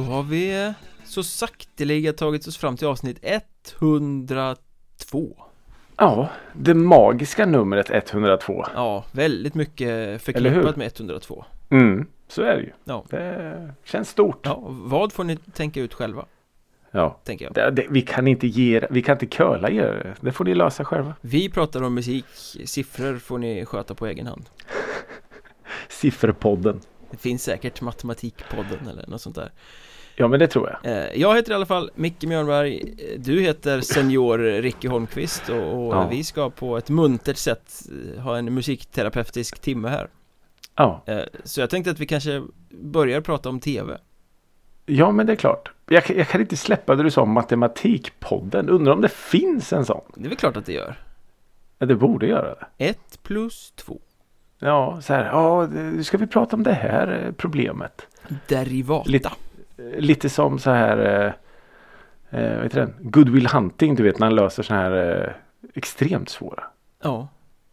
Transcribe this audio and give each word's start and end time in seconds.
Då 0.00 0.06
har 0.06 0.22
vi 0.22 0.64
eh, 0.66 0.72
så 1.04 1.22
sakteliga 1.22 2.12
tagit 2.12 2.46
oss 2.46 2.56
fram 2.56 2.76
till 2.76 2.86
avsnitt 2.86 3.18
102 3.22 5.36
Ja, 5.96 6.28
det 6.52 6.74
magiska 6.74 7.46
numret 7.46 7.90
102. 7.90 8.66
Ja, 8.74 9.04
väldigt 9.12 9.54
mycket 9.54 10.22
förknippat 10.22 10.76
med 10.76 10.86
102 11.00 11.44
Mm, 11.70 12.06
så 12.28 12.42
är 12.42 12.56
det 12.56 12.62
ju. 12.62 12.72
Ja. 12.84 13.04
Det 13.10 13.74
känns 13.84 14.08
stort. 14.08 14.40
Ja, 14.46 14.62
vad 14.68 15.12
får 15.12 15.24
ni 15.24 15.36
tänka 15.36 15.80
ut 15.80 15.94
själva, 15.94 16.24
Ja. 16.90 17.18
tänker 17.24 17.44
jag 17.44 17.54
Det, 17.54 17.70
det, 17.70 17.86
vi 17.90 18.02
kan 18.02 18.28
inte 18.28 18.46
ge 18.46 18.86
vi 18.90 19.02
kan 19.02 19.12
inte 19.14 19.26
curla 19.26 19.70
er 19.70 19.82
det. 19.82 20.14
Det 20.20 20.32
får 20.32 20.44
ni 20.44 20.54
lösa 20.54 20.84
själva. 20.84 21.14
Vi 21.20 21.48
pratar 21.50 21.82
om 21.82 21.94
musik, 21.94 22.24
siffror 22.64 23.18
får 23.18 23.38
ni 23.38 23.64
sköta 23.64 23.94
på 23.94 24.06
egen 24.06 24.26
hand 24.26 24.48
Sifferpodden. 25.88 26.80
Det 27.10 27.16
finns 27.16 27.44
säkert 27.44 27.80
Matematikpodden 27.80 28.88
eller 28.88 29.06
något 29.06 29.20
sånt 29.22 29.36
där 29.36 29.50
Ja, 30.16 30.28
men 30.28 30.40
det 30.40 30.46
tror 30.46 30.76
jag. 30.82 30.92
Eh, 30.92 31.20
Jag 31.20 31.36
heter 31.36 31.52
i 31.52 31.54
alla 31.54 31.66
fall 31.66 31.90
Micke 31.94 32.24
Mjörnberg 32.24 32.94
Eh, 32.98 33.20
Du 33.20 33.40
heter 33.40 33.80
Senior 33.80 34.38
Ricky 34.38 34.88
Holmqvist 34.88 35.48
och, 35.48 35.86
och 35.86 35.94
Ja. 35.94 36.08
vi 36.10 36.24
ska 36.24 36.50
på 36.50 36.76
ett 36.76 36.88
muntert 36.90 37.36
sätt 37.36 37.82
eh, 38.16 38.22
ha 38.22 38.38
en 38.38 38.54
musikterapeutisk 38.54 39.58
timme 39.60 39.88
här 39.88 40.08
Ja. 40.76 41.04
Så 41.44 41.60
jag 41.60 41.70
tänkte 41.70 41.90
att 41.90 41.98
vi 42.00 42.06
kanske 42.06 42.42
börjar 42.70 43.20
prata 43.20 43.48
om 43.48 43.60
TV 43.60 43.98
ja, 44.86 45.10
men 45.10 45.26
det 45.26 45.32
är 45.32 45.36
klart. 45.36 45.70
Jag, 45.88 46.04
kan- 46.04 46.16
jag 46.16 46.28
kan 46.28 46.40
inte 46.40 46.56
släppa 46.56 46.94
det 46.94 47.02
du 47.02 47.10
sa 47.10 47.22
om 47.22 47.30
Matematikpodden. 47.32 48.68
Undrar 48.68 48.92
om 48.92 49.00
det 49.00 49.08
finns 49.12 49.72
en 49.72 49.84
sån? 49.86 50.00
Det 50.14 50.24
är 50.24 50.28
väl 50.28 50.36
klart 50.38 50.56
att 50.56 50.66
det 50.66 50.72
gör 50.72 50.94
Ja, 51.78 51.86
det 51.86 51.94
borde 51.94 52.26
göra 52.26 52.54
det. 52.54 52.84
Ett 52.88 53.22
plus 53.22 53.72
två 53.76 53.98
Ja, 54.58 55.00
så 55.02 55.14
här. 55.14 55.24
Ja, 55.24 55.66
det- 55.72 56.04
ska 56.04 56.18
vi 56.18 56.26
prata 56.26 56.56
om 56.56 56.62
det 56.62 56.72
här 56.72 57.32
problemet? 57.36 58.06
Derivata 58.48 59.10
Lite, 59.10 59.30
Lite 59.96 60.28
som 60.28 60.58
så 60.58 60.70
här. 60.70 60.98
Eh, 62.30 62.40
eh, 62.40 62.54
vad 62.54 62.62
heter 62.62 62.80
den? 62.80 62.94
Goodwill 63.00 63.46
Hunting, 63.46 63.94
du 63.94 64.02
vet 64.02 64.18
när 64.18 64.26
han 64.26 64.36
löser 64.36 64.62
så 64.62 64.74
här 64.74 65.22
eh, 65.24 65.32
extremt 65.74 66.28
svåra. 66.28 66.64
Ja 67.02 67.28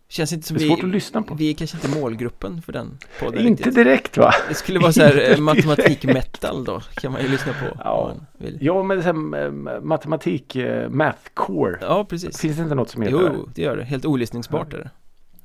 Känns 0.09 0.33
inte 0.33 0.47
som 0.47 0.57
Det 0.57 0.63
är 0.63 0.63
vi 0.63 0.69
svårt 0.69 0.83
att 0.83 0.89
lyssna 0.89 1.21
på. 1.21 1.33
Vi 1.35 1.49
är 1.49 1.53
kanske 1.53 1.77
inte 1.77 1.99
målgruppen 1.99 2.61
för 2.61 2.73
den 2.73 2.97
podden 3.19 3.47
Inte 3.47 3.63
riktigt. 3.63 3.75
direkt 3.75 4.17
va? 4.17 4.31
Det 4.49 4.53
skulle 4.53 4.79
vara 4.79 4.91
så 4.91 5.01
här 5.03 5.31
eh, 5.31 5.37
matematik-metal 5.39 6.63
då 6.63 6.81
Kan 6.93 7.11
man 7.11 7.21
ju 7.21 7.27
lyssna 7.27 7.53
på 7.53 7.77
Ja. 7.83 7.91
om 7.91 8.07
man 8.17 8.25
vill 8.37 8.57
Ja, 8.61 8.83
men 8.83 9.03
så 9.03 9.05
här, 9.13 9.45
eh, 9.45 9.81
matematik, 9.81 10.55
eh, 10.55 10.89
math 10.89 11.19
core. 11.33 11.77
Ja, 11.81 12.05
precis 12.09 12.41
Finns 12.41 12.57
det 12.57 12.63
inte 12.63 12.75
något 12.75 12.89
som 12.89 13.01
heter 13.01 13.17
det? 13.17 13.31
Jo, 13.35 13.49
det 13.55 13.61
gör 13.61 13.77
det. 13.77 13.83
Helt 13.83 14.05
olyssningsbart 14.05 14.73
är 14.73 14.77
det 14.77 14.89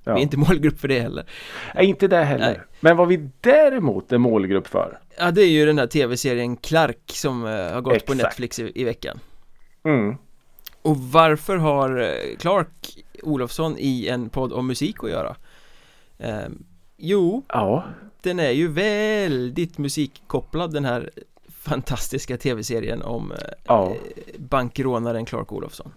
Ja. 0.04 0.14
Vi 0.14 0.20
är 0.20 0.22
inte 0.22 0.36
målgrupp 0.36 0.80
för 0.80 0.88
det 0.88 1.00
heller 1.00 1.24
Nej, 1.74 1.86
inte 1.86 2.08
det 2.08 2.24
heller. 2.24 2.46
Nej. 2.46 2.60
Men 2.80 2.96
vad 2.96 3.08
vi 3.08 3.28
däremot 3.40 4.12
är 4.12 4.18
målgrupp 4.18 4.66
för. 4.66 4.98
Ja, 5.22 5.30
det 5.30 5.42
är 5.42 5.48
ju 5.48 5.66
den 5.66 5.78
här 5.78 5.86
tv-serien 5.86 6.56
Clark 6.56 6.98
som 7.06 7.44
eh, 7.46 7.50
har 7.72 7.80
gått 7.80 8.06
på 8.06 8.12
Exakt. 8.12 8.22
Netflix 8.22 8.58
i, 8.58 8.72
i 8.74 8.84
veckan 8.84 9.20
Mm. 9.84 10.16
Och 10.82 10.96
varför 10.96 11.56
har 11.56 12.00
eh, 12.00 12.36
Clark 12.38 12.98
Olofsson 13.22 13.76
i 13.78 14.08
en 14.08 14.28
podd 14.28 14.52
om 14.52 14.66
musik 14.66 15.04
att 15.04 15.10
göra? 15.10 15.36
Eh, 16.18 16.48
jo, 16.96 17.42
Ja, 17.48 17.84
den 18.22 18.40
är 18.40 18.50
ju 18.50 18.68
väldigt 18.68 19.78
musikkopplad 19.78 20.72
den 20.72 20.84
här 20.84 21.10
fantastiska 21.48 22.36
tv-serien 22.36 23.02
om 23.02 23.32
eh, 23.32 23.38
Ja. 23.64 23.92
bankrånaren 24.38 25.24
Clark 25.24 25.52
Olofsson 25.52 25.92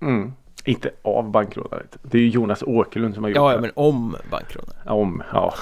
mm. 0.00 0.32
inte 0.64 0.90
av 1.02 1.30
bankrånaret. 1.30 1.96
Det 2.02 2.18
är 2.18 2.22
ju 2.22 2.28
Jonas 2.28 2.62
Åkerlund 2.62 3.14
som 3.14 3.24
har 3.24 3.30
gjort 3.30 3.36
Ja, 3.36 3.50
ja 3.50 3.56
det. 3.56 3.62
men 3.62 3.70
om 3.74 4.16
bankrånaren 4.30 4.88
Om, 4.88 5.22
ja. 5.32 5.54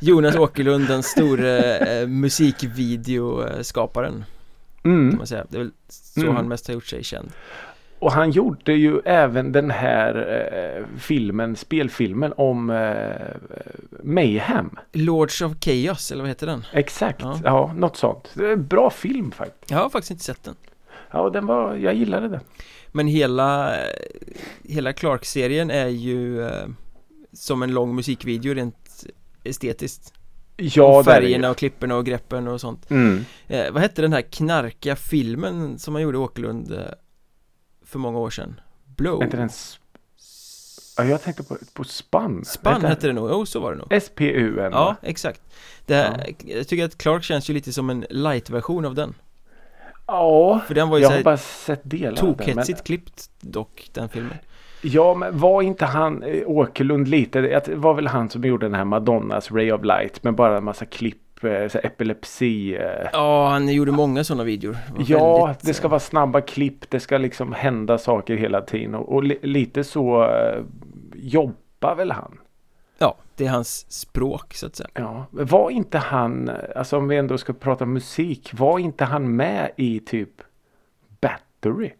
Jonas 0.00 0.36
Åkerlund, 0.36 0.88
den 0.88 1.02
store 1.02 1.76
eh, 1.78 2.08
musikvideoskaparen 2.08 4.24
kan 4.82 4.92
Mm. 4.92 5.16
man 5.16 5.26
säga 5.26 5.44
Det 5.48 5.56
är 5.56 5.58
väl 5.58 5.70
så 5.88 6.20
Mm. 6.20 6.36
han 6.36 6.48
mest 6.48 6.66
har 6.66 6.74
gjort 6.74 6.86
sig 6.86 7.04
känd 7.04 7.32
Och 7.98 8.12
han 8.12 8.30
gjorde 8.30 8.72
ju 8.72 9.00
även 9.04 9.52
den 9.52 9.70
här 9.70 10.14
eh, 10.78 10.84
filmen, 10.98 11.56
spelfilmen 11.56 12.32
om 12.36 12.70
eh, 12.70 13.12
Mayhem. 14.02 14.70
Lords 14.92 15.42
of 15.42 15.52
Chaos, 15.60 16.12
eller 16.12 16.22
vad 16.22 16.28
heter 16.28 16.46
den? 16.46 16.64
Exakt, 16.72 17.20
Ja. 17.22 17.40
ja. 17.44 17.72
något 17.76 17.96
sånt. 17.96 18.30
Det 18.34 18.46
är 18.46 18.52
en 18.52 18.66
bra 18.66 18.90
film 18.90 19.32
faktiskt. 19.32 19.70
Jag 19.70 19.78
har 19.78 19.90
faktiskt 19.90 20.10
inte 20.10 20.24
sett 20.24 20.44
den 20.44 20.54
Ja, 21.10 21.30
den 21.30 21.46
var, 21.46 21.76
jag 21.76 21.94
gillade 21.94 22.28
det. 22.28 22.40
Men 22.92 23.06
hela, 23.06 23.74
hela 24.64 24.92
Clark-serien 24.92 25.70
är 25.70 25.88
ju 25.88 26.46
eh, 26.46 26.66
som 27.32 27.62
en 27.62 27.74
lång 27.74 27.94
musikvideo 27.94 28.54
rent 28.54 28.81
estetiskt 29.44 30.12
Ja, 30.56 30.98
och 30.98 31.04
Färgerna 31.04 31.50
och 31.50 31.56
klipporna 31.56 31.96
och 31.96 32.06
greppen 32.06 32.48
och 32.48 32.60
sånt 32.60 32.90
Mm. 32.90 33.24
eh, 33.48 33.72
Vad 33.72 33.82
hette 33.82 34.02
den 34.02 34.12
här 34.12 34.22
knarkiga 34.22 34.96
filmen 34.96 35.78
som 35.78 35.92
man 35.92 36.02
gjorde 36.02 36.16
i 36.18 36.20
Åkerlund 36.20 36.72
eh, 36.72 36.80
för 37.84 37.98
många 37.98 38.18
år 38.18 38.30
sedan? 38.30 38.60
Blow? 38.84 39.22
Inte 39.22 39.36
den... 39.36 39.48
Ja, 40.96 41.04
jag 41.04 41.22
tänkte 41.22 41.42
på, 41.42 41.56
på 41.74 41.84
Spann. 41.84 42.44
Spann 42.44 42.84
hette 42.84 43.06
det 43.06 43.12
nog, 43.12 43.30
jo 43.30 43.46
så 43.46 43.60
var 43.60 43.72
det 43.72 43.78
nog 43.78 43.86
S-P-U-N. 43.92 44.72
Ja, 44.72 44.96
exakt 45.02 45.40
det 45.86 45.94
här, 45.94 46.34
Jag 46.46 46.68
tycker 46.68 46.84
att 46.84 46.98
Clark 46.98 47.22
känns 47.24 47.50
ju 47.50 47.54
lite 47.54 47.72
som 47.72 47.90
en 47.90 48.06
light-version 48.10 48.84
av 48.84 48.94
den 48.94 49.14
Ja, 50.06 50.60
För 50.66 50.74
den 50.74 50.88
var 50.88 50.98
ju 50.98 51.02
jag 51.02 51.10
har 51.10 51.22
bara 51.22 51.36
sett 51.36 51.80
delar 51.84 52.08
av 52.10 52.14
den. 52.16 52.26
Men, 52.26 52.36
tokhetsigt 52.36 52.84
klippt 52.84 53.30
dock, 53.40 53.90
den 53.92 54.08
filmen 54.08 54.36
ja, 54.82 55.14
men 55.14 55.38
var 55.38 55.62
inte 55.62 55.86
han 55.86 56.22
eh, 56.22 56.42
Åkerlund 56.46 57.08
lite? 57.08 57.40
Det 57.40 57.68
var 57.68 57.94
väl 57.94 58.06
han 58.06 58.30
som 58.30 58.44
gjorde 58.44 58.66
den 58.66 58.74
här 58.74 58.84
Madonnas 58.84 59.52
Ray 59.52 59.72
of 59.72 59.84
Light 59.84 60.22
med 60.24 60.34
bara 60.34 60.56
en 60.58 60.64
massa 60.64 60.84
klipp, 60.84 61.44
eh, 61.44 61.68
så 61.68 61.78
här 61.78 61.86
epilepsi. 61.86 62.76
eh. 62.76 63.08
Ja, 63.12 63.48
han 63.48 63.68
gjorde 63.68 63.92
många 63.92 64.24
sådana 64.24 64.44
videor 64.44 64.72
Det 64.72 64.92
var 64.98 65.04
Ja, 65.08 65.46
väldigt, 65.46 65.66
det 65.66 65.74
ska 65.74 65.86
eh, 65.86 65.90
vara 65.90 66.00
snabba 66.00 66.40
klipp. 66.40 66.90
Det 66.90 67.00
ska 67.00 67.18
liksom 67.18 67.52
hända 67.52 67.98
saker 67.98 68.36
hela 68.36 68.60
tiden. 68.60 68.94
Och, 68.94 69.14
och 69.14 69.24
li, 69.24 69.38
lite 69.42 69.84
så 69.84 70.22
eh, 70.24 70.62
jobbar 71.14 71.94
väl 71.94 72.10
han. 72.12 72.38
Ja, 72.98 73.16
det 73.36 73.46
är 73.46 73.50
hans 73.50 73.92
språk 73.92 74.54
så 74.54 74.66
att 74.66 74.76
säga 74.76 74.88
Ja, 74.94 75.26
men 75.30 75.46
var 75.46 75.70
inte 75.70 75.98
han, 75.98 76.50
alltså 76.76 76.96
om 76.96 77.08
vi 77.08 77.16
ändå 77.16 77.38
ska 77.38 77.52
prata 77.52 77.86
musik, 77.86 78.50
var 78.54 78.78
inte 78.78 79.04
han 79.04 79.36
med 79.36 79.70
i 79.76 80.00
typ 80.00 80.30
Battery? 81.20 81.90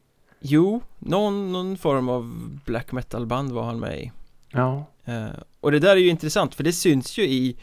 Jo, 0.42 0.80
någon, 0.98 1.52
någon 1.52 1.76
form 1.78 2.08
av 2.08 2.48
black 2.64 2.92
metal 2.92 3.26
band 3.26 3.52
var 3.52 3.62
han 3.62 3.80
med 3.80 3.98
i 4.00 4.12
Ja. 4.50 4.84
eh, 5.04 5.26
Och 5.60 5.72
det 5.72 5.78
där 5.78 5.90
är 5.90 5.96
ju 6.00 6.08
intressant 6.08 6.54
för 6.54 6.64
det 6.64 6.72
syns 6.72 7.18
ju 7.18 7.22
i 7.22 7.56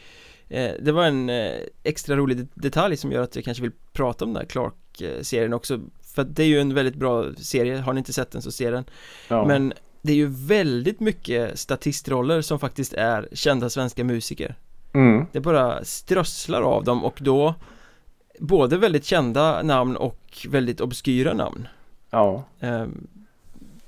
eh, 0.48 0.70
Det 0.82 0.92
var 0.92 1.04
en 1.06 1.30
eh, 1.30 1.52
extra 1.82 2.16
rolig 2.16 2.36
det- 2.36 2.46
detalj 2.54 2.96
som 2.96 3.12
gör 3.12 3.22
att 3.22 3.36
jag 3.36 3.44
kanske 3.44 3.62
vill 3.62 3.72
prata 3.92 4.24
om 4.24 4.32
den 4.32 4.42
här 4.42 4.48
Clark-serien 4.48 5.52
också 5.52 5.80
För 6.14 6.22
att 6.22 6.36
det 6.36 6.42
är 6.42 6.46
ju 6.46 6.60
en 6.60 6.74
väldigt 6.74 6.94
bra 6.94 7.24
serie, 7.36 7.76
har 7.78 7.92
ni 7.92 7.98
inte 7.98 8.12
sett 8.12 8.30
den 8.30 8.42
så 8.42 8.52
se 8.52 8.70
den 8.70 8.84
ja. 9.28 9.44
Men 9.46 9.72
det 10.02 10.12
är 10.12 10.16
ju 10.16 10.26
väldigt 10.26 11.00
mycket 11.00 11.58
statistroller 11.58 12.42
som 12.42 12.58
faktiskt 12.58 12.92
är 12.92 13.28
kända 13.32 13.70
svenska 13.70 14.04
musiker 14.04 14.54
Mm. 14.94 15.26
Det 15.32 15.40
bara 15.40 15.84
strösslar 15.84 16.62
av 16.62 16.84
dem 16.84 17.04
och 17.04 17.18
då 17.20 17.54
Både 18.38 18.76
väldigt 18.78 19.04
kända 19.04 19.62
namn 19.62 19.96
och 19.96 20.46
väldigt 20.48 20.80
obskyra 20.80 21.32
namn 21.34 21.68
Ja. 22.10 22.44
Ehm, 22.60 23.06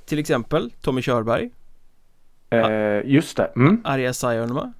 Till 0.04 0.18
exempel 0.18 0.70
Tommy 0.80 1.02
Körberg, 1.02 1.50
Eh, 2.50 3.00
just 3.04 3.36
det. 3.36 3.52
Mm. 3.56 3.80
Arja 3.84 4.12
Saijonmaa 4.14 4.72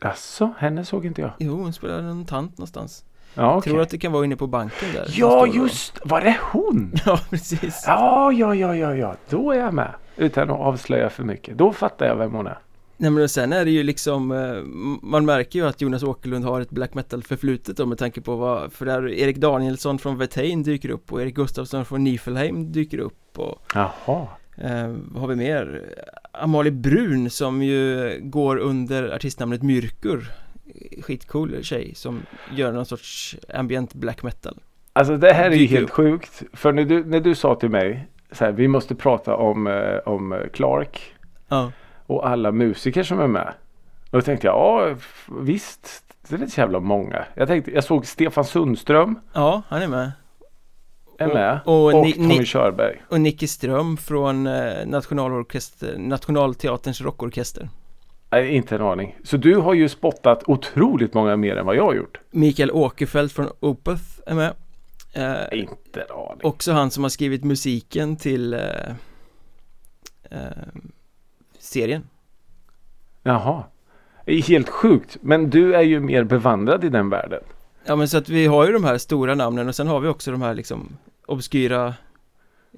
Alltså, 0.00 0.52
henne 0.58 0.84
såg 0.84 1.06
inte 1.06 1.20
jag. 1.20 1.30
Jo, 1.38 1.56
hon 1.56 1.72
spelar 1.72 1.98
en 1.98 2.24
tant 2.24 2.58
någonstans 2.58 3.04
Ja, 3.34 3.56
okej. 3.56 3.70
Tror 3.72 3.82
att 3.82 3.88
det 3.90 3.98
kan 3.98 4.12
vara 4.12 4.24
inne 4.24 4.36
på 4.36 4.46
banken 4.46 4.92
där 4.92 5.06
Ja, 5.12 5.46
just 5.46 6.00
Var 6.04 6.20
det 6.20 6.38
hon? 6.52 6.92
Ja, 7.06 7.20
precis 7.30 7.84
Ja, 7.86 8.32
ja, 8.32 8.54
ja, 8.54 8.76
ja, 8.76 8.94
ja. 8.94 9.14
Då 9.28 9.52
är 9.52 9.58
jag 9.58 9.74
med. 9.74 9.94
Utan 10.16 10.50
att 10.50 10.60
avslöja 10.60 11.10
för 11.10 11.24
mycket. 11.24 11.58
Då 11.58 11.72
fattar 11.72 12.06
jag 12.06 12.16
vem 12.16 12.32
hon 12.32 12.46
är. 12.46 12.58
Nej 12.98 13.10
men 13.10 13.22
och 13.22 13.30
sen 13.30 13.52
är 13.52 13.64
det 13.64 13.70
ju 13.70 13.82
liksom 13.82 14.32
eh, 14.32 14.62
Man 15.02 15.24
märker 15.24 15.58
ju 15.58 15.66
att 15.66 15.80
Jonas 15.80 16.02
Åkerlund 16.02 16.44
har 16.44 16.60
ett 16.60 16.70
black 16.70 16.94
metal 16.94 17.22
förflutet 17.22 17.76
då 17.76 17.86
med 17.86 17.98
tanke 17.98 18.20
på 18.20 18.36
vad 18.36 18.72
För 18.72 18.86
där 18.86 19.08
Erik 19.08 19.36
Danielsson 19.36 19.98
från 19.98 20.18
Vetain 20.18 20.62
dyker 20.62 20.90
upp 20.90 21.12
och 21.12 21.22
Erik 21.22 21.34
Gustafsson 21.34 21.84
från 21.84 22.04
Nifelheim 22.04 22.72
dyker 22.72 22.98
upp 22.98 23.38
och 23.38 23.62
Jaha. 23.74 24.26
eh, 24.56 24.94
Vad 25.04 25.20
har 25.20 25.26
vi 25.28 25.36
mer? 25.36 25.82
Amalie 26.32 26.72
Brun 26.72 27.30
som 27.30 27.62
ju 27.62 28.10
går 28.22 28.56
under 28.56 29.14
artistnamnet 29.14 29.62
Myrkur 29.62 30.30
Skitcool 31.02 31.62
tjej 31.62 31.94
som 31.94 32.22
gör 32.54 32.72
någon 32.72 32.86
sorts 32.86 33.36
ambient 33.54 33.94
black 33.94 34.22
metal 34.22 34.58
Alltså 34.92 35.16
det 35.16 35.32
här 35.32 35.50
är 35.50 35.54
ju 35.54 35.66
helt 35.66 35.84
upp. 35.84 35.90
sjukt. 35.90 36.42
För 36.52 36.72
när 36.72 36.84
du, 36.84 37.04
när 37.04 37.20
du 37.20 37.34
sa 37.34 37.54
till 37.54 37.70
mig 37.70 38.06
så 38.32 38.44
här, 38.44 38.52
vi 38.52 38.68
måste 38.68 38.94
prata 38.94 39.36
om, 39.36 39.66
eh, 39.66 39.96
om 40.06 40.38
Clark 40.52 41.14
Ja, 41.48 41.72
och 42.06 42.28
alla 42.28 42.52
musiker 42.52 43.02
som 43.02 43.20
är 43.20 43.26
med. 43.26 43.54
Och 44.10 44.18
då 44.18 44.22
tänkte 44.22 44.46
jag, 44.46 44.54
ja 44.56 44.96
visst, 45.40 46.04
det 46.28 46.34
är 46.36 46.38
inte 46.40 46.50
så 46.54 46.60
jävla 46.60 46.80
många. 46.80 47.24
Jag 47.34 47.48
tänkte, 47.48 47.70
jag 47.70 47.84
såg 47.84 48.06
Stefan 48.06 48.44
Sundström 48.44 49.20
ja 49.32 49.62
han 49.68 49.82
är 49.82 49.88
med 49.88 50.12
är 51.18 51.28
Och- 51.28 51.34
med. 51.34 51.60
och 51.64 51.84
Och, 51.94 52.02
Ni- 52.06 52.12
Tommy 52.12 52.44
Körberg. 52.44 53.02
Och 53.08 53.20
Nicky 53.20 53.46
Ström 53.46 53.96
från 53.96 54.46
eh, 54.46 54.86
Nationalorkester, 54.86 55.98
Nationalteaterns 55.98 57.00
rockorkester 57.00 57.68
Nej, 58.30 58.56
inte 58.56 58.74
en 58.74 58.82
aning. 58.82 59.16
Så 59.24 59.36
du 59.36 59.56
har 59.56 59.74
ju 59.74 59.88
spottat 59.88 60.42
otroligt 60.46 61.14
många 61.14 61.36
mer 61.36 61.56
än 61.56 61.66
vad 61.66 61.76
jag 61.76 61.84
har 61.84 61.94
gjort. 61.94 62.20
Mikael 62.30 62.70
Åkerfeldt 62.70 63.32
från 63.34 63.48
Opeth 63.60 64.02
är 64.26 64.34
med 64.34 64.52
eh, 65.12 65.58
Inte 65.60 66.00
en 66.00 66.10
aning. 66.16 66.40
Också 66.42 66.72
han 66.72 66.90
som 66.90 67.02
har 67.02 67.10
skrivit 67.10 67.44
musiken 67.44 68.16
till 68.16 68.54
eh, 68.54 68.60
eh, 70.30 70.38
serien 71.66 72.08
Jaha. 73.22 73.64
Det 74.24 74.32
är 74.32 74.42
helt 74.42 74.68
sjukt. 74.68 75.16
Men 75.20 75.50
du 75.50 75.74
är 75.74 75.82
ju 75.82 76.00
mer 76.00 76.24
bevandrad 76.24 76.84
i 76.84 76.88
den 76.88 77.10
världen. 77.10 77.42
Ja 77.84 77.96
men 77.96 78.08
så 78.08 78.18
att 78.18 78.28
vi 78.28 78.46
har 78.46 78.66
ju 78.66 78.72
de 78.72 78.84
här 78.84 78.98
stora 78.98 79.34
namnen 79.34 79.68
och 79.68 79.74
sen 79.74 79.86
har 79.86 80.00
vi 80.00 80.08
också 80.08 80.30
de 80.30 80.42
här 80.42 80.54
liksom 80.54 80.88
obskyra 81.26 81.94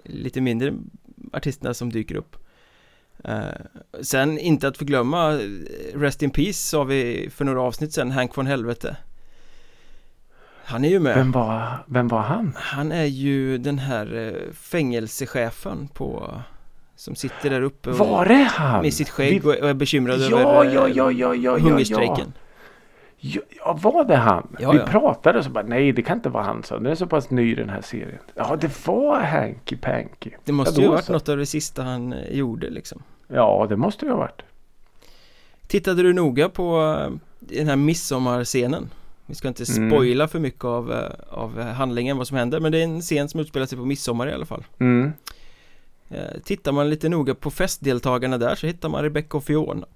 lite 0.05 0.40
mindre 0.40 0.75
artisterna 1.32 1.75
som 1.75 1.93
dyker 1.93 2.14
upp 2.14 2.37
uh, 3.29 4.02
Sen 4.02 4.38
inte 4.38 4.69
att 4.69 4.79
förglömma 4.79 5.40
Rest 5.94 6.23
in 6.23 6.31
Peace 6.31 6.52
sa 6.52 6.85
vi 6.85 7.31
för 7.31 7.44
några 7.44 7.62
avsnitt 7.62 7.93
sen, 7.93 8.11
Hank 8.11 8.37
von 8.37 8.46
Helvete 8.46 8.96
Han 10.64 10.85
är 10.85 10.88
ju 10.88 11.00
med 11.00 11.17
Vem 11.17 11.32
var, 11.32 11.85
vem 11.87 12.08
var 12.08 12.23
han? 12.23 12.52
Han 12.56 12.93
är 12.93 13.05
ju 13.05 13.58
den 13.58 13.79
här 13.79 14.14
uh, 14.14 14.52
fängelsechefen 14.52 15.88
på 15.88 16.43
som 16.98 17.14
sitter 17.14 17.50
där 17.50 17.62
uppe 17.62 17.90
och, 17.90 17.98
Var 17.98 18.26
det 18.26 18.34
han? 18.34 18.82
Med 18.82 18.94
sitt 18.94 19.08
skägg 19.08 19.42
vi... 19.42 19.48
och 19.48 19.68
är 19.68 19.74
bekymrad 19.74 20.20
ja, 20.20 20.38
över 20.38 20.74
ja, 20.74 20.88
ja, 20.88 21.12
ja, 21.12 21.34
ja, 21.34 21.58
hungerstrejken 21.58 22.32
Ja, 23.16 23.40
ja, 23.56 23.78
var 23.82 24.04
det 24.04 24.16
han? 24.16 24.56
Ja, 24.58 24.72
vi 24.72 24.78
ja. 24.78 24.86
pratade 24.86 25.38
och 25.38 25.44
så 25.44 25.50
bara 25.50 25.64
nej 25.64 25.92
det 25.92 26.02
kan 26.02 26.16
inte 26.16 26.28
vara 26.28 26.44
han 26.44 26.62
så. 26.62 26.74
Den 26.74 26.86
är 26.86 26.94
så 26.94 27.06
pass 27.06 27.30
ny 27.30 27.54
den 27.54 27.68
här 27.68 27.80
serien. 27.80 28.18
Ja 28.34 28.56
det 28.60 28.86
var 28.86 29.20
Hanky 29.20 29.76
Panky. 29.76 30.30
Det 30.44 30.52
måste 30.52 30.80
ju 30.80 30.86
ha 30.86 30.94
varit 30.94 31.04
så. 31.04 31.12
något 31.12 31.28
av 31.28 31.36
det 31.36 31.46
sista 31.46 31.82
han 31.82 32.12
eh, 32.12 32.36
gjorde 32.36 32.70
liksom. 32.70 33.02
Ja 33.28 33.66
det 33.68 33.76
måste 33.76 34.04
ju 34.04 34.10
ha 34.10 34.18
varit. 34.18 34.42
Tittade 35.66 36.02
du 36.02 36.12
noga 36.12 36.48
på 36.48 36.96
eh, 37.00 37.12
den 37.38 37.68
här 37.68 37.76
midsommarscenen? 37.76 38.90
Vi 39.26 39.34
ska 39.34 39.48
inte 39.48 39.64
mm. 39.72 39.90
spoila 39.90 40.24
mm. 40.24 40.28
för 40.28 40.38
mycket 40.38 40.64
av, 40.64 40.92
eh, 40.92 41.10
av 41.30 41.60
handlingen 41.60 42.16
vad 42.16 42.26
som 42.26 42.36
händer 42.36 42.60
men 42.60 42.72
det 42.72 42.78
är 42.78 42.84
en 42.84 43.00
scen 43.00 43.28
som 43.28 43.40
utspelar 43.40 43.66
sig 43.66 43.78
på 43.78 43.84
midsommar 43.84 44.28
i 44.28 44.32
alla 44.32 44.46
fall. 44.46 44.64
Mm. 44.78 45.12
Tittar 46.44 46.72
man 46.72 46.90
lite 46.90 47.08
noga 47.08 47.34
på 47.34 47.50
festdeltagarna 47.50 48.38
där 48.38 48.55
så 48.55 48.66
hittar 48.66 48.88
man 48.88 49.02
Rebecca 49.02 49.37
och 49.37 49.44
Fiona. 49.44 49.87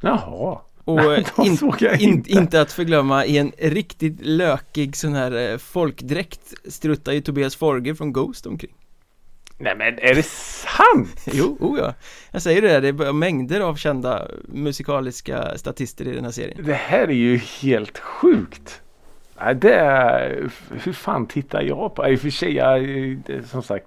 Jaha. 0.00 0.58
Och 0.84 1.00
in, 1.38 1.58
in, 1.98 2.24
inte 2.26 2.60
att 2.60 2.72
förglömma 2.72 3.26
i 3.26 3.38
en 3.38 3.52
riktigt 3.58 4.16
lökig 4.20 4.96
sån 4.96 5.14
här 5.14 5.50
eh, 5.50 5.58
folkdräkt 5.58 6.54
struttar 6.64 7.12
ju 7.12 7.20
Tobias 7.20 7.56
Forge 7.56 7.94
från 7.94 8.12
Ghost 8.12 8.46
omkring 8.46 8.74
Nej 9.58 9.76
men 9.76 9.98
är 9.98 10.14
det 10.14 10.26
sant? 10.26 11.26
jo, 11.32 11.56
oh 11.60 11.78
ja 11.78 11.94
Jag 12.30 12.42
säger 12.42 12.62
det, 12.62 12.80
det 12.80 13.04
är 13.04 13.12
mängder 13.12 13.60
av 13.60 13.76
kända 13.76 14.28
musikaliska 14.44 15.58
statister 15.58 16.08
i 16.08 16.14
den 16.14 16.24
här 16.24 16.32
serien 16.32 16.64
Det 16.64 16.74
här 16.74 17.08
är 17.08 17.12
ju 17.12 17.36
helt 17.36 17.98
sjukt 17.98 18.82
det 19.54 19.74
är, 19.74 20.50
hur 20.70 20.92
fan 20.92 21.26
tittar 21.26 21.62
jag 21.62 21.94
på? 21.94 22.08
I 22.08 22.16
och 22.16 22.20
för 22.20 22.30
sig, 22.30 22.54
jag, 22.54 22.86
som 23.50 23.62
sagt 23.62 23.86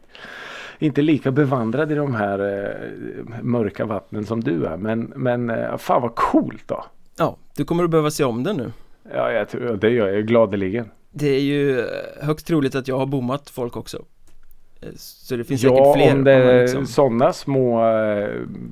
inte 0.80 1.02
lika 1.02 1.32
bevandrad 1.32 1.92
i 1.92 1.96
de 1.96 2.16
här 2.16 2.40
eh, 2.40 3.42
mörka 3.42 3.86
vattnen 3.86 4.26
som 4.26 4.42
du 4.42 4.66
är. 4.66 4.78
Men, 4.78 5.14
men 5.16 5.50
eh, 5.50 5.78
fan 5.78 6.02
vad 6.02 6.16
coolt 6.16 6.64
då. 6.68 6.86
Ja, 7.18 7.38
du 7.56 7.66
kommer 7.66 7.84
att 7.84 7.90
behöva 7.90 8.12
se 8.12 8.24
om 8.24 8.44
den 8.44 8.58
nu. 8.58 8.72
Ja, 9.14 9.32
jag 9.32 9.50
tror, 9.50 9.78
det 9.78 9.90
gör 9.90 10.08
jag 10.08 10.28
gladeligen. 10.28 10.90
Det 11.12 11.28
är 11.28 11.42
ju 11.42 11.80
eh, 11.80 11.86
högst 12.22 12.48
troligt 12.48 12.76
att 12.76 12.88
jag 12.88 12.98
har 12.98 13.06
bommat 13.06 13.50
folk 13.50 13.78
också. 13.78 14.06
Eh, 14.82 14.90
så 14.96 15.36
det 15.36 15.44
finns 15.44 15.64
ja, 15.64 15.70
säkert 15.70 15.94
fler. 15.94 16.08
Ja, 16.08 16.14
om 16.14 16.24
det 16.24 16.32
är 16.32 16.62
liksom... 16.62 16.86
sådana 16.86 17.34
små 17.34 17.88
eh, 17.88 18.30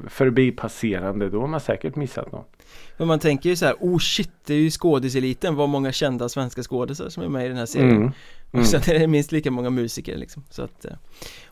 förbipasserande 0.07 1.29
då 1.29 1.41
har 1.41 1.47
man 1.47 1.59
säkert 1.59 1.95
missat 1.95 2.31
något. 2.31 2.49
Men 2.97 3.07
man 3.07 3.19
tänker 3.19 3.49
ju 3.49 3.55
så 3.55 3.65
här, 3.65 3.75
oh 3.79 3.97
shit, 3.97 4.31
det 4.45 4.53
är 4.53 4.57
ju 4.57 4.71
skådiseliten, 4.71 5.55
vad 5.55 5.69
många 5.69 5.91
kända 5.91 6.29
svenska 6.29 6.63
skådisar 6.63 7.09
som 7.09 7.23
är 7.23 7.29
med 7.29 7.45
i 7.45 7.47
den 7.47 7.57
här 7.57 7.65
serien. 7.65 7.95
Mm. 7.95 8.11
Mm. 8.53 8.61
Och 8.61 8.67
sen 8.67 8.95
är 8.95 8.99
det 8.99 9.07
minst 9.07 9.31
lika 9.31 9.51
många 9.51 9.69
musiker 9.69 10.17
liksom. 10.17 10.43
Så 10.49 10.63
att 10.63 10.85
eh, 10.85 10.91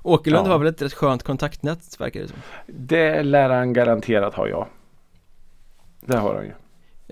Åkerlund 0.03 0.48
ja. 0.48 0.51
har 0.51 0.59
väl 0.59 0.68
ett 0.68 0.81
rätt 0.81 0.94
skönt 0.94 1.24
kontaktnät 1.24 2.00
verkar 2.00 2.19
det 2.19 2.27
som. 2.27 2.38
Det 2.65 3.24
lär 3.24 3.50
han 3.50 3.74
garanterat 3.74 4.36
ha 4.36 4.48
ja. 4.48 4.68
Det 6.01 6.18
har 6.18 6.36
han 6.36 6.44
ju. 6.44 6.51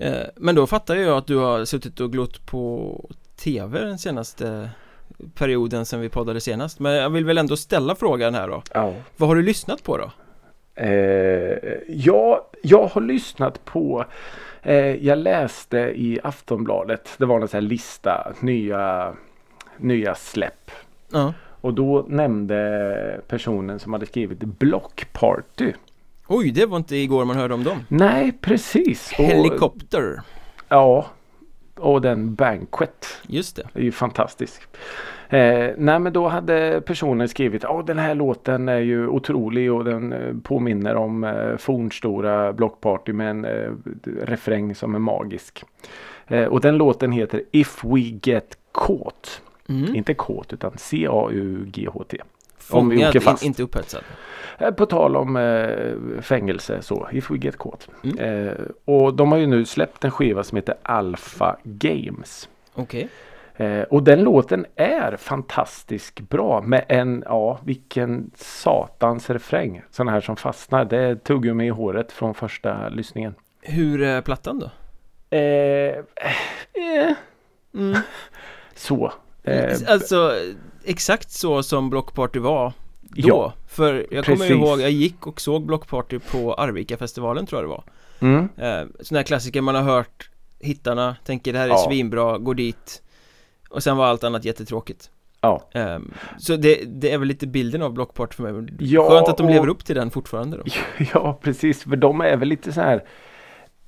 Eh, 0.06 0.26
men 0.36 0.54
då 0.54 0.66
fattar 0.66 0.96
jag 0.96 1.18
att 1.18 1.26
du 1.26 1.36
har 1.36 1.64
suttit 1.64 2.00
och 2.00 2.12
glott 2.12 2.46
på 2.46 2.94
tv 3.36 3.80
den 3.80 3.98
senaste 3.98 4.70
perioden 5.34 5.86
sen 5.86 6.00
vi 6.00 6.08
poddade 6.08 6.40
senast 6.40 6.78
Men 6.78 6.92
jag 6.92 7.10
vill 7.10 7.24
väl 7.24 7.38
ändå 7.38 7.56
ställa 7.56 7.94
frågan 7.94 8.34
här 8.34 8.48
då 8.48 8.62
ja. 8.74 8.94
Vad 9.16 9.28
har 9.28 9.36
du 9.36 9.42
lyssnat 9.42 9.82
på 9.82 9.96
då? 9.96 10.10
Eh, 10.74 11.58
ja, 11.88 12.50
jag 12.62 12.86
har 12.86 13.00
lyssnat 13.00 13.64
på 13.64 14.04
eh, 14.62 15.06
Jag 15.06 15.18
läste 15.18 15.78
i 15.78 16.20
Aftonbladet 16.22 17.14
Det 17.18 17.26
var 17.26 17.40
en 17.40 17.48
sån 17.48 17.56
här 17.56 17.68
lista 17.68 18.32
Nya 18.40 19.14
Nya 19.80 20.14
släpp. 20.14 20.70
Ja. 21.12 21.34
Och 21.60 21.74
då 21.74 22.04
nämnde 22.08 23.20
personen 23.28 23.78
som 23.78 23.92
hade 23.92 24.06
skrivit 24.06 24.38
Block 24.38 25.06
Party 25.12 25.72
Oj, 26.28 26.50
det 26.50 26.66
var 26.66 26.76
inte 26.76 26.96
igår 26.96 27.24
man 27.24 27.36
hörde 27.36 27.54
om 27.54 27.64
dem. 27.64 27.78
Nej, 27.88 28.32
precis. 28.40 29.12
Helikopter. 29.12 30.12
Och, 30.12 30.24
Ja. 30.68 31.06
Och 31.76 32.00
den 32.00 32.34
Banquet. 32.34 33.06
Just 33.26 33.56
det. 33.56 33.62
Det 33.72 33.80
är 33.80 33.84
ju 33.84 33.92
fantastiskt. 33.92 34.60
Eh, 35.28 35.70
Nej 35.76 35.98
men 35.98 36.12
då 36.12 36.28
hade 36.28 36.80
personen 36.86 37.28
skrivit 37.28 37.62
Ja 37.62 37.82
den 37.86 37.98
här 37.98 38.14
låten 38.14 38.68
är 38.68 38.78
ju 38.78 39.08
otrolig 39.08 39.72
och 39.72 39.84
den 39.84 40.12
eh, 40.12 40.34
påminner 40.42 40.94
om 40.96 41.24
eh, 41.24 41.56
fornstora 41.56 42.52
blockparty 42.52 43.12
med 43.12 43.30
en 43.30 43.44
eh, 43.44 43.70
refräng 44.22 44.74
som 44.74 44.94
är 44.94 44.98
magisk. 44.98 45.64
Eh, 46.26 46.44
Och 46.44 46.60
den 46.60 46.76
låten 46.76 47.12
heter 47.12 47.42
If 47.50 47.84
We 47.84 48.00
Get 48.22 48.56
Caught 48.74 49.42
mm. 49.70 49.94
Inte 49.94 50.14
kåt 50.14 50.52
utan 50.52 50.72
C-A-U-G-H-T 50.76 52.18
Fångad, 52.58 53.16
in, 53.16 53.22
inte 53.42 53.62
upphetsad 53.62 54.02
Eh, 54.60 54.70
på 54.70 54.86
tal 54.86 55.16
om 55.16 55.36
eh, 55.36 56.20
fängelse 56.22 56.82
så, 56.82 57.08
If 57.12 57.30
We 57.30 57.36
Get 57.36 57.58
Caught. 57.58 57.88
Mm. 58.04 58.18
Eh, 58.18 58.54
och 58.84 59.14
de 59.14 59.32
har 59.32 59.38
ju 59.38 59.46
nu 59.46 59.64
släppt 59.64 60.04
en 60.04 60.10
skiva 60.10 60.44
som 60.44 60.56
heter 60.56 60.74
Alpha 60.82 61.56
Games. 61.64 62.48
Okej. 62.74 63.08
Okay. 63.54 63.66
Eh, 63.66 63.82
och 63.82 64.02
den 64.02 64.22
låten 64.22 64.66
är 64.76 65.16
fantastiskt 65.16 66.20
bra 66.20 66.62
med 66.62 66.84
en, 66.88 67.24
ja 67.26 67.60
vilken 67.64 68.30
satans 68.34 69.30
refräng. 69.30 69.82
Sån 69.90 70.08
här 70.08 70.20
som 70.20 70.36
fastnar. 70.36 70.84
Det 70.84 70.98
är 70.98 71.14
tuggummi 71.14 71.66
i 71.66 71.68
håret 71.68 72.12
från 72.12 72.34
första 72.34 72.88
lyssningen. 72.88 73.34
Hur 73.62 74.02
är 74.02 74.22
plattan 74.22 74.58
då? 74.58 74.70
Eh, 75.36 75.98
eh. 76.72 77.14
Mm. 77.74 77.96
så. 78.74 79.12
Eh, 79.42 79.78
alltså 79.86 80.34
exakt 80.84 81.30
så 81.30 81.62
som 81.62 81.90
Block 81.90 82.14
Party 82.14 82.38
var 82.38 82.72
då, 83.10 83.28
ja, 83.28 83.52
för 83.68 84.06
jag 84.10 84.24
precis. 84.24 84.48
kommer 84.48 84.60
ihåg, 84.60 84.80
jag 84.80 84.90
gick 84.90 85.26
och 85.26 85.40
såg 85.40 85.66
Blockparty 85.66 86.18
på 86.18 86.54
Arvika-festivalen 86.54 87.46
tror 87.46 87.62
jag 87.62 87.70
det 87.70 87.74
var. 87.74 87.84
Mm. 88.20 88.48
eh, 88.56 88.88
Sådana 89.00 89.18
här 89.18 89.22
klassiker 89.22 89.60
man 89.60 89.74
har 89.74 89.82
hört 89.82 90.30
Hittarna, 90.58 91.16
tänker 91.24 91.52
det 91.52 91.58
här 91.58 91.66
är 91.66 91.70
ja. 91.70 91.84
svinbra, 91.88 92.38
går 92.38 92.54
dit. 92.54 93.02
Och 93.70 93.82
sen 93.82 93.96
var 93.96 94.06
allt 94.06 94.24
annat 94.24 94.44
jättetråkigt. 94.44 95.10
Ja. 95.40 95.68
Eh, 95.72 95.98
Så 96.38 96.56
det, 96.56 96.84
det, 96.86 97.12
är 97.12 97.18
väl 97.18 97.28
lite 97.28 97.46
bilden 97.46 97.82
av 97.82 97.92
Blockparty 97.92 98.34
för 98.34 98.52
mig. 98.52 98.74
Ja, 98.78 99.08
Skönt 99.10 99.28
att 99.28 99.36
de 99.36 99.46
och... 99.46 99.52
lever 99.52 99.68
upp 99.68 99.84
till 99.84 99.96
den 99.96 100.10
fortfarande 100.10 100.56
då. 100.56 100.64
Ja 101.14 101.38
precis, 101.42 101.82
för 101.82 101.96
de 101.96 102.20
är 102.20 102.36
väl 102.36 102.48
lite 102.48 102.72
så 102.72 102.80
här 102.80 103.04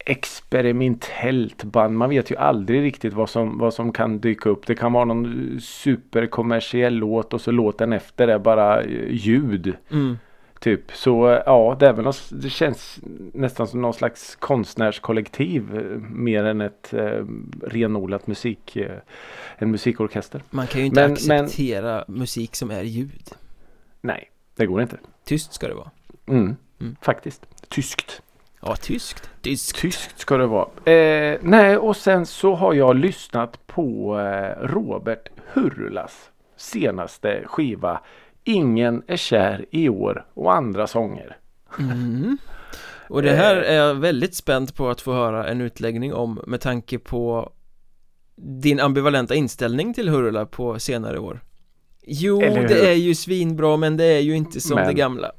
experimentellt 0.06 1.64
band. 1.64 1.96
Man 1.96 2.10
vet 2.10 2.30
ju 2.30 2.36
aldrig 2.36 2.82
riktigt 2.82 3.12
vad 3.12 3.30
som, 3.30 3.58
vad 3.58 3.74
som 3.74 3.92
kan 3.92 4.18
dyka 4.18 4.48
upp. 4.48 4.66
Det 4.66 4.74
kan 4.74 4.92
vara 4.92 5.04
någon 5.04 5.58
superkommersiell 5.60 6.94
låt 6.94 7.34
och 7.34 7.40
så 7.40 7.50
låten 7.50 7.92
efter 7.92 8.28
är 8.28 8.38
bara 8.38 8.84
ljud. 9.08 9.74
Mm. 9.90 10.18
Typ 10.60 10.92
så 10.92 11.42
ja 11.46 11.76
det 11.80 11.86
är 11.86 11.92
väl 11.92 12.04
något, 12.04 12.30
det 12.32 12.50
känns 12.50 13.00
nästan 13.34 13.66
som 13.66 13.82
någon 13.82 13.94
slags 13.94 14.36
konstnärskollektiv 14.36 15.76
eh, 15.76 15.98
mer 16.10 16.44
än 16.44 16.60
ett 16.60 16.94
eh, 16.94 17.24
renodlat 17.62 18.26
musik 18.26 18.76
eh, 18.76 18.98
en 19.56 19.70
musikorkester. 19.70 20.42
Man 20.50 20.66
kan 20.66 20.80
ju 20.80 20.86
inte 20.86 21.00
men, 21.00 21.12
acceptera 21.12 22.04
men, 22.08 22.18
musik 22.18 22.56
som 22.56 22.70
är 22.70 22.82
ljud. 22.82 23.30
Nej, 24.00 24.30
det 24.56 24.66
går 24.66 24.82
inte. 24.82 24.98
Tyst 25.24 25.52
ska 25.52 25.68
det 25.68 25.74
vara. 25.74 25.90
Mm, 26.26 26.56
mm. 26.80 26.96
Faktiskt. 27.00 27.46
Tyskt. 27.68 28.22
Ja, 28.62 28.76
tyskt. 28.76 29.30
Tyskt. 29.42 29.80
Tyskt 29.80 30.18
ska 30.18 30.36
det 30.36 30.46
vara. 30.46 30.92
Eh, 30.92 31.38
nej, 31.42 31.76
och 31.76 31.96
sen 31.96 32.26
så 32.26 32.54
har 32.54 32.74
jag 32.74 32.96
lyssnat 32.96 33.66
på 33.66 34.18
eh, 34.20 34.66
Robert 34.66 35.28
Hurlas 35.52 36.30
senaste 36.56 37.42
skiva 37.46 38.00
Ingen 38.44 39.02
är 39.06 39.16
kär 39.16 39.66
i 39.70 39.88
år 39.88 40.26
och 40.34 40.54
andra 40.54 40.86
sånger. 40.86 41.36
Mm. 41.78 42.38
Och 43.08 43.22
det 43.22 43.30
här 43.30 43.56
är 43.56 43.76
jag 43.76 43.94
väldigt 43.94 44.34
spänd 44.34 44.74
på 44.74 44.88
att 44.88 45.00
få 45.00 45.12
höra 45.12 45.48
en 45.48 45.60
utläggning 45.60 46.14
om 46.14 46.40
med 46.46 46.60
tanke 46.60 46.98
på 46.98 47.52
din 48.36 48.80
ambivalenta 48.80 49.34
inställning 49.34 49.94
till 49.94 50.08
Hurula 50.08 50.46
på 50.46 50.78
senare 50.78 51.18
år. 51.18 51.40
Jo, 52.02 52.40
det 52.40 52.88
är 52.90 52.94
ju 52.94 53.14
svinbra 53.14 53.76
men 53.76 53.96
det 53.96 54.04
är 54.04 54.20
ju 54.20 54.36
inte 54.36 54.60
som 54.60 54.74
men, 54.74 54.86
det 54.86 54.94
gamla. 54.94 55.32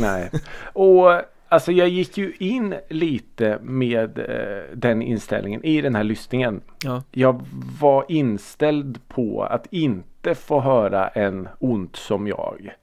nej, 0.00 0.30
och 0.72 1.22
Alltså 1.52 1.72
jag 1.72 1.88
gick 1.88 2.18
ju 2.18 2.32
in 2.38 2.74
lite 2.88 3.58
med 3.62 4.18
eh, 4.18 4.76
den 4.76 5.02
inställningen 5.02 5.64
i 5.64 5.80
den 5.80 5.94
här 5.94 6.04
lyssningen. 6.04 6.60
Ja. 6.84 7.02
Jag 7.10 7.40
var 7.80 8.04
inställd 8.08 8.98
på 9.08 9.44
att 9.44 9.66
inte 9.70 10.34
få 10.34 10.60
höra 10.60 11.08
en 11.08 11.48
ont 11.58 11.96
som 11.96 12.28
jag. 12.28 12.74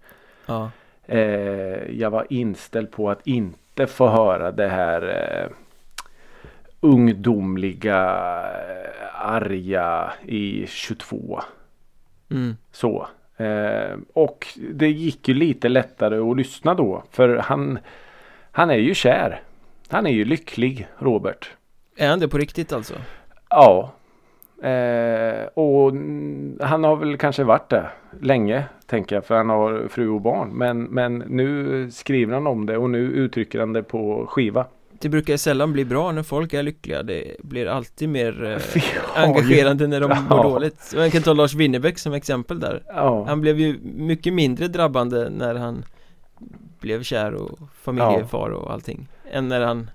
Ja. 0.46 0.72
Eh, 1.06 1.20
jag 2.00 2.10
var 2.10 2.26
inställd 2.30 2.92
på 2.92 3.10
att 3.10 3.28
inte 3.28 3.88
få 3.88 4.08
höra 4.08 4.52
det 4.52 4.68
här 4.68 5.02
eh, 5.02 5.56
ungdomliga, 6.80 8.02
eh, 8.70 9.32
arga 9.32 10.14
i 10.26 10.66
22. 10.68 11.42
Mm. 12.30 12.58
Så. 12.72 13.08
Eh, 13.38 13.98
och 14.14 14.48
det 14.74 14.90
gick 14.90 15.28
ju 15.28 15.34
lite 15.34 15.70
lättare 15.70 16.18
att 16.18 16.38
lyssna 16.38 16.74
då. 16.74 17.04
För 17.12 17.38
han, 17.38 17.80
han 18.58 18.70
är 18.70 18.78
ju 18.78 18.94
kär. 18.94 19.42
Han 19.90 20.06
är 20.08 20.12
ju 20.12 20.26
lycklig, 20.26 20.88
Robert. 21.00 21.52
Är 21.98 22.10
han 22.10 22.20
det 22.20 22.28
på 22.28 22.38
riktigt 22.38 22.74
alltså? 22.74 22.94
Ja. 23.50 23.92
Eh, 24.68 25.46
och 25.54 25.92
han 26.68 26.84
har 26.84 26.96
väl 26.96 27.18
kanske 27.18 27.44
varit 27.44 27.70
det 27.70 27.90
länge, 28.22 28.64
tänker 28.86 29.16
jag. 29.16 29.26
För 29.26 29.36
han 29.36 29.50
har 29.50 29.88
fru 29.90 30.10
och 30.10 30.22
barn. 30.22 30.50
Men, 30.50 30.84
men 30.84 31.18
nu 31.18 31.92
skriver 31.92 32.34
han 32.34 32.48
om 32.48 32.66
det 32.66 32.78
och 32.78 32.90
nu 32.90 33.00
uttrycker 33.00 33.60
han 33.60 33.74
det 33.74 33.84
på 33.84 34.26
skiva. 34.30 34.66
Det 35.00 35.10
brukar 35.10 35.38
sällan 35.38 35.74
bli 35.74 35.86
bra 35.86 36.12
när 36.12 36.24
folk 36.24 36.54
är 36.54 36.64
lyckliga 36.64 37.04
Det 37.04 37.36
blir 37.40 37.66
alltid 37.68 38.10
mer 38.10 38.44
eh, 38.76 39.24
engagerande 39.24 39.88
när 39.88 40.00
de 40.02 40.08
mår 40.08 40.38
Ja. 40.38 40.44
dåligt 40.44 40.94
Man 40.96 41.12
kan 41.12 41.22
ta 41.22 41.34
Lars 41.34 41.54
Winnerbäck 41.54 42.00
som 42.00 42.14
exempel 42.14 42.60
där 42.60 42.84
Ja. 42.88 43.26
Han 43.28 43.42
blev 43.42 43.60
ju 43.60 43.80
mycket 43.84 44.34
mindre 44.34 44.68
drabbande 44.68 45.30
när 45.30 45.56
han 45.56 45.84
blev 46.80 47.04
kär 47.04 47.34
och 47.34 47.60
familjefar 47.82 48.50
och 48.50 48.74
allting 48.74 49.08
Än 49.32 49.48
när 49.48 49.62
han 49.62 49.90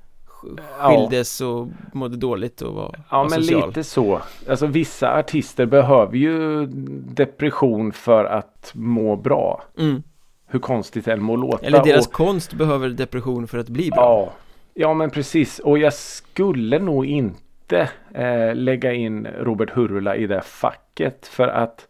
skildes 0.79 1.41
och 1.41 1.69
mådde 1.93 2.17
dåligt 2.17 2.63
och 2.63 2.75
var 2.75 2.97
Ja 3.11 3.23
men 3.23 3.31
social. 3.31 3.69
lite 3.69 3.85
så. 3.85 4.21
Alltså 4.49 4.67
vissa 4.67 5.19
artister 5.19 5.67
behöver 5.67 6.17
ju 6.17 6.67
depression 7.15 7.93
för 7.93 8.25
att 8.25 8.71
må 8.75 9.17
bra. 9.17 9.63
mm. 9.79 10.03
Hur 10.47 10.59
konstigt 10.59 11.09
än 11.09 11.23
må 11.23 11.37
låta. 11.37 11.67
Eller 11.67 11.85
deras 11.85 12.07
och, 12.07 12.13
konst 12.13 12.53
behöver 12.53 12.89
depression 12.89 13.47
för 13.49 13.59
att 13.59 13.69
bli 13.69 13.91
bra 13.91 14.01
ja, 14.01 14.33
ja 14.75 14.95
men 14.95 15.11
precis. 15.11 15.59
Och 15.59 15.79
jag 15.79 15.95
skulle 15.95 16.79
nog 16.79 17.07
inte 17.07 17.91
eh, 18.15 18.55
lägga 18.55 18.93
in 18.93 19.27
Robert 19.27 19.71
Hurula 19.71 20.17
i 20.17 20.27
det 20.27 20.41
facket. 20.41 21.27
För 21.27 21.49
att 21.49 21.89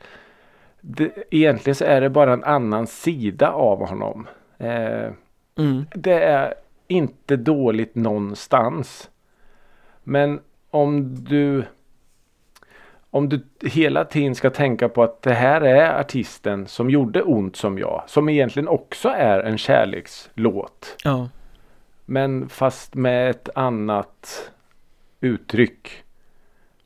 det, 0.80 1.12
egentligen 1.30 1.74
så 1.74 1.84
är 1.84 2.00
det 2.00 2.10
bara 2.10 2.32
en 2.32 2.44
annan 2.44 2.86
sida 2.86 3.50
av 3.50 3.88
honom. 3.88 4.26
Eh, 4.58 5.10
mm. 5.58 5.86
det 5.94 6.22
är 6.24 6.54
inte 6.88 7.36
dåligt 7.36 7.94
någonstans. 7.94 9.10
Men 10.04 10.40
om 10.70 11.14
du 11.24 11.64
om 13.14 13.28
du 13.28 13.40
hela 13.60 14.04
tiden 14.04 14.34
ska 14.34 14.50
tänka 14.50 14.88
på 14.88 15.02
att 15.02 15.22
det 15.22 15.34
här 15.34 15.60
är 15.60 16.00
artisten 16.00 16.66
som 16.66 16.90
gjorde 16.90 17.22
ont 17.22 17.56
som 17.56 17.78
jag. 17.78 18.02
Som 18.06 18.28
egentligen 18.28 18.68
också 18.68 19.08
är 19.08 19.40
en 19.40 19.58
kärlekslåt. 19.58 20.96
Ja, 21.04 21.28
Men 22.04 22.48
fast 22.48 22.94
med 22.94 23.30
ett 23.30 23.48
annat 23.54 24.50
uttryck. 25.20 26.02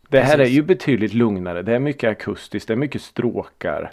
Det 0.08 0.20
här 0.20 0.36
Precis. 0.36 0.52
är 0.52 0.56
ju 0.56 0.62
betydligt 0.62 1.14
lugnare. 1.14 1.62
Det 1.62 1.74
är 1.74 1.78
mycket 1.78 2.10
akustiskt. 2.10 2.68
Det 2.68 2.74
är 2.74 2.76
mycket 2.76 3.02
stråkar. 3.02 3.90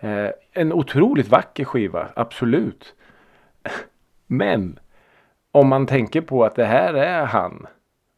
Eh, 0.00 0.28
en 0.52 0.72
otroligt 0.72 1.28
vacker 1.28 1.64
skiva. 1.64 2.08
Absolut. 2.16 2.94
Men 4.30 4.78
om 5.52 5.68
man 5.68 5.86
tänker 5.86 6.20
på 6.20 6.44
att 6.44 6.54
det 6.54 6.64
här 6.64 6.94
är 6.94 7.24
han. 7.24 7.66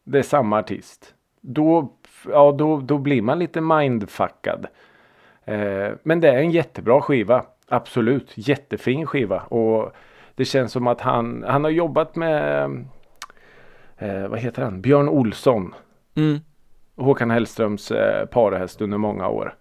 Det 0.03 0.19
är 0.19 0.23
samma 0.23 0.59
artist. 0.59 1.13
Då, 1.41 1.93
ja, 2.29 2.51
då, 2.51 2.77
då 2.77 2.97
blir 2.97 3.21
man 3.21 3.39
lite 3.39 3.61
mindfuckad. 3.61 4.67
Eh, 5.45 5.91
men 6.03 6.19
det 6.19 6.29
är 6.29 6.37
en 6.37 6.51
jättebra 6.51 7.01
skiva. 7.01 7.45
Absolut. 7.67 8.31
Jättefin 8.35 9.05
skiva. 9.07 9.39
Och 9.39 9.93
det 10.35 10.45
känns 10.45 10.71
som 10.71 10.87
att 10.87 11.01
han, 11.01 11.45
han 11.47 11.63
har 11.63 11.71
jobbat 11.71 12.15
med 12.15 12.63
eh, 13.97 14.27
vad 14.27 14.39
heter 14.39 14.63
han? 14.63 14.81
Björn 14.81 15.09
Olsson. 15.09 15.75
mm. 16.15 16.39
Håkan 16.95 17.31
Hellströms 17.31 17.91
eh, 17.91 18.25
parhäst 18.25 18.81
under 18.81 18.97
många 18.97 19.27
år. 19.27 19.55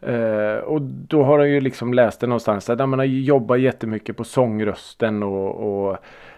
Eh, 0.00 0.56
och 0.56 0.82
då 0.82 1.22
har 1.22 1.38
han 1.38 1.50
ju 1.50 1.60
liksom 1.60 1.94
läst 1.94 2.20
det 2.20 2.26
någonstans 2.26 2.66
där 2.66 2.86
man 2.86 2.98
har 2.98 3.06
jobbat 3.06 3.60
jättemycket 3.60 4.16
på 4.16 4.24
sångrösten 4.24 5.22
och, 5.22 5.88
och 5.88 5.96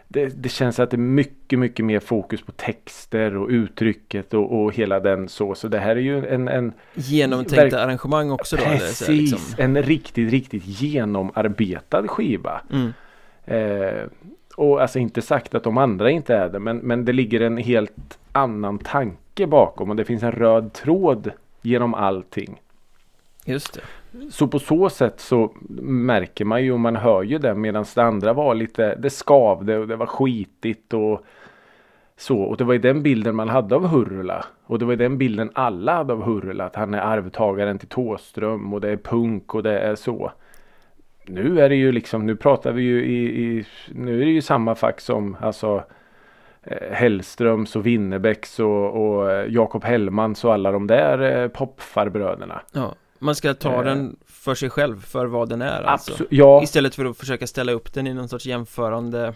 det, 0.09 0.43
det 0.43 0.49
känns 0.49 0.79
att 0.79 0.91
det 0.91 0.95
är 0.95 0.99
mycket, 0.99 1.59
mycket 1.59 1.85
mer 1.85 2.01
fokus 2.01 2.43
på 2.43 2.53
texter 2.53 3.37
och 3.37 3.49
uttrycket 3.49 4.35
och, 4.35 4.61
och 4.63 4.75
hela 4.75 5.01
den 5.01 5.29
så. 5.29 5.55
Så 5.55 5.69
det 5.69 5.79
här 5.79 5.97
är 5.97 6.01
ju 6.01 6.27
en, 6.27 6.49
en 6.49 6.73
Genomtänkta 6.95 7.77
Verk- 7.77 7.85
arrangemang 7.85 8.31
också 8.31 8.57
då 8.57 8.63
eller 8.63 8.79
precis, 8.79 9.09
liksom. 9.31 9.65
en 9.65 9.83
riktigt, 9.83 10.31
riktigt 10.31 10.63
genomarbetad 10.67 12.09
skiva. 12.09 12.61
mm. 12.73 12.93
Eh, 13.45 14.03
och 14.57 14.83
alltså 14.83 14.99
inte 14.99 15.23
sagt 15.23 15.55
att 15.55 15.63
de 15.63 15.79
andra 15.79 16.11
inte 16.11 16.35
är 16.35 16.49
det 16.49 16.59
men, 16.59 16.77
men 16.77 17.05
det 17.05 17.13
ligger 17.13 17.41
en 17.41 17.57
helt 17.57 18.19
annan 18.33 18.79
tanke 18.79 19.47
bakom 19.47 19.91
och 19.91 19.97
det 19.97 20.05
finns 20.05 20.23
en 20.23 20.33
röd 20.33 20.73
tråd 20.73 21.31
genom 21.63 21.95
allting. 21.95 22.61
Just 23.49 23.75
det 24.13 24.31
Så 24.31 24.49
på 24.49 24.59
så 24.59 24.91
sätt 24.91 25.21
så 25.21 25.53
märker 25.81 26.45
man 26.45 26.65
ju 26.65 26.73
och 26.73 26.81
man 26.81 26.97
hör 26.97 27.23
ju 27.23 27.39
det 27.39 27.55
medan 27.55 27.85
det 27.95 28.03
andra 28.03 28.33
var 28.33 28.55
lite 28.55 28.95
Det 28.95 29.11
skavde 29.11 29.79
och 29.79 29.89
det 29.89 29.97
var 29.97 30.07
skitigt 30.07 30.95
och 30.95 31.25
så 32.17 32.39
och 32.39 32.57
det 32.57 32.65
var 32.65 32.73
ju 32.73 32.79
den 32.79 33.03
bilden 33.03 33.37
man 33.37 33.49
hade 33.49 33.75
av 33.75 33.87
Hurula. 33.87 34.45
Och 34.67 34.79
det 34.79 34.85
var 34.85 34.93
ju 34.93 34.97
den 34.97 35.19
bilden 35.19 35.51
alla 35.55 35.95
hade 35.95 36.13
av 36.13 36.23
Hurula. 36.23 36.65
Att 36.65 36.77
han 36.77 36.95
är 36.95 37.01
arvtagaren 37.01 37.79
till 37.79 37.89
Tåström 37.89 38.75
och 38.75 38.81
det 38.81 38.91
är 38.91 38.97
punk 38.97 39.55
och 39.55 39.63
det 39.63 39.79
är 39.79 39.95
så. 39.95 40.33
Nu 41.27 41.61
är 41.61 41.69
det 41.69 41.75
ju 41.75 41.93
liksom, 41.93 42.27
nu 42.27 42.37
pratar 42.37 42.73
vi 42.73 42.83
ju 42.83 43.05
i, 43.05 43.43
i 43.43 43.67
nu 43.89 44.21
är 44.21 44.25
det 44.25 44.33
ju 44.33 44.43
samma 44.43 44.75
fack 44.75 45.01
som 45.01 45.37
alltså 45.41 45.85
eh, 46.63 46.93
Hellströms 46.93 47.77
och 47.77 47.87
Winnerbäcks 47.87 48.61
och, 48.61 48.91
och 48.97 49.31
eh, 49.31 49.53
Jakob 49.53 49.85
Hellmans 49.85 50.45
och 50.45 50.55
alla 50.55 50.73
de 50.73 50.87
där 50.87 51.43
eh, 51.43 51.49
popfarbröderna. 51.49 52.61
Ja, 52.73 52.95
man 53.19 53.35
ska 53.35 53.55
ta 53.55 53.79
Eh. 53.79 53.85
den 53.85 54.17
för 54.27 54.55
sig 54.55 54.71
själv, 54.71 55.05
för 55.07 55.27
vad 55.27 55.49
den 55.49 55.63
är 55.63 55.83
alltså 55.83 56.13
ja, 56.31 56.63
Istället 56.63 56.95
för 56.95 57.05
att 57.05 57.17
försöka 57.17 57.47
ställa 57.47 57.73
upp 57.73 57.95
den 57.95 58.07
i 58.07 58.15
någon 58.15 58.29
sorts 58.29 58.47
jämförande 58.47 59.35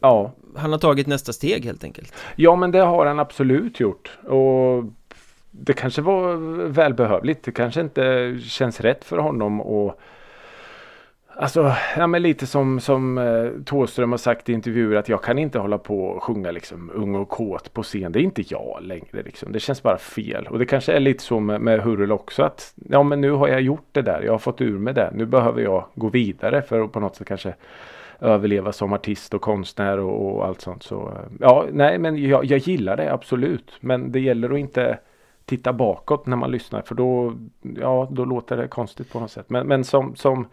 ja. 0.00 0.32
Han 0.56 0.72
har 0.72 0.78
tagit 0.78 1.06
nästa 1.06 1.32
steg 1.32 1.64
helt 1.64 1.84
enkelt 1.84 2.14
Ja 2.36 2.56
men 2.56 2.70
det 2.70 2.80
har 2.80 3.06
han 3.06 3.18
absolut 3.18 3.80
gjort. 3.80 4.18
Och 4.28 4.84
det 5.50 5.72
kanske 5.72 6.02
var 6.02 6.34
välbehövligt. 6.68 7.44
Det 7.44 7.52
kanske 7.52 7.80
inte 7.80 8.36
känns 8.42 8.80
rätt 8.80 9.04
för 9.04 9.18
honom 9.18 9.60
och 9.60 10.00
Alltså, 11.38 11.72
ja, 11.96 12.06
men 12.06 12.22
lite 12.22 12.46
som, 12.46 12.80
som 12.80 13.18
eh, 13.18 13.62
Thåström 13.64 14.10
har 14.10 14.18
sagt 14.18 14.48
i 14.48 14.52
intervjuer 14.52 14.96
att 14.96 15.08
jag 15.08 15.22
kan 15.22 15.38
inte 15.38 15.58
hålla 15.58 15.78
på 15.78 16.04
och 16.04 16.22
sjunga 16.22 16.50
liksom 16.50 16.90
ung 16.94 17.14
och 17.14 17.28
kåt 17.28 17.72
på 17.72 17.82
scen. 17.82 18.12
Det 18.12 18.20
är 18.20 18.22
inte 18.22 18.42
jag 18.48 18.78
längre 18.82 19.22
liksom. 19.22 19.52
Det 19.52 19.60
känns 19.60 19.82
bara 19.82 19.98
fel. 19.98 20.46
Och 20.46 20.58
det 20.58 20.66
kanske 20.66 20.92
är 20.92 21.00
lite 21.00 21.22
så 21.22 21.40
med, 21.40 21.60
med 21.60 21.80
Hurul 21.80 22.12
också 22.12 22.42
att 22.42 22.74
ja 22.88 23.02
men 23.02 23.20
nu 23.20 23.30
har 23.30 23.48
jag 23.48 23.60
gjort 23.60 23.88
det 23.92 24.02
där. 24.02 24.22
Jag 24.22 24.32
har 24.32 24.38
fått 24.38 24.60
ur 24.60 24.78
mig 24.78 24.94
det. 24.94 25.10
Nu 25.14 25.26
behöver 25.26 25.62
jag 25.62 25.84
gå 25.94 26.08
vidare 26.08 26.62
för 26.62 26.80
att 26.80 26.92
på 26.92 27.00
något 27.00 27.16
sätt 27.16 27.28
kanske 27.28 27.54
överleva 28.20 28.72
som 28.72 28.92
artist 28.92 29.34
och 29.34 29.40
konstnär 29.40 29.98
och, 29.98 30.36
och 30.36 30.46
allt 30.46 30.60
sånt. 30.60 30.82
Så 30.82 31.08
eh, 31.08 31.32
ja, 31.40 31.66
nej 31.72 31.98
men 31.98 32.28
jag, 32.28 32.44
jag 32.44 32.58
gillar 32.58 32.96
det 32.96 33.12
absolut. 33.12 33.72
Men 33.80 34.12
det 34.12 34.20
gäller 34.20 34.50
att 34.50 34.58
inte 34.58 34.98
titta 35.44 35.72
bakåt 35.72 36.26
när 36.26 36.36
man 36.36 36.50
lyssnar 36.50 36.82
för 36.82 36.94
då, 36.94 37.32
ja, 37.62 38.08
då 38.10 38.24
låter 38.24 38.56
det 38.56 38.68
konstigt 38.68 39.12
på 39.12 39.20
något 39.20 39.30
sätt. 39.30 39.50
Men, 39.50 39.66
men 39.66 39.84
som, 39.84 40.16
som 40.16 40.46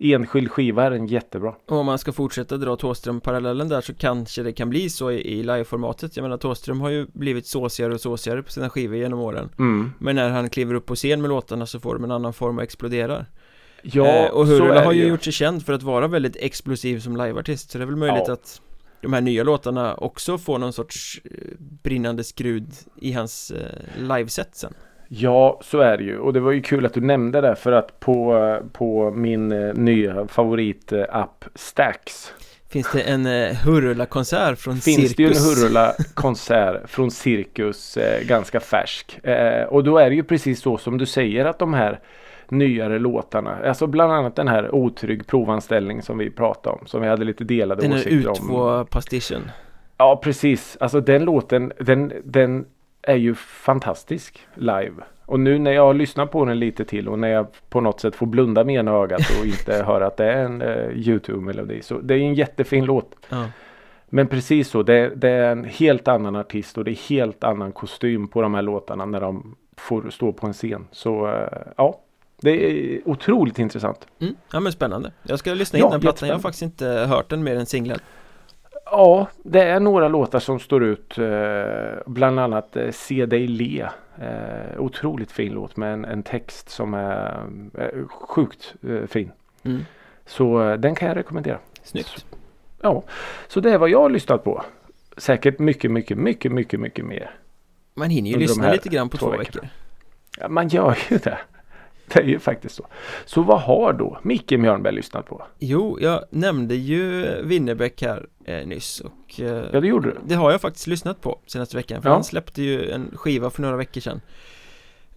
enskild 0.00 0.50
skiva 0.50 0.84
är 0.84 0.90
den 0.90 1.06
jättebra. 1.06 1.54
Och 1.66 1.76
om 1.76 1.86
man 1.86 1.98
ska 1.98 2.12
fortsätta 2.12 2.56
dra 2.56 2.76
Thåström-parallellen 2.76 3.68
där 3.68 3.80
så 3.80 3.94
kanske 3.94 4.42
det 4.42 4.52
kan 4.52 4.70
bli 4.70 4.90
så 4.90 5.10
i, 5.10 5.38
i 5.38 5.42
liveformatet 5.42 6.16
Jag 6.16 6.22
menar 6.22 6.36
Thåström 6.36 6.80
har 6.80 6.90
ju 6.90 7.06
blivit 7.12 7.46
såsigare 7.46 7.94
och 7.94 8.00
såsigare 8.00 8.42
på 8.42 8.50
sina 8.52 8.70
skivor 8.70 8.96
genom 8.96 9.18
åren 9.20 9.48
Mm. 9.58 9.92
Men 9.98 10.16
när 10.16 10.30
han 10.30 10.50
kliver 10.50 10.74
upp 10.74 10.86
på 10.86 10.94
scen 10.94 11.20
med 11.20 11.28
låtarna 11.28 11.66
så 11.66 11.80
får 11.80 11.94
de 11.94 12.04
en 12.04 12.10
annan 12.10 12.32
form 12.32 12.56
och 12.58 12.62
exploderar 12.64 13.26
Ja, 13.82 14.06
eh, 14.06 14.30
Och 14.30 14.46
Hurula 14.46 14.84
har 14.84 14.92
ju 14.92 15.06
gjort 15.08 15.24
sig 15.24 15.32
känd 15.32 15.66
för 15.66 15.72
att 15.72 15.82
vara 15.82 16.08
väldigt 16.08 16.36
explosiv 16.36 17.00
som 17.00 17.16
liveartist 17.16 17.70
Så 17.70 17.78
det 17.78 17.84
är 17.84 17.86
väl 17.86 17.96
möjligt 17.96 18.24
Ja. 18.26 18.32
att 18.32 18.60
de 19.02 19.12
här 19.12 19.20
nya 19.20 19.44
låtarna 19.44 19.94
också 19.94 20.38
får 20.38 20.58
någon 20.58 20.72
sorts 20.72 21.20
eh, 21.24 21.30
brinnande 21.58 22.24
skrud 22.24 22.66
i 23.00 23.12
hans 23.12 23.50
eh, 23.50 24.02
liveset 24.02 24.56
sen 24.56 24.74
Ja, 25.08 25.60
så 25.62 25.80
är 25.80 25.96
det 25.96 26.04
ju. 26.04 26.18
Och 26.18 26.32
det 26.32 26.40
var 26.40 26.52
ju 26.52 26.62
kul 26.62 26.86
att 26.86 26.94
du 26.94 27.00
nämnde 27.00 27.40
det 27.40 27.56
för 27.56 27.72
att 27.72 28.00
på, 28.00 28.58
på 28.72 29.10
min 29.10 29.52
eh, 29.52 29.74
nya 29.74 30.26
favoritapp 30.26 31.44
Stax 31.54 32.32
Finns 32.68 32.92
det 32.92 33.00
en 33.00 33.26
eh, 33.26 33.54
Hurula-konsert 33.54 34.58
från 34.58 34.76
finns 34.76 34.96
Cirkus? 34.96 35.16
det 35.16 35.22
ju 35.22 35.28
en 35.28 35.34
Hurula 35.34 35.94
konsert 36.14 36.82
från 36.90 37.10
Cirkus 37.10 37.96
eh, 37.96 38.26
ganska 38.26 38.60
färsk. 38.60 39.24
Eh, 39.26 39.64
och 39.64 39.84
då 39.84 39.98
är 39.98 40.10
det 40.10 40.16
ju 40.16 40.22
precis 40.22 40.60
så 40.60 40.78
som 40.78 40.98
du 40.98 41.06
säger 41.06 41.44
att 41.44 41.58
de 41.58 41.74
här 41.74 42.00
nyare 42.48 42.98
låtarna. 42.98 43.58
Alltså 43.64 43.86
bland 43.86 44.12
annat 44.12 44.36
den 44.36 44.48
här 44.48 44.74
otrygg 44.74 45.26
provanställning 45.26 46.02
som 46.02 46.18
vi 46.18 46.30
pratade 46.30 46.76
om. 46.76 46.86
Som 46.86 47.02
vi 47.02 47.08
hade 47.08 47.24
lite 47.24 47.44
delade 47.44 47.82
Den 47.82 47.92
är 47.92 47.96
åsikter 47.96 48.28
om. 48.28 48.36
U2-pastischen 48.36 49.50
Ja 49.98 50.20
precis. 50.24 50.76
Alltså 50.80 51.00
den 51.00 51.24
låten 51.24 51.72
den, 51.78 52.12
den 52.24 52.64
är 53.02 53.16
ju 53.16 53.34
fantastisk 53.34 54.46
live. 54.54 54.94
Och 55.28 55.40
nu 55.40 55.58
när 55.58 55.72
jag 55.72 55.96
lyssnar 55.96 56.26
på 56.26 56.44
den 56.44 56.58
lite 56.58 56.84
till 56.84 57.08
och 57.08 57.18
när 57.18 57.28
jag 57.28 57.46
på 57.68 57.80
något 57.80 58.00
sätt 58.00 58.16
får 58.16 58.26
blunda 58.26 58.64
med 58.64 58.74
ena 58.74 58.90
ögat 58.90 59.20
och 59.40 59.46
inte 59.46 59.82
höra 59.86 60.06
att 60.06 60.16
det 60.16 60.24
är 60.24 60.44
en 60.44 60.62
uh, 60.62 61.08
Youtube-melodi. 61.08 61.82
Så 61.82 61.98
det 61.98 62.14
är 62.14 62.18
en 62.18 62.34
jättefin 62.34 62.84
låt. 62.84 63.16
ja. 63.28 63.44
Men 64.10 64.26
precis 64.26 64.68
så. 64.68 64.82
Det, 64.82 65.12
det 65.16 65.30
är 65.30 65.52
en 65.52 65.64
helt 65.64 66.08
annan 66.08 66.36
artist 66.36 66.78
och 66.78 66.84
det 66.84 66.90
är 66.90 67.08
helt 67.08 67.44
annan 67.44 67.72
kostym 67.72 68.28
på 68.28 68.42
de 68.42 68.54
här 68.54 68.62
låtarna 68.62 69.04
när 69.04 69.20
de 69.20 69.56
får 69.76 70.10
stå 70.10 70.32
på 70.32 70.46
en 70.46 70.52
scen. 70.52 70.86
Så 70.90 71.26
uh, 71.26 71.48
ja. 71.76 72.00
Det 72.40 72.50
är 72.50 73.08
otroligt 73.08 73.58
intressant. 73.58 74.06
Mm. 74.20 74.34
ja 74.52 74.60
men 74.60 74.72
spännande 74.72 75.12
Jag 75.22 75.38
ska 75.38 75.54
lyssna 75.54 75.78
in 75.78 75.84
Ja, 75.84 75.90
den 75.90 76.00
plattan, 76.00 76.28
jag 76.28 76.36
har 76.36 76.40
faktiskt 76.40 76.62
inte 76.62 76.86
hört 76.86 77.28
den 77.28 77.44
mer 77.44 77.56
än 77.56 77.66
singlar 77.66 77.98
Ja, 78.90 79.28
det 79.42 79.62
är 79.62 79.80
några 79.80 80.08
låtar 80.08 80.38
som 80.38 80.58
står 80.60 80.84
ut. 80.84 81.18
Eh, 81.18 81.98
bland 82.06 82.40
annat 82.40 82.76
eh, 82.76 82.90
Se 82.90 83.26
dig 83.26 83.46
le. 83.46 83.88
Eh, 84.20 84.80
otroligt 84.80 85.32
fin 85.32 85.52
låt 85.52 85.76
med 85.76 85.92
en, 85.92 86.04
en 86.04 86.22
text 86.22 86.68
som 86.70 86.94
är 86.94 87.42
sjukt 88.08 88.74
fin. 89.06 89.32
mm. 89.62 89.84
Så 90.26 90.76
den 90.78 90.94
kan 90.94 91.08
jag 91.08 91.16
rekommendera. 91.16 91.58
Snyggt 91.82 92.26
Ja, 92.82 93.02
så 93.48 93.60
det 93.60 93.70
är 93.70 93.78
vad 93.78 93.90
jag 93.90 94.00
har 94.00 94.10
lyssnat 94.10 94.44
på. 94.44 94.64
Säkert 95.16 95.58
mycket, 95.58 95.90
mycket, 95.90 96.18
mycket, 96.18 96.52
mycket, 96.52 96.80
mycket 96.80 97.04
mer. 97.04 97.30
Man 97.94 98.10
hinner 98.10 98.30
ju 98.30 98.36
lyssna 98.36 98.72
lite 98.72 98.88
grann 98.88 99.08
på 99.08 99.16
två 99.16 99.26
två 99.26 99.36
veckorna. 99.36 99.62
veckor 99.62 99.68
Ja, 100.40 100.48
man 100.48 100.68
gör 100.68 100.98
ju 101.10 101.18
det. 101.18 101.38
Det 102.14 102.20
är 102.20 102.24
ju 102.24 102.38
faktiskt 102.38 102.74
så. 102.74 102.86
Så 103.24 103.42
vad 103.42 103.60
har 103.60 103.92
då 103.92 104.18
Micke 104.22 104.50
Mjörnberg 104.52 104.94
lyssnat 104.94 105.26
på? 105.26 105.42
Jo, 105.58 105.98
jag 106.00 106.24
nämnde 106.30 106.74
ju 106.74 107.26
Winnerbäck 107.42 108.02
här 108.02 108.26
eh, 108.44 108.66
nyss 108.66 109.00
och 109.00 109.40
eh, 109.40 109.64
Ja, 109.72 109.80
det 109.80 109.86
gjorde 109.88 110.08
du. 110.10 110.16
det 110.24 110.34
har 110.34 110.50
jag 110.50 110.60
faktiskt 110.60 110.86
lyssnat 110.86 111.20
på 111.20 111.40
senaste 111.46 111.76
veckan 111.76 112.02
för 112.02 112.08
Ja. 112.08 112.14
han 112.14 112.24
släppte 112.24 112.62
ju 112.62 112.90
en 112.90 113.10
skiva 113.16 113.50
för 113.50 113.62
några 113.62 113.76
veckor 113.76 114.00
sedan 114.00 114.20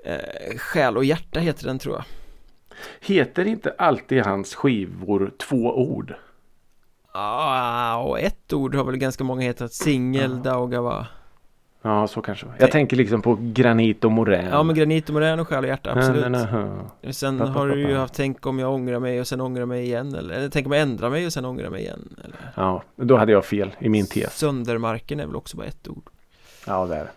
eh, 0.05 0.57
Själ 0.57 0.97
och 0.97 1.05
hjärta 1.05 1.39
heter 1.39 1.65
den 1.65 1.79
tror 1.79 1.95
jag 1.95 2.03
Heter 3.01 3.45
inte 3.45 3.75
alltid 3.77 4.21
hans 4.25 4.55
skivor 4.55 5.31
två 5.37 5.77
ord? 5.77 6.13
Ah, 7.13 7.95
och 7.97 8.19
ett 8.19 8.53
ord 8.53 8.75
har 8.75 8.83
väl 8.83 8.97
ganska 8.97 9.23
många 9.23 9.41
hetat 9.41 9.73
Singel, 9.73 10.31
Ja. 10.45 10.51
Daugava 10.51 11.07
Ja, 11.81 12.07
så 12.07 12.21
kanske. 12.21 12.45
Jag 12.59 12.71
tänker 12.71 12.97
liksom 12.97 13.21
på 13.21 13.37
Granit 13.41 14.03
och 14.03 14.11
Morän. 14.11 14.45
Ja 14.51 14.63
men 14.63 14.75
Granit 14.75 15.09
och 15.09 15.13
Morän 15.13 15.39
och 15.39 15.47
Själ 15.47 15.63
och 15.63 15.69
hjärta, 15.69 15.91
absolut 15.91 16.31
Na, 16.31 16.47
na, 16.51 16.89
na. 17.03 17.11
Sen 17.13 17.37
Pa, 17.39 17.45
pa, 17.45 17.51
har 17.51 17.67
du 17.67 17.79
ju 17.81 17.95
haft 17.95 18.13
Tänk 18.13 18.45
om 18.45 18.59
jag 18.59 18.73
ångrar 18.73 18.99
mig 18.99 19.19
och 19.19 19.27
sen 19.27 19.41
ångrar 19.41 19.65
mig 19.65 19.83
igen 19.83 20.15
eller, 20.15 20.33
eller 20.35 20.49
Tänk 20.49 20.65
om 20.65 20.71
jag 20.71 20.81
ändrar 20.81 21.09
mig 21.09 21.25
och 21.25 21.33
sen 21.33 21.45
ångrar 21.45 21.69
mig 21.69 21.81
igen 21.81 22.15
eller 22.23 22.35
Ja, 22.55 22.83
då 22.95 23.17
hade 23.17 23.31
jag 23.31 23.45
fel 23.45 23.71
i 23.79 23.89
min 23.89 24.07
tes. 24.07 24.37
Söndermarken 24.37 25.19
är 25.19 25.25
väl 25.25 25.35
också 25.35 25.57
bara 25.57 25.67
ett 25.67 25.87
ord 25.87 26.03
Ja, 26.67 26.85
där. 26.85 27.11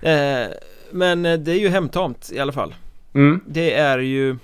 eh, 0.00 0.48
Men 0.90 1.26
eh, 1.26 1.38
det 1.38 1.52
är 1.52 1.58
ju 1.58 1.68
hemtamt 1.68 2.30
i 2.32 2.38
alla 2.38 2.52
fall 2.52 2.74
Mm. 3.14 3.40
Det 3.46 3.74
är 3.74 3.98
ju 3.98 4.36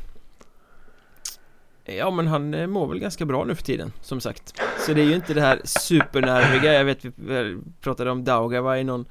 Ja 1.84 2.10
men 2.10 2.26
han 2.26 2.54
eh, 2.54 2.66
mår 2.66 2.86
väl 2.86 2.98
ganska 2.98 3.24
bra 3.24 3.44
nu 3.44 3.54
för 3.54 3.62
tiden 3.62 3.92
som 4.00 4.20
sagt 4.20 4.60
Så 4.78 4.94
det 4.94 5.00
är 5.00 5.06
ju 5.06 5.14
inte 5.14 5.34
det 5.34 5.40
här 5.40 5.60
supernerviga 5.64 6.72
Jag 6.72 6.84
vet 6.84 7.04
vi 7.04 7.56
pratade 7.80 8.10
om 8.10 8.24
Daugava 8.24 8.78
i 8.78 8.84
någon 8.84 9.04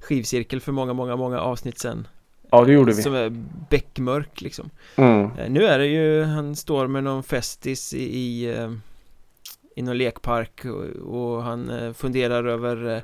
skivcirkel 0.00 0.60
för 0.60 0.72
många 0.72 0.92
många 0.92 1.16
många 1.16 1.40
avsnitt 1.40 1.78
sen 1.78 2.08
Ja, 2.50 2.64
det 2.64 2.72
gjorde 2.72 2.92
vi. 2.92 3.02
Som 3.02 3.14
är 3.14 3.30
beckmörk 3.70 4.40
liksom 4.40 4.70
Mm. 4.96 5.30
Eh, 5.38 5.50
Nu 5.50 5.64
är 5.64 5.78
det 5.78 5.86
ju, 5.86 6.22
han 6.24 6.56
står 6.56 6.86
med 6.86 7.04
någon 7.04 7.22
festis 7.22 7.94
i, 7.94 8.18
i, 8.18 8.54
eh, 8.54 8.72
i 9.76 9.82
någon 9.82 9.98
lekpark 9.98 10.64
och, 10.64 10.84
och 11.14 11.42
han 11.42 11.94
funderar 11.94 12.44
över 12.44 13.02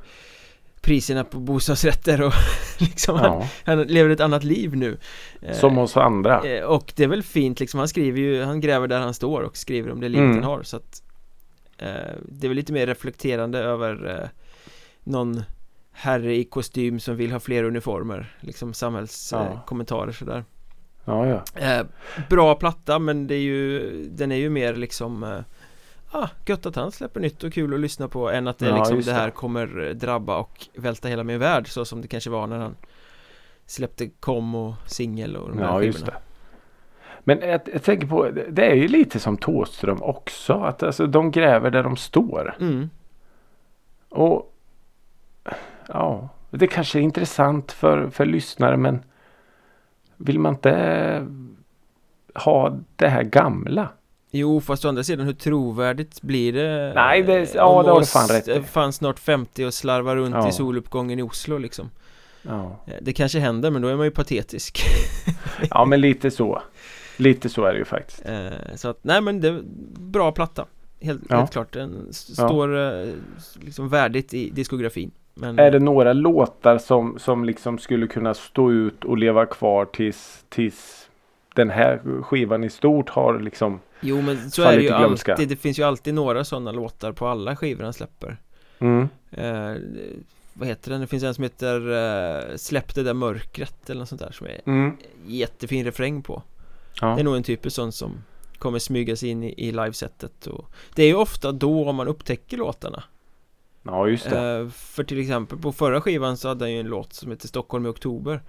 priserna 0.88 1.24
på 1.24 1.38
bostadsrätter 1.40 2.22
och 2.22 2.32
liksom 2.78 3.16
han, 3.16 3.24
Ja, 3.40 3.48
han 3.64 3.82
lever 3.82 4.10
ett 4.10 4.20
annat 4.20 4.44
liv 4.44 4.76
nu 4.76 4.98
Eh, 5.42 5.54
som 5.54 5.78
oss 5.78 5.96
andra. 5.96 6.42
eh, 6.44 6.64
Och 6.64 6.92
det 6.96 7.04
är 7.04 7.08
väl 7.08 7.22
fint 7.22 7.60
liksom, 7.60 7.78
han 7.78 7.88
skriver 7.88 8.20
ju, 8.20 8.42
han 8.42 8.60
gräver 8.60 8.86
där 8.88 9.00
han 9.00 9.14
står 9.14 9.42
och 9.42 9.56
skriver 9.56 9.90
om 9.92 10.00
det 10.00 10.08
livet 10.08 10.24
Mm. 10.24 10.34
han 10.42 10.44
har 10.52 10.62
så 10.62 10.76
att 10.76 11.02
eh, 11.78 11.86
Det 12.22 12.46
är 12.46 12.48
väl 12.48 12.56
lite 12.56 12.72
mer 12.72 12.86
reflekterande 12.86 13.58
över 13.58 14.20
eh, 14.22 14.28
någon 15.04 15.42
herre 15.92 16.34
i 16.36 16.44
kostym 16.44 17.00
som 17.00 17.16
vill 17.16 17.32
ha 17.32 17.40
fler 17.40 17.64
uniformer 17.64 18.36
Liksom 18.40 18.68
Ja. 18.68 18.72
samhällskommentarer 18.74 19.54
eh, 19.56 19.64
kommentarer 19.64 20.12
sådär 20.12 20.44
Ja, 21.04 21.42
ja. 21.60 21.84
Bra 22.30 22.54
platta 22.54 22.98
men 22.98 23.26
det 23.26 23.34
är 23.34 23.40
ju 23.40 23.90
Den 24.10 24.32
är 24.32 24.36
ju 24.36 24.50
mer 24.50 24.74
liksom 24.74 25.22
Ah, 26.10 26.28
gött 26.46 26.66
att 26.66 26.76
han 26.76 26.92
släpper 26.92 27.20
nytt 27.20 27.44
och 27.44 27.52
kul 27.52 27.74
att 27.74 27.80
lyssna 27.80 28.08
på 28.08 28.30
än 28.30 28.48
att 28.48 28.58
det, 28.58 28.66
Ja, 28.68 28.76
liksom, 28.76 29.00
det 29.00 29.12
här 29.12 29.24
det. 29.26 29.30
kommer 29.32 29.86
eh, 29.88 29.94
drabba 29.94 30.36
och 30.38 30.66
välta 30.74 31.08
hela 31.08 31.24
min 31.24 31.38
värld 31.38 31.68
så 31.68 31.84
som 31.84 32.00
det 32.02 32.08
kanske 32.08 32.30
var 32.30 32.46
när 32.46 32.58
han 32.58 32.76
Släppte 33.66 34.08
kom 34.08 34.54
och 34.54 34.74
singel 34.86 35.36
och 35.36 35.48
de 35.48 35.58
här 35.58 35.64
Ja, 35.66 35.82
just 35.82 35.98
skivorna 35.98 36.18
det. 36.18 36.22
Men 37.24 37.48
jag, 37.50 37.60
jag 37.72 37.82
tänker 37.82 38.06
på, 38.06 38.30
det- 38.30 38.66
är 38.70 38.74
ju 38.74 38.88
lite 38.88 39.20
som 39.20 39.36
Thåström 39.36 40.02
också. 40.02 40.52
Att 40.52 40.82
alltså, 40.82 41.06
de 41.06 41.30
gräver 41.30 41.70
där 41.70 41.82
de 41.82 41.96
står. 41.96 42.56
mm. 42.60 42.90
Och 44.08 44.54
ja, 45.88 46.28
det 46.50 46.66
kanske 46.66 46.98
är 46.98 47.02
intressant 47.02 47.72
för, 47.72 48.10
för 48.10 48.26
lyssnare 48.26 48.76
men 48.76 49.02
vill 50.16 50.38
man 50.38 50.54
inte 50.54 51.26
ha 52.34 52.78
det 52.96 53.08
här 53.08 53.22
gamla? 53.22 53.88
Jo 54.30 54.60
fast 54.60 54.84
å 54.84 54.88
andra 54.88 55.02
sidan 55.04 55.26
hur 55.26 55.32
trovärdigt 55.32 56.22
blir 56.22 56.52
det 56.52 56.92
Nej, 56.94 57.22
det- 57.22 57.32
eh, 57.38 57.48
ja, 57.54 57.82
det 57.82 57.90
har 57.90 58.00
du 58.00 58.06
fan 58.06 58.28
rätt 58.28 58.48
i. 58.48 58.52
eh, 58.56 58.62
Fan 58.62 58.92
snart 58.92 59.18
50 59.18 59.64
och 59.66 59.74
slarvar 59.74 60.16
runt 60.16 60.34
Ja. 60.34 60.48
i 60.48 60.52
soluppgången 60.52 61.18
i 61.18 61.22
Oslo 61.22 61.58
liksom 61.58 61.90
Ja. 62.42 62.76
Eh, 62.86 62.94
Det 63.00 63.12
kanske 63.12 63.38
händer 63.38 63.70
men 63.70 63.82
då 63.82 63.88
är 63.88 63.96
man 63.96 64.04
ju 64.06 64.10
patetisk 64.10 64.80
ja, 65.70 65.84
men 65.84 66.00
lite 66.00 66.30
så. 66.30 66.62
Lite 67.16 67.48
så 67.48 67.64
är 67.64 67.72
det 67.72 67.78
ju 67.78 67.84
faktiskt. 67.84 68.22
Så 68.74 68.88
att, 68.88 68.98
nej 69.04 69.20
men 69.20 69.40
det 69.40 69.48
är 69.48 69.60
bra 69.98 70.32
platta 70.32 70.64
Helt, 71.00 71.22
Ja. 71.28 71.36
helt 71.36 71.52
klart, 71.52 71.72
den 71.72 72.06
Ja. 72.06 72.12
står 72.12 72.76
s- 73.38 73.58
liksom 73.60 73.88
värdigt 73.88 74.34
i 74.34 74.50
diskografin 74.50 75.10
men, 75.34 75.58
Är 75.58 75.70
det 75.70 75.78
några 75.78 76.12
låtar 76.12 76.78
som, 76.78 77.18
som 77.18 77.44
liksom 77.44 77.78
skulle 77.78 78.06
kunna 78.06 78.34
stå 78.34 78.70
ut 78.72 79.04
och 79.04 79.18
leva 79.18 79.46
kvar 79.46 79.84
tills, 79.84 80.44
tills 80.48 81.08
den 81.54 81.70
här 81.70 82.00
skivan 82.22 82.64
i 82.64 82.70
stort 82.70 83.08
har 83.08 83.40
liksom 83.40 83.80
Jo 84.00 84.20
men 84.20 84.50
så 84.50 84.62
är 84.62 84.76
det 84.76 84.82
ju 84.82 84.88
glömska. 84.88 85.32
alltid, 85.32 85.48
det 85.48 85.56
finns 85.56 85.78
ju 85.78 85.82
alltid 85.82 86.14
några 86.14 86.44
sådana 86.44 86.72
låtar 86.72 87.12
på 87.12 87.26
alla 87.26 87.56
skivor 87.56 87.84
han 87.84 87.92
släpper. 87.92 88.36
Mm, 88.78 89.08
eh, 89.30 89.74
Vad 90.52 90.68
heter 90.68 90.90
den? 90.90 91.00
Det 91.00 91.06
finns 91.06 91.22
en 91.22 91.34
som 91.34 91.44
heter 91.44 91.90
eh, 92.50 92.56
Släpp 92.56 92.94
det 92.94 93.02
där 93.02 93.14
mörkret 93.14 93.90
eller 93.90 93.98
något 94.00 94.08
sånt 94.08 94.20
där 94.20 94.32
som 94.32 94.46
är 94.46 94.60
mm, 94.66 94.96
jättefin 95.26 95.84
refräng 95.84 96.22
på. 96.22 96.42
Ja, 97.00 97.06
Det 97.14 97.20
är 97.20 97.24
nog 97.24 97.36
en 97.36 97.42
typisk 97.42 97.76
sån 97.76 97.92
som 97.92 98.24
kommer 98.58 98.78
smyga 98.78 99.16
sig 99.16 99.28
in 99.28 99.42
i, 99.42 99.54
i 99.68 99.72
livesetet 99.72 100.46
och 100.46 100.70
Det 100.94 101.02
är 101.02 101.06
ju 101.06 101.14
ofta 101.14 101.52
då 101.52 101.92
man 101.92 102.08
upptäcker 102.08 102.56
låtarna. 102.56 103.04
Ja 103.82 104.08
just 104.08 104.30
det. 104.30 104.58
eh, 104.58 104.68
För 104.68 105.04
till 105.04 105.20
exempel 105.20 105.58
på 105.58 105.72
förra 105.72 106.00
skivan 106.00 106.36
så 106.36 106.48
hade 106.48 106.64
han 106.64 106.72
ju 106.72 106.80
en 106.80 106.86
låt 106.86 107.12
som 107.12 107.30
heter 107.30 107.48
Stockholm 107.48 107.86
i 107.86 107.88
oktober. 107.88 108.42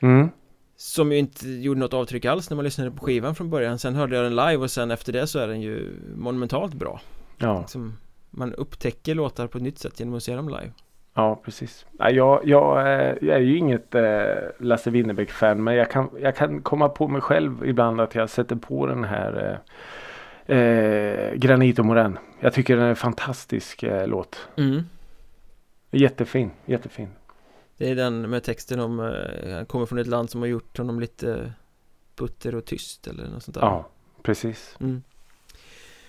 Mm, 0.00 0.28
Som 0.76 1.12
ju 1.12 1.18
inte 1.18 1.48
gjorde 1.48 1.80
något 1.80 1.94
avtryck 1.94 2.24
alls 2.24 2.50
när 2.50 2.54
man 2.54 2.64
lyssnade 2.64 2.90
på 2.90 3.04
skivan 3.04 3.34
från 3.34 3.50
början 3.50 3.78
Sen 3.78 3.94
hörde 3.94 4.16
jag 4.16 4.24
den 4.24 4.36
live 4.36 4.56
och 4.56 4.70
sen 4.70 4.90
efter 4.90 5.12
det 5.12 5.26
så 5.26 5.38
är 5.38 5.48
den 5.48 5.60
ju 5.60 5.96
monumentalt 6.16 6.74
bra 6.74 7.00
ja, 7.38 7.60
liksom, 7.60 7.96
Man 8.30 8.54
upptäcker 8.54 9.14
låtar 9.14 9.46
på 9.46 9.58
ett 9.58 9.64
nytt 9.64 9.78
sätt 9.78 10.00
genom 10.00 10.14
att 10.14 10.22
se 10.22 10.36
dem 10.36 10.48
live 10.48 10.72
ja, 11.14 11.40
precis. 11.44 11.86
Jag, 11.98 12.40
jag, 12.44 12.78
eh, 12.80 13.14
jag 13.20 13.36
är 13.36 13.40
ju 13.40 13.58
inget 13.58 13.94
eh, 13.94 14.24
Lasse 14.58 14.90
Winnerbäck-fan 14.90 15.64
men 15.64 15.74
jag 15.74 15.90
kan, 15.90 16.10
jag 16.20 16.36
kan 16.36 16.62
komma 16.62 16.88
på 16.88 17.08
mig 17.08 17.20
själv 17.20 17.66
ibland 17.66 18.00
att 18.00 18.14
jag 18.14 18.30
sätter 18.30 18.56
på 18.56 18.86
den 18.86 19.04
här 19.04 19.60
eh, 20.46 20.56
eh, 20.56 21.34
Granit 21.34 21.78
och 21.78 21.84
Morän. 21.84 22.18
Jag 22.40 22.52
tycker 22.52 22.76
den 22.76 22.84
är 22.84 22.90
en 22.90 22.96
fantastisk 22.96 23.82
eh, 23.82 24.06
låt. 24.06 24.48
mm. 24.56 24.82
Jättefin, 25.90 26.50
jättefin. 26.66 27.08
Det 27.84 27.90
är 27.90 27.94
den 27.96 28.30
med 28.30 28.42
texten 28.42 28.80
om 28.80 29.00
eh, 29.00 29.54
Han 29.54 29.66
kommer 29.66 29.86
från 29.86 29.98
ett 29.98 30.06
land 30.06 30.30
som 30.30 30.40
har 30.40 30.48
gjort 30.48 30.78
honom 30.78 31.00
lite 31.00 31.52
Butter 32.16 32.54
och 32.54 32.64
tyst 32.64 33.06
eller 33.06 33.24
något 33.28 33.42
sånt 33.42 33.54
där 33.54 33.60
Ja, 33.62 33.88
precis. 34.22 34.76
mm. 34.80 35.02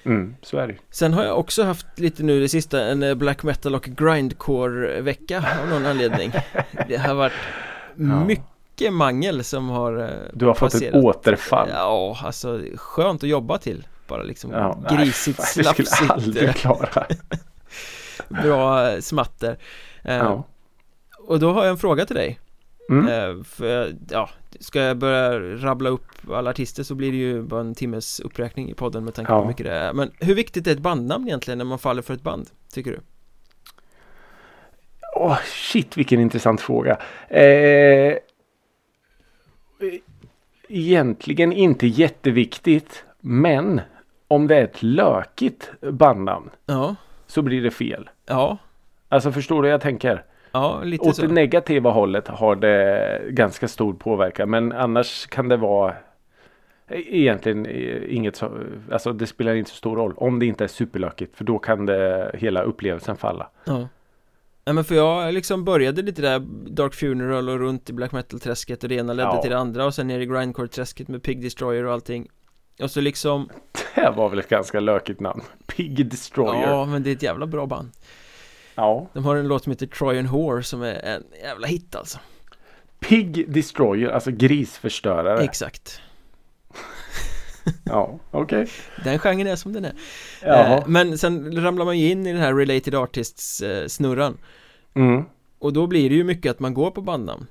Mm, 0.04 0.36
så 0.42 0.58
är 0.58 0.68
det. 0.68 0.76
Sen 0.90 1.14
har 1.14 1.24
jag 1.24 1.40
också 1.40 1.64
haft 1.64 1.86
lite 2.00 2.24
nu 2.24 2.40
det 2.40 2.50
sista 2.50 2.82
en 2.86 3.04
eh, 3.04 3.16
black 3.16 3.44
metal 3.44 3.76
och 3.76 3.84
grindcore 3.84 5.02
vecka 5.02 5.46
av 5.64 5.70
någon 5.70 5.86
anledning 5.86 6.32
Det 6.88 6.98
har 6.98 7.14
varit 7.16 7.34
Ja. 7.98 8.26
mycket 8.26 8.94
mangel 8.94 9.44
som 9.44 9.70
har 9.70 9.98
eh, 9.98 10.10
Du 10.34 10.46
har 10.46 10.54
fått 10.54 10.72
passerat. 10.72 10.96
ett 10.96 11.04
återfall. 11.04 11.70
Ja, 11.72 12.18
alltså 12.24 12.62
skönt 12.76 13.24
att 13.24 13.30
jobba 13.30 13.58
till 13.58 13.88
Bara 14.08 14.24
liksom 14.24 14.52
Ja, 14.52 14.80
nej, 14.90 14.98
grisigt, 14.98 15.38
fan, 15.44 15.46
Det 15.56 15.64
skulle 15.64 15.88
slafsigt, 15.88 16.12
aldrig 16.12 16.56
klara. 16.56 17.06
bra 18.44 19.02
smatter 19.02 19.58
Ja. 20.04 20.44
Och 21.28 21.40
då 21.40 21.52
har 21.54 21.64
jag 21.64 21.72
en 21.72 21.78
fråga 21.78 22.06
till 22.06 22.16
dig 22.16 22.40
Mm. 22.90 23.08
Eh, 23.38 23.44
för, 23.44 23.96
ja, 24.10 24.30
ska 24.60 24.80
jag 24.82 24.98
börja 24.98 25.40
rabbla 25.56 25.90
upp 25.90 26.06
alla 26.32 26.50
artister 26.50 26.84
så 26.84 26.96
blir 26.96 27.12
det 27.12 27.18
ju 27.18 27.42
bara 27.42 27.62
en 27.62 27.76
timmes 27.76 28.20
uppräkning 28.20 28.70
i 28.70 28.74
podden 28.74 29.04
med 29.06 29.14
tanke 29.14 29.28
på 29.30 29.34
Ja. 29.34 29.40
hur 29.42 29.48
mycket 29.48 29.66
det 29.66 29.72
är 29.72 29.94
Men 29.94 30.12
hur 30.20 30.36
viktigt 30.36 30.68
är 30.68 30.72
ett 30.72 30.80
bandnamn 30.80 31.28
egentligen 31.28 31.58
när 31.58 31.66
man 31.66 31.80
faller 31.80 32.02
för 32.02 32.14
ett 32.14 32.22
band, 32.22 32.50
tycker 32.74 32.92
du? 32.92 33.00
Åh, 35.16 35.38
shit 35.46 35.98
vilken 35.98 36.20
intressant 36.20 36.62
fråga. 36.62 36.98
Eh, 37.30 38.14
egentligen 40.70 41.54
inte 41.54 41.88
jätteviktigt. 41.88 43.04
Men 43.20 43.82
om 44.28 44.48
det 44.48 44.56
är 44.56 44.64
ett 44.64 44.84
lökigt 44.84 45.72
bandnamn 45.92 46.50
Ja, 46.66 46.96
så 47.28 47.42
blir 47.42 47.62
det 47.64 47.72
fel. 47.72 48.10
ja, 48.26 48.58
Alltså 49.10 49.32
förstår 49.32 49.56
du 49.56 49.62
vad 49.62 49.74
jag 49.74 49.82
tänker? 49.82 50.24
Ja, 50.56 50.82
lite 50.84 51.04
Åt 51.10 51.16
så 51.16 51.22
det 51.22 51.28
negativa 51.34 51.90
hållet 51.90 52.28
har 52.28 52.56
det 52.56 53.22
ganska 53.30 53.68
stor 53.68 53.94
påverkan. 53.94 54.50
Men 54.50 54.72
annars 54.72 55.28
kan 55.28 55.48
det 55.50 55.58
vara 55.58 55.94
egentligen 56.90 57.66
eh, 57.66 58.16
inget 58.16 58.36
så, 58.36 58.52
alltså 58.92 59.14
det 59.14 59.28
spelar 59.28 59.56
inte 59.56 59.70
så 59.70 59.76
stor 59.76 59.96
roll. 59.96 60.14
Om 60.18 60.40
det 60.40 60.46
inte 60.46 60.64
är 60.64 60.68
superlökigt. 60.68 61.38
För 61.38 61.44
då 61.44 61.60
kan 61.60 61.86
det 61.86 62.32
hela 62.34 62.62
upplevelsen 62.62 63.18
falla. 63.18 63.50
Ja 63.66 63.88
Ja 64.68 64.74
men 64.74 64.84
för 64.84 64.96
jag 64.96 65.34
liksom 65.34 65.64
började 65.66 66.02
lite 66.02 66.22
där 66.22 66.40
Dark 66.70 66.94
Funeral 66.94 67.50
och 67.50 67.60
runt 67.60 67.90
i 67.90 67.94
black 67.94 68.12
metal-träsket 68.12 68.84
och 68.84 68.90
det 68.90 68.96
ena 68.96 69.14
ledde 69.14 69.30
Ja. 69.30 69.42
till 69.42 69.52
det 69.52 69.58
andra 69.58 69.86
och 69.86 69.94
sen 69.94 70.08
ner 70.08 70.20
i 70.20 70.26
grindcore-träsket 70.26 71.08
med 71.08 71.24
Pig 71.24 71.42
Destroyer 71.42 71.86
och 71.86 71.94
allting 71.94 72.28
Och 72.82 72.92
så 72.92 73.02
liksom 73.02 73.50
Det 73.96 74.10
var 74.10 74.30
väl 74.30 74.40
ett 74.40 74.50
ganska 74.50 74.80
lökigt 74.80 75.20
namn. 75.20 75.42
Pig 75.68 76.10
Destroyer. 76.10 76.62
Ja. 76.62 76.70
Ja 76.70 76.86
men 76.86 77.04
det 77.04 77.10
är 77.10 77.16
ett 77.16 77.24
jävla 77.24 77.46
bra 77.48 77.66
band 77.66 77.92
De 79.14 79.26
har 79.26 79.36
en 79.36 79.48
låt 79.48 79.64
som 79.64 79.72
heter 79.72 79.88
Trojan 79.88 80.28
Whore 80.28 80.64
som 80.64 80.82
är 80.82 81.06
en 81.06 81.24
jävla 81.44 81.68
hit 81.68 81.96
alltså 81.96 82.20
Pig 83.00 83.52
Destroyer, 83.54 84.10
alltså 84.10 84.32
grisförstörare. 84.32 85.44
Exakt 85.44 86.02
ja, 87.86 88.20
okej. 88.32 88.68
Den 89.04 89.20
genren 89.20 89.48
är 89.48 89.56
som 89.56 89.74
den 89.74 89.86
är 89.86 89.94
Jaha. 90.42 90.78
eh, 90.78 90.84
Men 90.88 91.18
sen 91.18 91.62
ramlar 91.64 91.86
man 91.86 92.00
ju 92.00 92.12
in 92.12 92.28
i 92.28 92.32
den 92.34 92.42
här 92.42 92.54
Related 92.54 92.96
Artists 92.96 93.62
eh, 93.62 93.88
Mm. 94.96 95.24
Och 95.60 95.74
då 95.74 95.88
blir 95.88 96.10
det 96.10 96.16
ju 96.16 96.24
mycket 96.24 96.52
att 96.52 96.60
man 96.60 96.74
går 96.74 96.92
på 96.92 97.02
bandnamn 97.02 97.48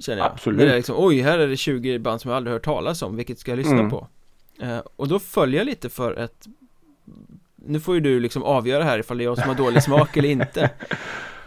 Känner 0.00 0.18
jag 0.22 0.32
Absolut. 0.32 0.58
Det 0.60 0.72
är 0.72 0.76
liksom, 0.76 0.94
oj 0.98 1.20
här 1.20 1.38
är 1.38 1.48
det 1.48 1.56
20 1.56 1.98
band 1.98 2.20
som 2.20 2.30
jag 2.30 2.36
aldrig 2.36 2.52
hört 2.54 2.64
talas 2.64 3.02
om, 3.02 3.16
vilket 3.16 3.38
ska 3.38 3.50
jag 3.50 3.56
lyssna 3.58 3.78
Mm. 3.78 3.90
på? 3.90 4.06
Eh, 4.62 4.78
och 4.96 5.08
då 5.08 5.18
följer 5.18 5.60
jag 5.60 5.64
lite 5.66 5.88
för 5.88 6.14
ett 6.16 6.46
Nu 7.64 7.80
får 7.80 7.94
ju 7.94 8.00
du 8.00 8.20
liksom 8.20 8.42
avgöra 8.42 8.84
här 8.84 8.98
ifall 8.98 9.18
det 9.18 9.24
är 9.24 9.26
jag 9.26 9.38
som 9.38 9.48
har 9.48 9.54
dålig 9.54 9.82
smak 9.82 10.16
eller 10.16 10.28
inte 10.28 10.60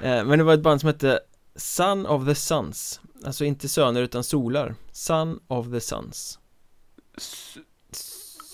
eh, 0.01 0.23
Men 0.25 0.39
det 0.39 0.43
var 0.43 0.53
ett 0.53 0.61
band 0.61 0.79
som 0.81 0.87
hette 0.87 1.19
Son 1.55 2.05
of 2.05 2.25
the 2.25 2.35
Suns 2.35 3.01
Alltså 3.25 3.45
inte 3.45 3.69
söner 3.69 4.01
utan 4.01 4.23
solar 4.23 4.75
Son 4.91 5.39
of 5.47 5.71
the 5.71 5.79
Suns 5.79 6.39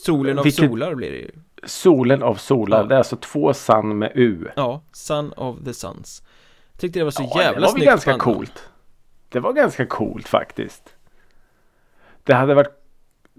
Solen 0.06 0.38
av 0.40 0.44
Vilket- 0.44 0.70
solar 0.70 0.96
blir 0.96 1.12
det 1.12 1.18
ju 1.18 1.32
Solen 1.64 2.24
av 2.24 2.36
solar. 2.36 2.78
Ja. 2.82 2.84
Det 2.84 2.94
är 2.96 2.98
alltså 2.98 3.16
två 3.18 3.54
san 3.54 3.98
med 3.98 4.12
U. 4.16 4.48
Ja, 4.56 4.84
Son 4.92 5.34
of 5.34 5.58
the 5.66 5.74
Suns 5.74 6.24
Tyckte 6.78 7.00
det 7.00 7.04
var 7.04 7.12
så 7.12 7.24
Ja, 7.36 7.42
jävla 7.42 7.60
det 7.60 7.66
var 7.66 7.72
snyggt 7.72 7.86
ganska 7.86 8.12
bandnamn. 8.12 8.36
coolt. 8.36 8.70
Det 9.30 9.40
var 9.40 9.54
ganska 9.54 9.86
coolt 9.86 10.28
faktiskt. 10.28 10.84
Det 12.24 12.34
hade 12.34 12.54
varit 12.54 12.79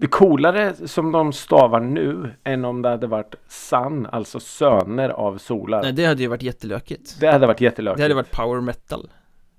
det 0.01 0.07
coolare 0.07 0.87
som 0.87 1.11
de 1.11 1.33
stavar 1.33 1.79
nu 1.79 2.33
än 2.43 2.65
om 2.65 2.81
det 2.81 2.89
hade 2.89 3.07
varit 3.07 3.35
san, 3.47 4.05
alltså 4.05 4.39
söner 4.39 5.09
av 5.09 5.37
solar. 5.37 5.81
Nej 5.81 5.93
det 5.93 6.05
hade 6.05 6.21
ju 6.21 6.27
varit 6.27 6.43
jättelökigt 6.43 7.17
Det 7.19 7.31
hade 7.31 7.47
varit 7.47 7.61
jättelökigt. 7.61 7.97
Det 7.97 8.03
hade 8.03 8.15
varit 8.15 8.31
power 8.31 8.61
metal 8.61 9.09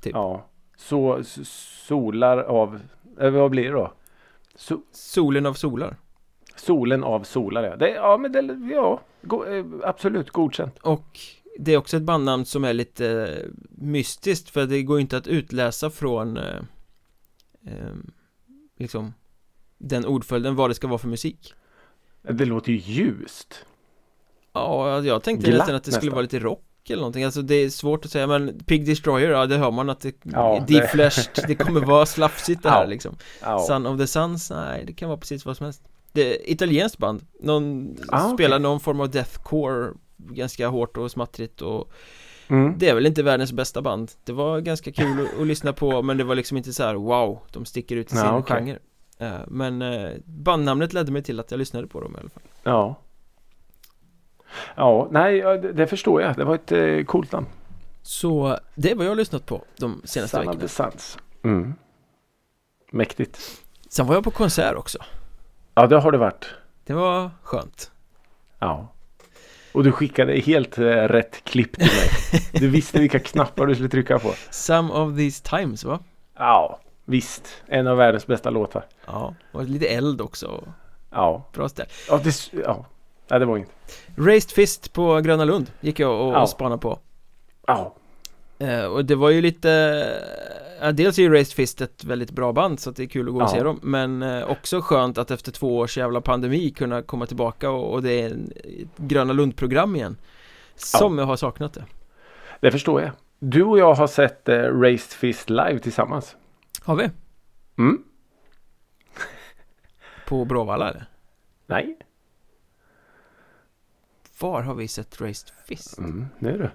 typ 0.01 0.13
Ja. 0.15 0.47
Så 0.77 1.23
solar 1.87 2.39
av, 2.39 2.81
eh, 3.21 3.31
vad 3.31 3.51
blir 3.51 3.65
det 3.65 3.71
då? 3.71 3.93
So, 4.55 4.77
Solen 4.93 5.47
av 5.47 5.55
solar 5.55 5.97
solen 6.57 7.05
av 7.05 7.23
solar 7.23 7.63
ja. 7.63 7.77
Det, 7.77 7.91
ja 7.91 8.17
men 8.17 8.33
det, 8.33 8.75
ja. 8.75 9.01
Go, 9.23 9.45
eh, 9.45 9.65
absolut 9.85 10.31
godkänt. 10.31 10.79
Och 10.79 11.19
det 11.59 11.73
är 11.73 11.77
också 11.77 11.97
ett 11.97 12.03
bandnamn 12.03 12.45
som 12.45 12.65
är 12.65 12.73
lite 12.73 13.09
eh, 13.09 13.49
mystiskt 13.71 14.51
för 14.51 14.67
det 14.67 14.83
går 14.83 14.97
ju 14.97 15.01
inte 15.01 15.17
att 15.17 15.29
utläsa 15.29 15.91
från 15.91 16.37
eh, 16.37 16.57
eh, 17.67 17.95
liksom 18.79 19.15
den 19.83 20.05
ordföljden 20.07 20.55
vad 20.57 20.71
det 20.71 20.75
ska 20.75 20.87
vara 20.89 20.99
för 20.99 21.09
musik. 21.09 21.55
Det 22.23 22.45
låter 22.45 22.73
ju 22.73 22.79
ljust. 22.79 23.55
Ja, 24.53 25.03
jag 25.03 25.23
tänkte 25.23 25.47
Glatt 25.51 25.59
nästan 25.59 25.75
att 25.77 25.85
det 25.85 25.91
skulle 25.93 26.01
nästan. 26.11 26.15
vara 26.15 26.23
lite 26.23 26.39
rock 26.39 26.63
eller 26.91 26.97
någonting. 26.97 27.25
Alltså 27.25 27.43
det 27.43 27.55
är 27.55 27.71
svårt 27.71 28.05
att 28.05 28.11
säga 28.11 28.27
men 28.27 28.59
Pig 28.67 28.87
Destroyer, 28.87 29.31
ja 29.31 29.47
det 29.47 29.57
hör 29.57 29.71
man 29.71 29.91
att 29.91 30.01
det 30.01 30.09
Ja, 30.23 30.31
ja, 30.33 30.65
det- 30.69 30.81
Deflashed, 30.81 31.45
det 31.49 31.55
kommer 31.55 31.81
vara 31.81 32.07
slafsigt 32.07 32.63
det 32.63 32.71
här 32.71 32.81
Ja. 32.85 32.87
liksom. 32.91 33.17
Ja. 33.43 33.59
Son 33.59 33.87
of 33.87 33.99
the 34.01 34.07
Suns, 34.07 34.51
nej 34.51 34.85
det 34.87 34.93
kan 34.93 35.09
vara 35.09 35.19
precis 35.19 35.45
vad 35.47 35.57
som 35.57 35.65
helst. 35.65 35.83
Det 36.13 36.35
är 36.37 36.51
italienskt 36.51 36.99
band, 36.99 37.25
någon 37.41 37.97
Ah, 38.09 38.29
spelar 38.35 38.59
någon 38.59 38.81
form 38.81 39.01
av 39.01 39.11
deathcore 39.11 39.93
ganska 40.19 40.69
hårt 40.69 40.97
och 40.97 41.11
smattrigt 41.11 41.63
och 41.63 41.93
Mm. 42.49 42.75
Det 42.79 42.89
är 42.89 42.95
väl 42.95 43.07
inte 43.07 43.23
världens 43.23 43.53
bästa 43.53 43.83
band 43.83 44.11
Det 44.25 44.33
var 44.33 44.61
ganska 44.61 44.93
kul 44.93 45.21
att, 45.27 45.41
att 45.41 45.47
lyssna 45.47 45.73
på 45.73 46.03
men 46.03 46.17
det 46.17 46.25
var 46.25 46.35
liksom 46.35 46.57
inte 46.57 46.73
så 46.73 46.83
här 46.83 46.95
wow 46.95 47.39
De 47.53 47.65
sticker 47.65 47.97
ut 47.97 48.13
i 48.13 48.17
Ja, 48.17 48.23
sin 48.23 48.31
okej. 48.31 48.57
genre 48.57 48.73
Eh, 48.73 48.79
Men 49.47 49.83
eh, 49.83 50.11
bandnamnet 50.25 50.93
ledde 50.93 51.13
mig 51.13 51.23
till 51.23 51.41
att 51.41 51.51
jag 51.51 51.59
lyssnade 51.59 51.87
på 51.87 52.01
dem 52.01 52.15
i 52.17 52.21
alla 52.21 52.29
fall 52.29 52.43
Ja. 52.63 52.97
Ja, 54.75 55.09
nej, 55.11 55.41
det, 55.75 55.87
förstår 55.87 56.23
jag. 56.23 56.37
Det 56.37 56.45
var 56.45 56.55
ett 56.55 56.73
eh, 56.73 57.05
coolt 57.05 57.33
namn. 57.33 57.47
Så 58.03 58.59
det 58.75 58.91
är 58.91 58.95
vad 58.95 59.07
jag 59.07 59.11
har 59.11 59.17
lyssnat 59.17 59.47
på 59.47 59.65
de 59.77 60.03
senaste 60.05 60.39
of 60.39 60.47
veckorna 60.47 60.69
Suns. 60.69 61.19
Mm. 61.43 61.75
Mäktigt. 62.91 63.63
Sen 63.89 64.07
var 64.07 64.15
jag 64.15 64.25
på 64.25 64.31
konsert 64.31 64.77
också 64.77 64.99
Ja, 65.75 65.87
det 65.87 65.99
har 65.99 66.13
det 66.13 66.19
varit. 66.19 66.55
Det 66.85 66.95
var 66.95 67.31
skönt 67.43 67.91
Ja. 68.59 68.89
Och 69.73 69.85
du 69.85 69.93
skickade 69.93 70.41
helt 70.41 70.79
eh, 70.79 70.85
rätt 70.85 71.45
klipp 71.45 71.73
till 71.77 71.87
mig. 71.87 72.41
Du 72.53 72.69
visste 72.69 73.01
vilka 73.01 73.19
knappar 73.19 73.67
du 73.67 73.75
skulle 73.75 73.89
trycka 73.89 74.19
på. 74.19 74.35
Some 74.51 74.93
of 74.93 75.17
these 75.17 75.43
times 75.45 75.85
va? 75.85 75.99
Ja, 76.37 76.79
visst. 77.05 77.63
En 77.67 77.87
av 77.87 77.97
världens 77.97 78.27
bästa 78.27 78.51
låtar. 78.51 78.85
Ja, 79.07 79.35
och 79.53 79.65
lite 79.65 79.87
eld 79.87 80.21
också 80.21 80.47
och 80.47 80.69
Ja. 81.11 81.45
Bra 81.53 81.69
ställ 81.69 81.87
Ja, 82.09 82.21
det, 82.25 82.51
ja. 82.65 82.87
Nej, 83.31 83.41
det 83.41 83.47
var 83.47 83.57
inget. 83.57 83.71
Raised 84.17 84.51
Fist 84.51 84.93
på 84.93 85.21
Gröna 85.21 85.45
Lund 85.45 85.71
gick 85.81 86.01
jag 86.01 86.27
och, 86.27 86.33
Ja. 86.35 86.43
och 86.43 86.49
spanade 86.49 86.81
på 86.81 86.99
Ja. 87.67 87.95
Eh, 88.59 88.85
och 88.85 89.05
det 89.05 89.15
var 89.15 89.31
ju 89.31 89.41
lite 89.43 89.69
ja, 90.81 90.93
Dels 90.93 91.19
är 91.19 91.23
ju 91.23 91.33
Raised 91.33 91.55
Fist 91.57 91.81
ett 91.81 92.05
väldigt 92.05 92.31
bra 92.31 92.53
band 92.53 92.81
så 92.81 92.91
att 92.91 92.97
det 92.97 93.03
är 93.03 93.07
kul 93.07 93.29
att 93.29 93.35
gå 93.35 93.41
och 93.41 93.45
Ja. 93.45 93.49
se 93.49 93.63
dem 93.63 93.81
Men 93.83 94.23
eh, 94.23 94.51
också 94.51 94.81
skönt 94.81 95.19
att 95.19 95.31
efter 95.31 95.53
två 95.53 95.79
års 95.79 95.99
jävla 95.99 96.21
pandemi 96.21 96.71
kunna 96.71 97.03
komma 97.03 97.27
tillbaka 97.27 97.71
och, 97.71 97.93
och 97.93 98.03
det 98.03 98.21
är 98.23 98.31
en, 98.31 98.53
ett 98.65 98.97
Gröna 98.97 99.33
Lund-program 99.33 99.97
igen 99.97 100.17
Som 100.75 101.19
jag 101.19 101.27
har 101.27 101.37
saknat 101.37 101.73
det 101.75 101.85
Det 102.61 102.71
förstår 102.71 103.01
jag. 103.03 103.11
Du 103.39 103.63
och 103.63 103.79
jag 103.79 103.95
har 103.95 104.07
sett 104.07 104.49
eh, 104.49 104.57
Raised 104.59 105.13
Fist 105.19 105.51
live 105.51 105.79
tillsammans. 105.79 106.37
Har 106.85 106.97
vi? 106.97 107.11
Mm. 107.79 108.03
På 110.27 110.45
Bråvalla 110.45 110.91
eller? 110.91 111.05
Nej. 111.67 111.99
Var 114.41 114.63
har 114.63 114.75
vi 114.75 114.89
sett 114.89 115.21
Raised 115.21 115.51
Fist? 115.67 115.99
Mm, 115.99 116.27
det 116.39 116.51
är 116.51 116.59
du. 116.59 116.71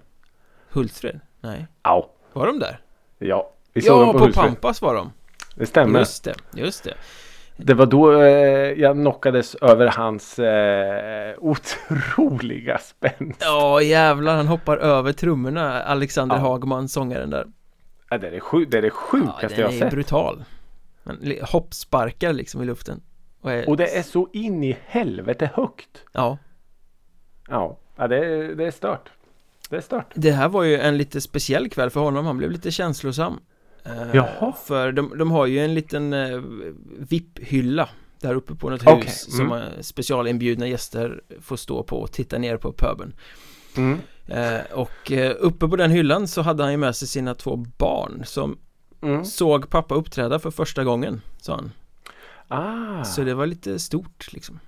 Hultsfred? 0.69 1.19
Nej 1.41 1.67
Ja. 1.83 2.09
Var 2.33 2.47
de 2.47 2.59
där? 2.59 2.79
Ja. 3.17 3.51
Vi 3.73 3.81
såg 3.81 4.01
Ja, 4.01 4.05
dem 4.05 4.11
på, 4.13 4.17
på, 4.17 4.23
Hultsfred. 4.23 4.45
Pampas 4.47 4.81
var 4.81 4.95
de 4.95 5.11
Det 5.55 5.65
stämmer. 5.65 5.99
Just 5.99 6.23
det, 6.23 6.35
just 6.53 6.83
det 6.83 6.93
Det 7.57 7.73
var 7.73 7.85
då 7.85 8.21
eh, 8.21 8.27
jag 8.81 8.95
knockades 8.95 9.55
över 9.55 9.87
hans 9.87 10.39
eh, 10.39 11.35
otroliga 11.37 12.77
spänst. 12.77 13.41
Ja 13.41 13.81
jävlar, 13.81 14.35
han 14.35 14.47
hoppar 14.47 14.77
över 14.77 15.13
trummorna 15.13 15.83
Alexander 15.83 16.35
Ja. 16.35 16.41
Hagman, 16.41 16.87
sångaren 16.89 17.29
där 17.29 17.47
Ja, 18.09 18.17
det, 18.17 18.27
är 18.27 18.31
det, 18.31 18.39
sju, 18.39 18.65
det 18.65 18.77
är 18.77 18.81
det 18.81 18.87
Ja, 18.87 18.93
sjukaste 18.93 19.47
den 19.47 19.59
jag 19.59 19.67
har 19.67 19.73
är 19.73 19.79
sett. 19.79 19.91
brutal 19.91 20.43
Men 21.03 21.15
li- 21.15 21.39
hoppsparkar 21.43 22.33
liksom 22.33 22.61
i 22.61 22.65
luften 22.65 23.01
och, 23.41 23.51
är, 23.51 23.69
Och 23.69 23.77
det 23.77 23.97
är 23.97 24.03
så 24.03 24.29
in 24.33 24.63
i 24.63 24.77
helvete 24.85 25.49
högt. 25.53 26.03
Ja, 26.11 26.37
Ja, 27.49 27.77
ja 27.95 28.07
det, 28.07 28.17
är, 28.25 28.55
det 28.55 28.67
är 28.67 28.71
stört. 28.71 29.09
Det 29.69 29.75
är 29.77 29.81
stört. 29.81 30.11
det 30.15 30.31
här 30.31 30.49
var 30.49 30.63
ju 30.63 30.79
en 30.79 30.97
lite 30.97 31.21
speciell 31.21 31.69
kväll 31.69 31.89
för 31.89 31.99
honom, 31.99 32.25
han 32.25 32.37
blev 32.37 32.51
lite 32.51 32.71
känslosam 32.71 33.39
Eh, 33.83 34.15
Jaha. 34.15 34.53
För 34.65 34.91
de, 34.91 35.17
de 35.17 35.31
har 35.31 35.45
ju 35.45 35.59
en 35.59 35.73
liten 35.73 36.13
eh, 36.13 36.41
VIP-hylla 36.99 37.89
där 38.21 38.35
uppe 38.35 38.55
på 38.55 38.69
något 38.69 38.81
Okej, 38.87 38.95
hus 39.05 39.27
mm. 39.27 39.49
som 39.49 39.57
eh, 39.57 39.63
specialinbjudna 39.81 40.67
gäster 40.67 41.21
får 41.41 41.55
stå 41.55 41.83
på 41.83 41.97
och 42.01 42.11
titta 42.11 42.37
ner 42.37 42.57
på 42.57 42.73
puben 42.73 43.13
Mm. 43.77 43.99
Eh, 44.27 44.59
Och 44.73 45.11
eh, 45.11 45.35
uppe 45.39 45.67
på 45.67 45.75
den 45.75 45.91
hyllan 45.91 46.27
så 46.27 46.41
hade 46.41 46.63
han 46.63 46.71
ju 46.71 46.77
med 46.77 46.95
sig 46.95 47.07
sina 47.07 47.33
två 47.35 47.55
barn 47.55 48.21
som 48.25 48.57
Mm. 49.01 49.25
såg 49.25 49.69
pappa 49.69 49.95
uppträda 49.95 50.39
för 50.39 50.51
första 50.51 50.83
gången, 50.83 51.21
sa 51.41 51.55
han 51.55 51.71
Ah. 52.47 53.03
Så 53.03 53.21
det 53.21 53.33
var 53.33 53.45
lite 53.45 53.79
stort 53.79 54.33
liksom 54.33 54.59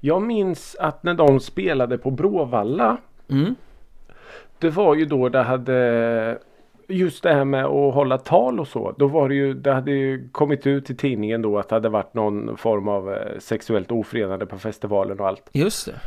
Jag 0.00 0.22
minns 0.22 0.76
att 0.80 1.02
när 1.02 1.14
de 1.14 1.40
spelade 1.40 1.98
på 1.98 2.10
Bråvalla. 2.10 2.96
mm. 3.30 3.54
Det 4.58 4.70
var 4.70 4.94
ju 4.94 5.04
då 5.04 5.28
det 5.28 5.42
hade 5.42 6.38
just 6.88 7.22
det 7.22 7.34
här 7.34 7.44
med 7.44 7.64
att 7.64 7.94
hålla 7.94 8.18
tal 8.18 8.60
och 8.60 8.68
så. 8.68 8.94
Då 8.98 9.06
var 9.06 9.28
det 9.28 9.34
ju, 9.34 9.54
det 9.54 9.72
hade 9.72 9.90
ju 9.90 10.28
kommit 10.32 10.66
ut 10.66 10.90
i 10.90 10.96
tidningen 10.96 11.42
då 11.42 11.58
att 11.58 11.68
det 11.68 11.74
hade 11.76 11.88
varit 11.88 12.14
någon 12.14 12.56
form 12.56 12.88
av 12.88 13.12
eh, 13.14 13.38
sexuellt 13.38 13.90
ofredande 13.92 14.46
på 14.46 14.58
festivalen 14.58 15.20
och 15.20 15.28
allt. 15.28 15.48
Just 15.52 15.86
det. 15.86 16.00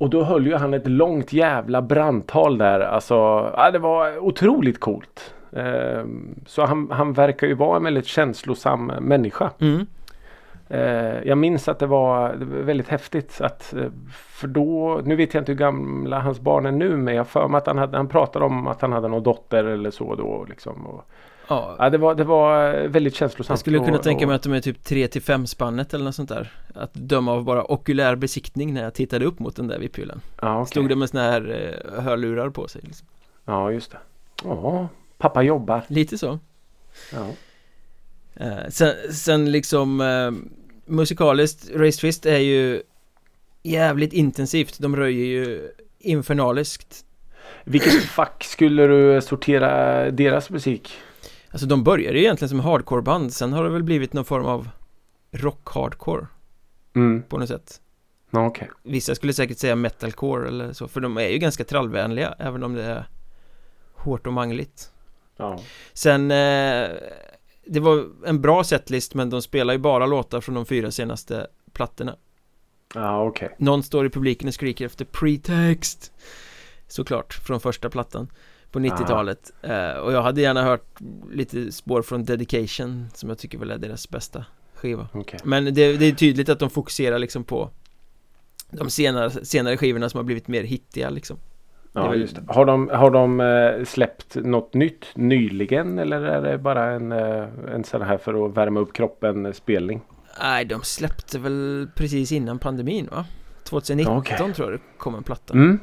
Och 0.00 0.10
då 0.10 0.22
höll 0.22 0.46
ju 0.46 0.54
han 0.54 0.74
ett 0.74 0.88
långt 0.88 1.32
jävla 1.32 1.82
brandtal 1.82 2.58
där. 2.58 2.80
Alltså, 2.80 3.14
ja, 3.56 3.70
det 3.70 3.78
var 3.78 4.18
otroligt 4.18 4.80
coolt. 4.80 5.34
Eh, 5.52 6.04
så 6.46 6.64
han, 6.64 6.90
han 6.90 7.12
verkar 7.12 7.46
ju 7.46 7.54
vara 7.54 7.76
en 7.76 7.84
väldigt 7.84 8.06
känslosam 8.06 8.86
människa. 8.86 9.50
Mm. 9.58 9.86
Eh, 10.68 11.22
jag 11.28 11.38
minns 11.38 11.68
att 11.68 11.78
det 11.78 11.86
var, 11.86 12.34
väldigt 12.62 12.88
häftigt. 12.88 13.40
Att, 13.40 13.74
eh, 13.74 13.90
för 14.12 14.48
då, 14.48 15.00
nu 15.04 15.16
vet 15.16 15.34
jag 15.34 15.40
inte 15.40 15.52
hur 15.52 15.58
gamla 15.58 16.20
hans 16.20 16.40
barn 16.40 16.66
är 16.66 16.72
nu 16.72 16.96
men 16.96 17.14
jag 17.14 17.28
för 17.28 17.48
mig 17.48 17.58
att 17.58 17.66
han, 17.66 17.78
hade, 17.78 17.96
han 17.96 18.08
pratade 18.08 18.44
om 18.44 18.66
att 18.66 18.80
han 18.80 18.92
hade 18.92 19.08
någon 19.08 19.22
dotter 19.22 19.64
eller 19.64 19.90
så 19.90 20.14
då. 20.14 20.46
Liksom, 20.48 20.86
och, 20.86 21.04
Ja, 21.50 21.76
ja, 21.78 21.90
det, 21.90 21.98
var, 21.98 22.14
det 22.14 22.24
var 22.24 22.72
väldigt 22.88 23.14
känslosamt. 23.14 23.48
jag 23.48 23.58
skulle 23.58 23.78
kunna 23.78 23.96
och, 23.98 24.02
tänka 24.02 24.26
mig 24.26 24.36
att 24.36 24.42
de 24.42 24.52
är 24.52 24.60
typ 24.60 24.84
3 24.84 25.08
till 25.08 25.22
5 25.22 25.46
spannet 25.46 25.94
eller 25.94 26.04
något 26.04 26.14
sånt 26.14 26.28
där 26.28 26.52
Att 26.74 26.94
döma 26.94 27.32
av 27.32 27.44
bara 27.44 27.64
okulär 27.72 28.16
besiktning 28.16 28.74
när 28.74 28.82
jag 28.82 28.94
tittade 28.94 29.24
upp 29.24 29.38
mot 29.38 29.56
den 29.56 29.68
där 29.68 29.78
vipphyllan 29.78 30.20
ja, 30.42 30.60
okej. 30.60 30.70
Stod 30.70 30.88
det 30.88 30.96
med 30.96 31.08
såna 31.10 31.22
här 31.22 31.72
eh, 31.94 32.02
hörlurar 32.02 32.50
på 32.50 32.68
sig 32.68 32.82
liksom. 32.84 33.06
ja, 33.44 33.72
just 33.72 33.90
det. 33.90 33.98
Ja, 34.44 34.88
pappa 35.18 35.42
jobbar. 35.42 35.82
Lite 35.86 36.18
så 36.18 36.38
Ja. 37.12 37.26
eh, 38.34 38.68
sen, 38.68 38.94
sen 39.12 39.52
liksom 39.52 40.00
eh, 40.00 40.30
Musikaliskt, 40.86 41.70
Race 41.74 42.00
Twist 42.00 42.26
är 42.26 42.38
ju 42.38 42.82
Jävligt 43.62 44.12
intensivt, 44.12 44.78
de 44.78 44.96
röjer 44.96 45.24
ju 45.24 45.68
infernaliskt 45.98 47.04
Vilket 47.64 48.02
fack 48.02 48.44
skulle 48.44 48.86
du 48.86 49.20
sortera 49.20 50.10
deras 50.10 50.50
musik? 50.50 50.92
Alltså 51.50 51.66
de 51.66 51.84
började 51.84 52.18
ju 52.18 52.24
egentligen 52.24 52.48
som 52.48 52.60
hardcoreband 52.60 53.32
Sen 53.32 53.52
har 53.52 53.64
det 53.64 53.70
väl 53.70 53.82
blivit 53.82 54.12
någon 54.12 54.24
form 54.24 54.46
av 54.46 54.68
rock-hardcore 55.30 56.26
Mm, 56.94 57.22
på 57.22 57.38
något 57.38 57.48
sätt 57.48 57.80
ja, 58.30 58.46
okej. 58.46 58.70
Vissa 58.82 59.14
skulle 59.14 59.32
säkert 59.32 59.58
säga 59.58 59.76
metalcore 59.76 60.48
eller 60.48 60.72
så 60.72 60.88
För 60.88 61.00
de 61.00 61.16
är 61.16 61.28
ju 61.28 61.38
ganska 61.38 61.64
trallvänliga 61.64 62.34
även 62.38 62.62
om 62.62 62.74
det 62.74 62.84
är 62.84 63.08
Hårt 63.94 64.26
och 64.26 64.32
mangligt 64.32 64.92
Ja. 65.36 65.60
Sen 65.92 66.30
eh, 66.30 66.88
Det 67.66 67.80
var 67.80 68.06
en 68.26 68.40
bra 68.40 68.64
setlist 68.64 69.14
men 69.14 69.30
de 69.30 69.42
spelar 69.42 69.72
ju 69.72 69.78
bara 69.78 70.06
låtar 70.06 70.40
från 70.40 70.54
de 70.54 70.66
fyra 70.66 70.90
senaste 70.90 71.46
plattorna 71.72 72.16
Ja, 72.94 73.22
okej. 73.22 73.54
Någon 73.58 73.82
står 73.82 74.06
i 74.06 74.10
publiken 74.10 74.48
och 74.48 74.54
skriker 74.54 74.86
efter 74.86 75.04
pretext 75.04 76.12
Såklart, 76.88 77.34
från 77.34 77.60
första 77.60 77.90
plattan 77.90 78.28
På 78.70 78.78
90-talet 78.78 79.52
eh, 79.62 79.90
Och 79.92 80.12
jag 80.12 80.22
hade 80.22 80.40
gärna 80.40 80.62
hört 80.62 81.00
lite 81.32 81.72
spår 81.72 82.02
från 82.02 82.24
Dedication 82.24 83.06
Som 83.14 83.28
jag 83.28 83.38
tycker 83.38 83.58
väl 83.58 83.70
är 83.70 83.78
deras 83.78 84.10
bästa 84.10 84.44
skiva 84.74 85.08
Okej. 85.12 85.40
Men 85.44 85.64
det, 85.64 85.96
det 85.96 86.06
är 86.06 86.12
tydligt 86.12 86.48
att 86.48 86.58
de 86.58 86.70
fokuserar 86.70 87.18
liksom 87.18 87.44
på 87.44 87.70
De 88.70 88.90
senare, 88.90 89.30
senare 89.44 89.76
skivorna 89.76 90.08
som 90.08 90.18
har 90.18 90.24
blivit 90.24 90.48
mer 90.48 90.62
hittiga 90.62 91.10
liksom 91.10 91.36
Ja, 91.92 92.08
väl- 92.10 92.20
just 92.20 92.34
det. 92.36 92.42
Har 92.48 92.64
de, 92.64 92.88
har 92.92 93.10
de 93.10 93.40
eh, 93.40 93.84
släppt 93.84 94.34
något 94.34 94.74
nytt 94.74 95.04
nyligen 95.14 95.98
eller 95.98 96.20
är 96.22 96.42
det 96.42 96.58
bara 96.58 96.90
en, 96.90 97.12
eh, 97.12 97.46
en 97.74 97.84
sån 97.84 98.02
här 98.02 98.18
för 98.18 98.46
att 98.46 98.56
värma 98.56 98.80
upp 98.80 98.92
kroppen 98.92 99.54
spelning? 99.54 100.00
Nej, 100.42 100.64
de 100.64 100.82
släppte 100.82 101.38
väl 101.38 101.88
precis 101.94 102.32
innan 102.32 102.58
pandemin 102.58 103.08
va? 103.12 103.24
2019 103.64 104.16
Okej. 104.18 104.36
tror 104.54 104.70
jag 104.70 104.80
det 104.80 104.84
kom 104.98 105.14
en 105.14 105.22
platta 105.22 105.54
Mm, 105.54 105.78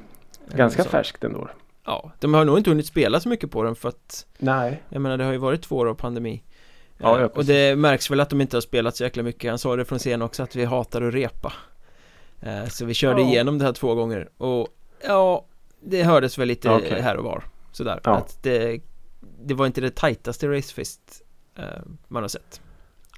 ganska 0.55 0.83
färskt 0.83 1.23
ändå. 1.23 1.49
Ja, 1.87 2.11
de 2.19 2.33
har 2.33 2.45
nog 2.45 2.57
inte 2.57 2.69
hunnit 2.69 2.85
spela 2.87 3.19
så 3.19 3.29
mycket 3.29 3.51
på 3.51 3.63
den 3.63 3.75
för 3.75 3.89
att 3.89 4.25
Nej. 4.37 4.83
Jag 4.89 5.01
menar 5.01 5.17
det 5.17 5.23
har 5.23 5.31
ju 5.31 5.37
varit 5.37 5.61
två 5.61 5.77
år 5.77 5.85
av 5.85 5.93
pandemi 5.95 6.43
Ja, 6.97 7.15
Eh, 7.15 7.19
ja, 7.21 7.25
Och 7.25 7.33
precis. 7.33 7.47
det 7.47 7.75
märks 7.75 8.11
väl 8.11 8.19
att 8.19 8.29
de 8.29 8.41
inte 8.41 8.55
har 8.57 8.61
spelat 8.61 8.95
så 8.95 9.03
jäkla 9.03 9.23
mycket 9.23 9.49
Han 9.49 9.59
sa 9.59 9.75
det 9.75 9.85
från 9.85 9.99
scen 9.99 10.21
också 10.21 10.43
att 10.43 10.55
vi 10.55 10.65
hatar 10.65 11.01
att 11.01 11.13
repa 11.13 11.53
Eh, 12.41 12.65
Så 12.65 12.85
vi 12.85 12.93
körde 12.93 13.21
Ja. 13.21 13.27
igenom 13.27 13.57
det 13.57 13.65
här 13.65 13.73
två 13.73 13.95
gånger 13.95 14.29
och 14.37 14.67
ja 15.07 15.45
Det 15.79 16.03
hördes 16.03 16.37
väl 16.37 16.47
lite 16.47 16.69
Okej. 16.69 17.01
här 17.01 17.17
och 17.17 17.23
var 17.23 17.43
Sådär 17.71 17.99
Ja. 18.03 18.15
att 18.15 18.43
det 18.43 18.79
Det 19.43 19.53
var 19.53 19.65
inte 19.65 19.81
det 19.81 19.95
tajtaste 19.95 20.47
racefist 20.47 21.01
eh, 21.55 21.63
Man 22.07 22.23
har 22.23 22.27
sett 22.27 22.61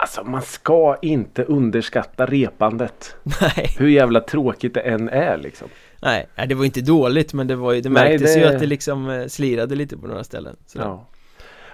Alltså 0.01 0.23
man 0.23 0.41
ska 0.41 0.97
inte 1.01 1.43
underskatta 1.43 2.25
repandet. 2.25 3.15
Nej, 3.41 3.75
Hur 3.77 3.87
jävla 3.87 4.19
tråkigt 4.21 4.73
det 4.73 4.81
än 4.81 5.09
är 5.09 5.37
liksom. 5.37 5.67
Nej, 6.01 6.27
nej, 6.35 6.47
det 6.47 6.55
var 6.55 6.65
inte 6.65 6.81
dåligt 6.81 7.33
men 7.33 7.47
det 7.47 7.55
var 7.55 7.73
ju 7.73 7.81
Det 7.81 7.89
Nej, 7.89 8.09
märktes 8.09 8.33
det- 8.33 8.39
ju 8.39 8.45
att 8.45 8.59
det 8.59 8.65
liksom 8.65 9.09
eh, 9.09 9.27
slirade 9.27 9.75
lite 9.75 9.97
på 9.97 10.07
några 10.07 10.23
ställen. 10.23 10.55
Ja. 10.75 11.05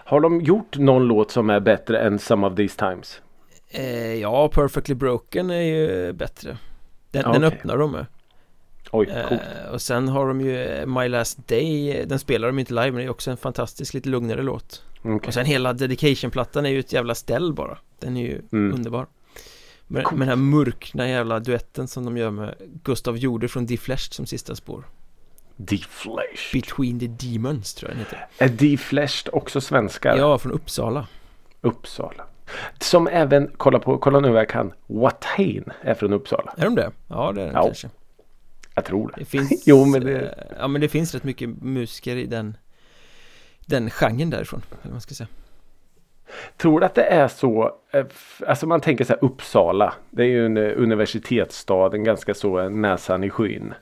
Har 0.08 0.20
de 0.20 0.42
gjort 0.42 0.78
någon 0.78 1.04
låt 1.08 1.32
som 1.32 1.50
är 1.50 1.60
bättre 1.60 2.00
än 2.00 2.20
Some 2.20 2.48
of 2.48 2.56
These 2.56 2.80
Times? 2.80 3.22
Eh, 3.70 4.14
ja, 4.14 4.48
Perfectly 4.50 4.96
Broken 4.96 5.50
är 5.50 5.62
ju 5.62 6.14
bättre 6.14 6.58
Den, 7.12 7.22
Ja, 7.26 7.32
den 7.34 7.44
öppnar 7.44 7.78
de 7.78 7.92
med 7.92 8.06
Oj, 8.92 9.06
coolt. 9.06 9.42
Eh, 9.66 9.72
och 9.74 9.82
sen 9.82 10.08
har 10.08 10.28
de 10.28 10.42
ju 10.42 10.64
eh, 10.64 10.86
My 10.86 11.08
Last 11.08 11.48
Day 11.48 12.06
Den 12.08 12.20
spelar 12.20 12.48
de 12.48 12.60
inte 12.60 12.74
live 12.74 12.86
men 12.92 12.96
det 12.96 13.04
är 13.04 13.10
också 13.10 13.32
en 13.32 13.38
fantastisk 13.38 13.94
lite 13.94 14.10
lugnare 14.10 14.42
låt 14.42 14.84
Okej. 15.04 15.28
Och 15.28 15.34
sen 15.34 15.46
hela 15.46 15.74
Dedication-plattan 15.74 16.66
är 16.66 16.70
ju 16.70 16.80
ett 16.80 16.94
jävla 16.94 17.16
ställ 17.16 17.54
bara 17.54 17.78
Den 18.00 18.18
är 18.18 18.22
ju 18.22 18.42
Mm. 18.52 18.74
underbar 18.76 19.06
med, 19.88 20.04
Coolt. 20.04 20.20
med 20.20 20.28
den 20.28 20.40
här 20.40 20.46
mörkna 20.46 21.10
jävla 21.10 21.40
duetten 21.40 21.88
som 21.88 22.06
de 22.06 22.18
gör 22.18 22.32
med 22.32 22.56
Gustav 22.84 23.18
Jorde 23.18 23.48
från 23.48 23.66
Defleshed 23.66 24.14
som 24.14 24.26
sista 24.26 24.56
spår 24.56 24.84
Deflesh. 25.56 26.54
Between 26.54 27.00
the 27.00 27.08
Demons 27.08 27.74
tror 27.74 27.92
jag 27.92 27.98
den 27.98 28.06
heter 28.06 28.28
Är 28.38 28.50
Defleshed 28.50 29.34
också 29.34 29.62
svenskar? 29.62 30.18
Ja, 30.18 30.38
från 30.38 30.52
Uppsala 30.52 31.08
Uppsala. 31.62 32.24
Som 32.80 33.08
även, 33.08 33.52
kolla, 33.58 33.80
på, 33.80 33.98
kolla 33.98 34.20
nu 34.20 34.30
vad 34.30 34.40
jag 34.40 34.50
kan. 34.50 34.74
Watain 34.88 35.64
är 35.82 35.94
från 35.94 36.14
Uppsala. 36.14 36.54
Är 36.58 36.66
de 36.66 36.76
det? 36.76 36.92
Ja, 37.08 37.32
det 37.32 37.42
är 37.42 37.46
de 37.46 37.54
Ja, 37.54 37.64
kanske 37.66 37.90
Jag 38.76 38.86
tror 38.86 39.08
det. 39.08 39.14
Det 39.18 39.26
finns 39.26 39.64
Jo, 39.68 39.86
men 39.86 40.02
det- 40.06 40.20
eh, 40.22 40.56
Ja, 40.60 40.68
men 40.68 40.82
det 40.82 40.90
finns 40.90 41.14
rätt 41.14 41.24
mycket 41.24 41.50
musiker 41.50 42.16
i 42.16 42.26
den 42.26 42.58
Den 43.66 43.90
genren 43.90 44.30
därifrån, 44.30 44.62
eller 44.72 44.84
vad 44.84 44.92
man 44.92 45.02
ska 45.02 45.16
säga 45.16 45.28
Tror 46.58 46.80
du 46.80 46.86
att 46.86 46.96
det 46.96 47.04
är 47.04 47.28
så, 47.28 47.72
eh, 47.92 48.06
alltså 48.48 48.68
man 48.68 48.82
tänker 48.82 49.06
så 49.06 49.14
här 49.14 49.24
Uppsala. 49.24 49.94
Det 50.10 50.24
är 50.24 50.28
ju 50.28 50.46
en 50.46 50.58
eh, 50.58 50.72
universitetsstad, 50.76 51.94
en 51.94 52.04
ganska 52.04 52.34
så 52.34 52.70
näsan 52.70 53.24
i 53.24 53.30
skyn. 53.30 53.74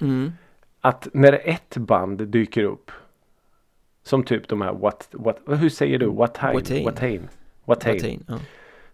mm. 0.00 0.32
Att 0.80 1.08
när 1.12 1.40
ett 1.44 1.76
band 1.76 2.28
dyker 2.28 2.64
upp. 2.64 2.90
Som 4.02 4.22
typ 4.22 4.48
de 4.48 4.60
här 4.60 4.72
what, 4.72 5.08
what 5.12 5.38
hur 5.46 5.68
säger 5.68 5.98
du? 5.98 6.06
Watain? 6.06 6.54
Watain. 6.54 6.84
Watain. 6.84 7.28
Watain. 7.64 8.24
Ja. 8.28 8.38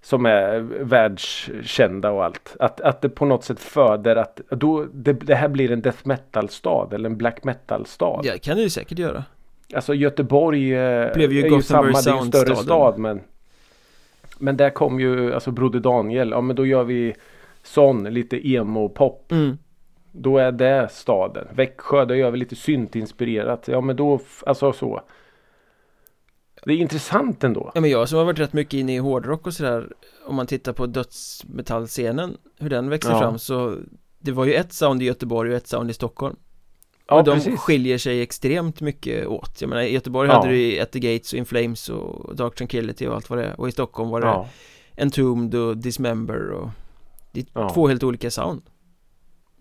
Som 0.00 0.26
är 0.26 0.60
världskända 0.84 2.10
och 2.10 2.24
allt. 2.24 2.56
Att, 2.60 2.80
att 2.80 3.00
det 3.00 3.08
på 3.08 3.24
något 3.24 3.44
sätt 3.44 3.60
föder 3.60 4.16
att 4.16 4.40
då, 4.50 4.86
det, 4.92 5.12
det 5.12 5.34
här 5.34 5.48
blir 5.48 5.70
en 5.70 5.82
death 5.82 5.98
metal 6.02 6.48
stad 6.48 6.92
eller 6.92 7.10
en 7.10 7.16
black 7.16 7.44
metal 7.44 7.86
stad. 7.86 8.20
ja, 8.24 8.34
kan 8.42 8.56
det 8.56 8.62
ju 8.62 8.70
säkert 8.70 8.98
göra 8.98 9.24
Alltså 9.74 9.94
Göteborg 9.94 10.74
eh, 10.74 11.12
Blev 11.14 11.32
ju 11.32 11.42
är 11.46 11.50
ju 11.50 11.62
samma, 11.62 11.82
det 11.82 12.10
är 12.10 12.14
ju 12.14 12.18
en 12.20 12.26
större 12.26 12.56
stad 12.56 12.98
men 12.98 13.20
Men 14.38 14.56
där 14.56 14.70
kom 14.70 15.00
ju 15.00 15.34
alltså 15.34 15.50
Broder 15.50 15.80
Daniel, 15.80 16.30
ja 16.30 16.40
men 16.40 16.56
då 16.56 16.66
gör 16.66 16.84
vi 16.84 17.14
sån 17.62 18.04
lite 18.04 18.48
emo-pop. 18.48 19.32
mm. 19.32 19.58
Då 20.14 20.38
är 20.38 20.52
det 20.52 20.88
staden. 20.92 21.46
Växjö, 21.54 22.04
då 22.04 22.14
gör 22.14 22.30
vi 22.30 22.38
lite 22.38 22.56
syntinspirerat. 22.56 23.68
Ja 23.68 23.80
men 23.80 23.96
då, 23.96 24.20
alltså 24.46 24.72
så. 24.72 25.00
Det 26.64 26.72
är 26.72 26.76
intressant 26.76 27.44
ändå. 27.44 27.70
Ja 27.74 27.80
men 27.80 27.90
jag 27.90 28.08
som 28.08 28.18
har 28.18 28.24
varit 28.24 28.38
rätt 28.38 28.52
mycket 28.52 28.74
inne 28.74 28.94
i 28.94 28.98
hårdrock 28.98 29.46
och 29.46 29.54
sådär 29.54 29.92
Om 30.26 30.34
man 30.36 30.46
tittar 30.46 30.72
på 30.72 30.86
dödsmetallscenen 30.86 32.36
Hur 32.58 32.70
den 32.70 32.88
växer 32.88 33.10
Ja. 33.10 33.18
fram 33.18 33.38
så 33.38 33.76
Det 34.18 34.32
var 34.32 34.44
ju 34.44 34.54
ett 34.54 34.72
sound 34.72 35.02
i 35.02 35.04
Göteborg 35.04 35.50
och 35.50 35.56
ett 35.56 35.66
sound 35.66 35.90
i 35.90 35.92
Stockholm 35.92 36.36
Ja 37.06 37.18
Och 37.18 37.24
de 37.24 37.34
precis. 37.34 37.60
skiljer 37.60 37.98
sig 37.98 38.22
extremt 38.22 38.80
mycket 38.80 39.26
åt 39.26 39.60
Jag 39.60 39.68
menar 39.68 39.82
i 39.82 39.92
Göteborg 39.92 40.28
Ja. 40.28 40.34
hade 40.34 40.48
du 40.48 40.80
At 40.80 40.92
the 40.92 41.00
Gates 41.00 41.32
och 41.32 41.38
In 41.38 41.44
Flames 41.46 41.88
och 41.88 42.36
Dark 42.36 42.54
Tranquillity 42.54 43.06
och 43.06 43.14
allt 43.14 43.30
vad 43.30 43.38
det 43.38 43.44
är 43.44 43.60
Och 43.60 43.68
i 43.68 43.72
Stockholm 43.72 44.10
var 44.10 44.20
det 44.20 44.26
Ja, 44.26 44.48
Entombed 44.96 45.60
och 45.60 45.76
Dismember 45.76 46.50
och 46.50 46.68
Det 47.32 47.40
är 47.40 47.46
Ja. 47.52 47.70
två 47.70 47.88
helt 47.88 48.02
olika 48.02 48.30
sound 48.30 48.62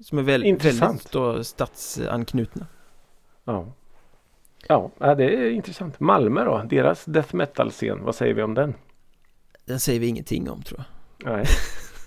Som 0.04 0.18
är 0.18 0.22
väl, 0.24 0.42
väldigt 0.44 1.12
då 1.12 1.44
stadsanknutna 1.44 2.68
ja. 3.46 3.74
Ja, 4.68 4.92
ja, 5.00 5.16
det 5.16 5.24
är 5.36 5.50
intressant. 5.50 6.00
Malmö 6.00 6.44
då, 6.46 6.64
deras 6.70 7.06
death 7.06 7.36
metal-scen, 7.36 8.04
vad 8.04 8.16
säger 8.16 8.34
vi 8.34 8.44
om 8.44 8.54
den? 8.54 8.74
Den 9.66 9.80
säger 9.80 10.00
vi 10.00 10.08
ingenting 10.08 10.50
om 10.50 10.62
tror 10.62 10.84
jag 11.18 11.32
Nej. 11.34 11.46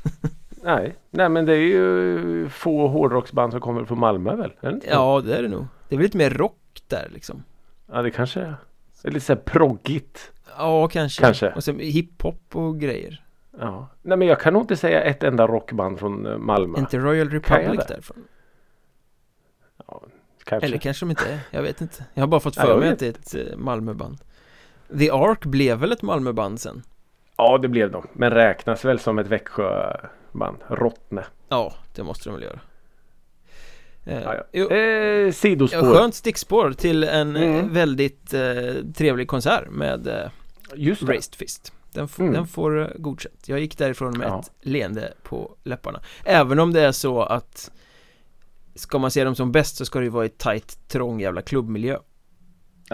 Nej. 0.65 0.97
Nej 1.11 1.29
men 1.29 1.47
det 1.47 1.53
är 1.53 1.61
ju 1.61 2.49
få 2.49 2.89
hårdrocksband 2.89 3.53
som 3.53 3.61
kommer 3.61 3.85
från 3.85 3.99
Malmö 3.99 4.37
väl? 4.37 4.53
Är 4.61 4.69
det 4.69 4.75
inte? 4.75 4.87
Ja 4.91 5.23
det 5.25 5.37
är 5.37 5.43
det 5.43 5.49
nog 5.49 5.67
Det 5.89 5.95
är 5.95 5.97
väl 5.97 6.05
lite 6.05 6.19
mer 6.19 6.31
rock 6.31 6.83
där 6.89 7.09
liksom 7.13 7.43
Ja 7.87 8.03
det 8.03 8.11
kanske 8.11 8.41
är. 8.41 8.57
Det 9.03 9.09
är 9.09 9.13
lite 9.13 9.27
såhär 9.27 9.41
proggigt. 9.41 10.33
Ja, 10.59 10.89
kanske. 10.89 11.23
Kanske. 11.23 11.53
Och 11.53 11.65
sen 11.65 11.79
hiphop 11.79 12.57
och 12.57 12.81
grejer. 12.81 13.25
Ja. 13.59 13.89
Nej 14.03 14.19
men 14.19 14.29
jag 14.29 14.41
kan 14.41 14.53
nog 14.53 14.63
inte 14.63 14.77
säga 14.77 15.03
ett 15.03 15.23
enda 15.23 15.47
rockband 15.47 15.99
från 15.99 16.27
eh, 16.27 16.39
Malmö. 16.39 16.79
Inte 16.79 16.99
Royal 16.99 17.31
Republic 17.31 17.87
därifrån. 17.89 18.25
Kanske. 20.45 20.67
Eller 20.67 20.79
kanske 20.79 21.07
de 21.07 21.11
inte 21.11 21.33
är. 21.33 21.39
Jag 21.51 21.63
vet 21.63 21.81
inte. 21.81 22.05
Jag 22.15 22.23
har 22.23 22.29
bara 22.29 22.41
fått 22.41 22.57
Ja, 22.57 22.63
för 22.63 22.79
mig 22.79 22.93
att 22.93 22.99
det 22.99 23.07
är 23.07 23.11
ett 23.11 23.51
eh, 23.51 23.57
Malmöband. 23.57 24.19
The 24.99 25.11
Ark 25.11 25.45
blev 25.45 25.79
väl 25.79 25.93
ett 25.93 26.03
Malmöband 26.03 26.61
sen? 26.61 26.83
Ja 27.37 27.59
det 27.59 27.69
blev 27.69 27.91
de. 27.91 28.07
Men 28.13 28.31
räknas 28.31 28.85
väl 28.85 28.99
som 28.99 29.19
ett 29.19 29.27
Växjöband. 30.35 30.57
Rottne. 30.81 31.25
Ja, 31.49 31.75
det 31.95 32.03
måste 32.03 32.29
de 32.29 32.35
väl 32.35 32.43
göra. 32.43 32.61
Eh, 34.05 34.23
Ja, 34.23 34.35
ja. 34.35 34.43
jo, 34.53 34.69
Eh, 34.71 35.33
sidospår. 35.33 35.95
skönt 35.95 36.15
stickspår 36.15 36.73
till 36.73 37.05
en 37.05 37.37
eh, 37.37 37.43
Mm. 37.43 37.73
väldigt 37.73 38.35
eh, 38.35 38.75
trevlig 38.97 39.29
konsert 39.29 39.71
med 39.71 40.07
eh, 40.07 40.29
Just 40.75 41.07
det. 41.07 41.13
Raised 41.13 41.35
Fist. 41.35 41.73
Den, 41.93 42.09
Mm. 42.19 42.33
den 42.33 42.47
får 42.47 42.81
eh, 42.81 42.89
godkänt. 42.99 43.49
Jag 43.49 43.61
gick 43.61 43.79
därifrån 43.79 44.19
med 44.19 44.29
Ja. 44.29 44.41
ett 44.41 44.51
leende 44.61 45.13
på 45.23 45.57
läpparna. 45.65 46.01
Även 46.25 46.59
om 46.59 46.73
det 46.73 46.81
är 46.81 46.93
så 46.93 47.23
att 47.23 47.71
Ska 48.77 48.99
man 48.99 49.11
se 49.11 49.25
dem 49.25 49.35
som 49.35 49.53
bäst 49.53 49.77
så 49.77 49.85
ska 49.85 49.99
det 49.99 50.05
ju 50.05 50.11
vara 50.11 50.27
i 50.27 50.29
tight, 50.29 50.89
trång 50.89 51.21
jävla 51.21 51.43
klubbmiljö 51.43 51.99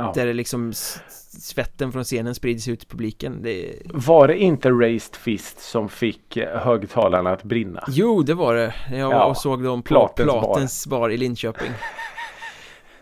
Ja. 0.02 0.12
Där 0.14 0.26
det 0.26 0.32
liksom 0.32 0.72
svetten 1.42 1.92
från 1.92 2.04
scenen 2.04 2.34
sprids 2.34 2.68
ut 2.68 2.82
i 2.82 2.86
publiken 2.86 3.42
det. 3.42 3.72
Var 3.84 4.28
det 4.28 4.38
inte 4.38 4.70
Raised 4.70 5.16
Fist 5.16 5.60
som 5.60 5.88
fick 5.88 6.36
eh, 6.36 6.58
högtalarna 6.60 7.30
att 7.30 7.42
brinna? 7.42 7.84
Jo, 7.88 8.22
det 8.22 8.34
var 8.34 8.54
det. 8.54 8.74
Jag 8.90 9.12
Ja, 9.12 9.34
såg 9.34 9.62
dem 9.64 9.82
på 9.82 9.86
Platens 9.88 10.30
Platens, 10.30 10.86
bar. 10.86 10.98
bar. 11.00 11.10
i 11.10 11.16
Linköping 11.16 11.70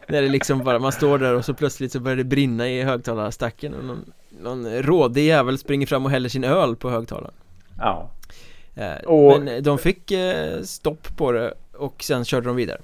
När 0.08 0.22
det 0.22 0.28
liksom 0.28 0.64
bara, 0.64 0.78
man 0.78 0.92
står 0.92 1.18
där 1.18 1.34
och 1.34 1.44
så 1.44 1.54
plötsligt 1.54 1.92
så 1.92 2.00
börjar 2.00 2.16
det 2.16 2.24
brinna 2.24 2.68
i 2.68 2.82
högtalarstacken 2.82 3.74
och 3.74 3.84
någon, 3.84 4.12
någon 4.42 4.82
rådig 4.82 5.26
jävel 5.26 5.58
springer 5.58 5.86
fram 5.86 6.04
och 6.04 6.10
häller 6.10 6.28
sin 6.28 6.44
öl 6.44 6.76
på 6.76 6.90
högtalaren 6.90 7.34
Ja. 7.78 8.10
Eh, 8.74 9.04
Och- 9.06 9.42
Men 9.42 9.62
de 9.62 9.78
fick 9.78 10.10
eh, 10.10 10.62
stopp 10.62 11.16
på 11.16 11.32
det 11.32 11.54
och 11.76 12.02
sen 12.02 12.24
körde 12.24 12.46
de 12.46 12.56
vidare 12.56 12.80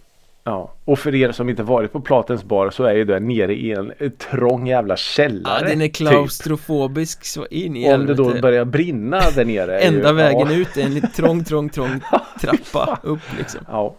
Ja, 0.46 0.74
och 0.84 0.98
för 0.98 1.14
er 1.14 1.32
som 1.32 1.48
inte 1.48 1.62
varit 1.62 1.92
på 1.92 2.00
Platens 2.00 2.44
bar 2.44 2.70
så 2.70 2.84
är 2.84 2.94
ju 2.94 3.04
det 3.04 3.20
nere 3.20 3.54
i 3.54 3.72
en 3.72 3.92
eh, 3.98 4.10
trång 4.10 4.66
jävla 4.66 4.96
källare. 4.96 5.58
Ja, 5.62 5.68
den 5.68 5.80
är 5.82 5.86
typ. 5.86 5.96
klaustrofobisk 5.96 7.24
så 7.24 7.46
in 7.46 7.76
i 7.76 7.94
Om 7.94 8.06
det 8.06 8.14
då 8.14 8.22
helvete. 8.24 8.42
börjar 8.42 8.64
brinna 8.64 9.20
där 9.34 9.44
nere. 9.44 9.78
Enda 9.80 10.08
ju, 10.08 10.14
vägen 10.14 10.50
ja, 10.50 10.52
ut 10.52 10.76
är 10.76 10.82
en 10.82 11.10
trång, 11.16 11.44
trång, 11.44 11.68
trång 11.70 12.00
trappa 12.40 12.98
upp 13.02 13.20
liksom 13.38 13.60
Ja, 13.68 13.94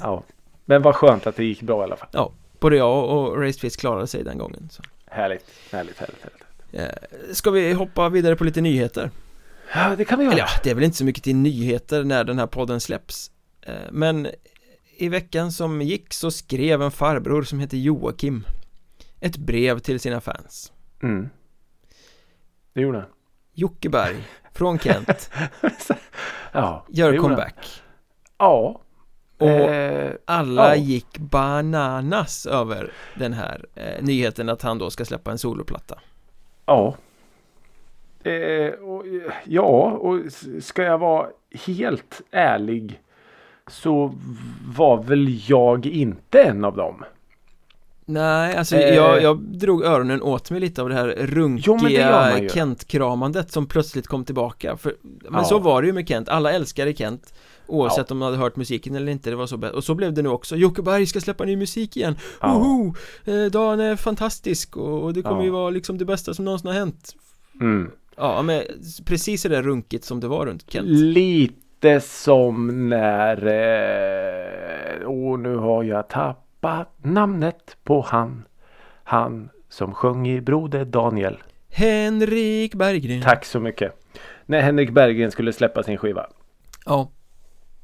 ja. 0.00 0.22
Men 0.64 0.82
vad 0.82 0.94
skönt 0.94 1.26
att 1.26 1.36
det 1.36 1.44
gick 1.44 1.62
bra 1.62 1.80
i 1.80 1.84
alla 1.84 1.96
fall. 1.96 2.08
Ja, 2.12 2.32
både 2.60 2.76
jag 2.76 3.10
och 3.10 3.54
Fist 3.60 3.80
klarade 3.80 4.06
sig 4.06 4.24
den 4.24 4.38
gången 4.38 4.68
så. 4.70 4.82
Härligt, 5.06 5.44
härligt, 5.72 5.98
härligt. 5.98 6.22
härligt. 6.72 6.92
Eh, 6.92 7.32
Ska 7.32 7.50
vi 7.50 7.72
hoppa 7.72 8.08
vidare 8.08 8.36
på 8.36 8.44
lite 8.44 8.60
nyheter? 8.60 9.10
Ja, 9.74 9.94
det 9.96 10.04
kan 10.04 10.18
vi 10.18 10.24
göra. 10.24 10.32
Eller 10.34 10.42
ja, 10.42 10.48
det 10.64 10.70
är 10.70 10.74
väl 10.74 10.84
inte 10.84 10.96
så 10.96 11.04
mycket 11.04 11.24
till 11.24 11.36
nyheter 11.36 12.04
när 12.04 12.24
den 12.24 12.38
här 12.38 12.46
podden 12.46 12.80
släpps 12.80 13.30
Eh, 13.62 13.74
Men 13.92 14.28
i 14.98 15.08
veckan 15.08 15.52
som 15.52 15.82
gick 15.82 16.14
så 16.14 16.30
skrev 16.30 16.82
en 16.82 16.90
farbror 16.90 17.42
som 17.42 17.60
heter 17.60 17.76
Joakim 17.76 18.44
Ett 19.20 19.36
brev 19.36 19.78
till 19.78 20.00
sina 20.00 20.20
fans 20.20 20.72
Mm. 21.02 21.28
Det 22.72 22.80
gjorde 22.80 22.98
han. 22.98 23.08
Jocke 23.52 23.88
Berg 23.88 24.16
från 24.52 24.78
Kent 24.78 25.30
Ja, 26.52 26.84
gör 26.88 27.16
comeback 27.16 27.82
Ja. 28.38 28.80
Och 29.38 29.48
eh, 29.48 30.14
alla 30.24 30.76
ja. 30.76 30.82
gick 30.82 31.18
bananas 31.18 32.46
över 32.46 32.92
den 33.14 33.32
här 33.32 33.66
eh, 33.74 34.04
nyheten 34.04 34.48
att 34.48 34.62
han 34.62 34.78
då 34.78 34.90
ska 34.90 35.04
släppa 35.04 35.30
en 35.30 35.38
soloplatta 35.38 35.98
Ja. 36.66 36.96
Eh, 38.22 38.72
och, 38.72 39.04
ja, 39.44 39.92
och 39.92 40.20
ska 40.60 40.82
jag 40.82 40.98
vara 40.98 41.28
helt 41.66 42.20
ärlig 42.30 43.00
så 43.70 44.14
var 44.76 45.02
väl 45.02 45.40
jag 45.50 45.86
inte 45.86 46.42
en 46.42 46.64
av 46.64 46.76
dem. 46.76 47.04
Nej, 48.10 48.56
alltså 48.56 48.76
Eh. 48.76 48.94
jag, 48.94 49.22
jag 49.22 49.38
drog 49.40 49.84
öronen 49.84 50.22
åt 50.22 50.50
mig 50.50 50.60
lite 50.60 50.82
av 50.82 50.88
det 50.88 50.94
här 50.94 51.06
man 51.06 51.26
runkiga. 51.26 52.48
Kent-kramandet 52.48 53.52
som 53.52 53.66
plötsligt 53.66 54.06
kom 54.06 54.24
tillbaka 54.24 54.76
för, 54.76 54.94
Men 55.02 55.40
Ja. 55.40 55.44
så 55.44 55.58
var 55.58 55.82
det 55.82 55.86
ju 55.86 55.92
med 55.94 56.08
Kent, 56.08 56.28
alla 56.28 56.52
älskade 56.52 56.94
Kent 56.94 57.34
Oavsett 57.66 57.98
Ja. 58.10 58.14
om 58.14 58.18
de 58.18 58.24
hade 58.24 58.36
hört 58.36 58.56
musiken 58.56 58.94
eller 58.94 59.12
inte, 59.12 59.30
det 59.30 59.36
var 59.36 59.46
så 59.46 59.56
bä- 59.56 59.70
Och 59.70 59.84
så 59.84 59.94
blev 59.94 60.12
det 60.14 60.22
nu 60.22 60.28
också, 60.28 60.56
Jocke 60.56 60.82
Berg 60.82 61.06
ska 61.06 61.20
släppa 61.20 61.44
ny 61.44 61.56
musik 61.56 61.96
igen 61.96 62.16
Ja. 62.40 62.52
Woho! 62.58 62.94
Eh, 63.24 63.44
dagen 63.44 63.80
är 63.80 63.96
fantastisk 63.96 64.76
och, 64.76 65.02
och 65.04 65.12
det 65.12 65.22
kommer 65.22 65.38
Ja. 65.38 65.44
ju 65.44 65.50
vara 65.50 65.70
liksom 65.70 65.98
det 65.98 66.04
bästa 66.04 66.34
som 66.34 66.44
någonsin 66.44 66.66
har 66.66 66.74
hänt 66.74 67.14
Mm. 67.60 67.90
Ja, 68.16 68.42
men 68.42 68.62
precis 69.04 69.42
så 69.42 69.48
där 69.48 69.62
runkigt 69.62 70.04
som 70.04 70.20
det 70.20 70.28
var 70.28 70.46
runt 70.46 70.64
Kent 70.70 70.86
Lite 70.88 71.54
som 72.00 72.88
när... 72.88 73.46
Eh, 73.46 75.06
och 75.06 75.40
nu 75.40 75.56
har 75.56 75.84
jag 75.84 76.08
tappat 76.08 76.88
namnet 77.02 77.76
på 77.84 78.00
han. 78.00 78.44
Han 79.04 79.50
som 79.68 79.94
sjöng 79.94 80.28
i 80.28 80.40
Broder 80.40 80.84
Daniel. 80.84 81.38
Henrik 81.70 82.74
Berggren 82.74 83.22
Tack 83.22 83.44
så 83.44 83.60
mycket. 83.60 83.92
När 84.46 84.60
Henrik 84.60 84.90
Berggren 84.90 85.30
skulle 85.30 85.52
släppa 85.52 85.82
sin 85.82 85.96
skiva. 85.98 86.26
Ja 86.86 87.10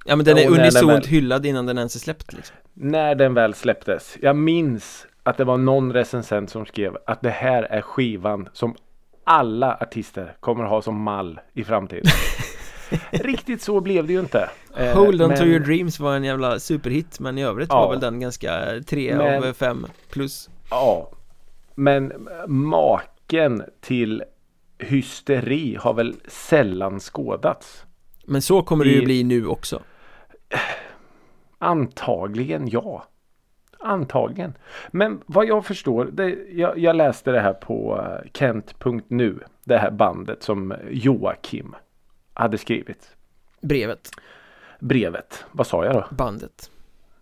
Ja 0.07 0.17
men 0.17 0.25
den 0.25 0.39
är 0.39 0.49
unisont 0.51 0.93
väl- 0.93 1.05
hyllad 1.05 1.47
innan 1.47 1.67
den 1.67 1.79
ens 1.79 1.95
är 1.95 1.99
släppt 1.99 2.33
liksom. 2.33 2.57
När 2.73 3.15
den 3.15 3.35
väl 3.35 3.55
släpptes. 3.55 4.17
Jag 4.23 4.37
minns 4.37 5.07
att 5.23 5.37
det 5.37 5.45
var 5.45 5.57
någon 5.57 5.93
recensent 5.93 6.51
som 6.51 6.67
skrev 6.67 6.97
att 7.07 7.23
det 7.23 7.31
här 7.31 7.63
är 7.63 7.81
skivan 7.81 8.49
som 8.53 8.75
alla 9.25 9.77
artister 9.81 10.37
kommer 10.41 10.65
ha 10.65 10.83
som 10.83 11.01
mall 11.01 11.41
i 11.53 11.65
framtiden. 11.65 12.05
Riktigt 13.11 13.63
så 13.63 13.81
blev 13.81 14.07
det 14.07 14.13
ju 14.13 14.21
inte. 14.21 14.51
Eh, 14.77 14.97
Hold 14.97 15.23
on 15.23 15.31
to 15.31 15.37
men- 15.41 15.49
your 15.51 15.61
dreams 15.61 16.01
var 16.01 16.17
en 16.17 16.25
jävla 16.25 16.59
superhit 16.59 17.21
men 17.21 17.39
i 17.39 17.45
övrigt 17.45 17.69
Ja. 17.73 17.81
var 17.85 17.91
väl 17.91 18.01
den 18.01 18.21
ganska 18.21 18.65
tre 18.87 19.17
Men- 19.17 19.45
av 19.45 19.53
fem 19.53 19.87
plus 20.11 20.51
Ja. 20.71 21.11
Men 21.75 22.29
maken 22.47 23.63
till 23.81 24.23
hysteri 24.79 25.77
har 25.81 25.95
väl 25.95 26.15
sällan 26.29 27.01
skådats. 27.01 27.85
Men 28.27 28.43
så 28.43 28.63
kommer 28.63 28.85
det 28.85 28.91
ju 28.91 29.03
I- 29.03 29.05
bli 29.05 29.25
nu 29.25 29.47
också 29.47 29.83
Antagligen 31.59 32.69
ja. 32.69 33.05
Antagligen. 33.81 34.53
Men 34.91 35.21
vad 35.27 35.47
jag 35.47 35.65
förstår, 35.67 36.05
det, 36.13 36.29
jag, 36.53 36.79
jag 36.79 36.97
läste 36.97 37.31
det 37.33 37.41
här 37.41 37.53
på 37.53 38.01
eh, 38.25 38.31
Kent.nu. 38.35 39.39
Det 39.65 39.77
här 39.79 39.91
bandet 39.91 40.43
som 40.43 40.75
Joakim 40.91 41.75
hade 42.35 42.59
skrivit. 42.59 43.17
Brevet, 43.61 44.11
Brevet. 44.81 45.45
Vad 45.53 45.67
sa 45.67 45.85
jag 45.85 45.95
då? 45.95 46.05
bandet 46.11 46.71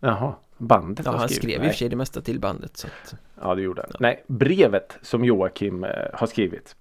Jaha, 0.00 0.34
bandet 0.58 1.06
Ja 1.06 1.12
har 1.12 1.18
han 1.18 1.28
skrivit. 1.28 1.42
skrev 1.42 1.54
i 1.54 1.58
och 1.58 1.60
Nej. 1.62 1.70
för 1.70 1.76
sig 1.78 1.88
det 1.88 1.96
mesta 1.96 2.20
till 2.20 2.40
bandet 2.40 2.76
så 2.76 2.86
att, 2.86 3.14
Ja 3.42 3.54
det 3.54 3.62
gjorde 3.62 3.82
han. 3.82 3.90
Nej, 4.00 4.24
brevet 4.26 4.98
som 5.02 5.24
Joakim 5.24 5.84
eh, 5.84 5.90
har 6.14 6.26
skrivit. 6.26 6.76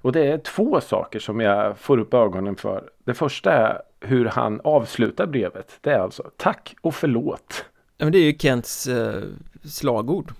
Och 0.00 0.12
det 0.12 0.26
är 0.26 0.38
två 0.38 0.80
saker 0.80 1.18
som 1.18 1.40
jag 1.40 1.78
får 1.78 1.98
upp 1.98 2.14
ögonen 2.14 2.56
för. 2.56 2.90
Det 3.04 3.14
första 3.14 3.52
är 3.52 3.82
hur 4.00 4.24
han 4.24 4.60
avslutar 4.64 5.26
brevet. 5.26 5.78
Det 5.80 5.90
är 5.90 5.98
alltså 5.98 6.30
tack 6.36 6.74
och 6.80 6.94
förlåt. 6.94 7.64
Ja 7.96 8.04
men 8.04 8.12
det 8.12 8.18
är 8.18 8.22
ju 8.32 8.38
Kents 8.38 8.86
eh, 8.86 9.22
slagord 9.64 10.32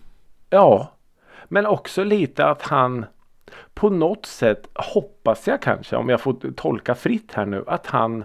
Ja, 0.50 0.92
men 1.48 1.66
också 1.66 2.04
lite 2.04 2.46
att 2.46 2.62
han 2.62 3.06
på 3.74 3.90
något 3.90 4.26
sätt 4.26 4.68
hoppas 4.74 5.46
jag 5.48 5.62
kanske 5.62 5.96
om 5.96 6.08
jag 6.08 6.20
får 6.20 6.52
tolka 6.56 6.94
fritt 6.94 7.32
här 7.32 7.46
nu 7.46 7.64
att 7.66 7.86
han 7.86 8.24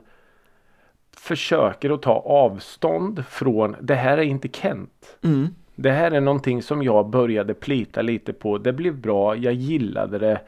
försöker 1.18 1.90
att 1.90 2.02
ta 2.02 2.14
avstånd 2.20 3.24
från 3.30 3.76
det 3.82 3.96
här 3.96 4.18
är 4.18 4.22
inte 4.22 4.48
Kent. 4.54 5.18
mm. 5.24 5.48
Det 5.76 5.92
här 5.92 6.12
är 6.12 6.22
någonting 6.22 6.62
som 6.64 6.84
jag 6.84 7.10
började 7.10 7.54
plita 7.54 8.02
lite 8.02 8.34
på. 8.34 8.58
Det 8.58 8.74
blev 8.74 8.96
bra. 9.02 9.36
Jag 9.36 9.54
gillade 9.54 10.20
det. 10.20 10.42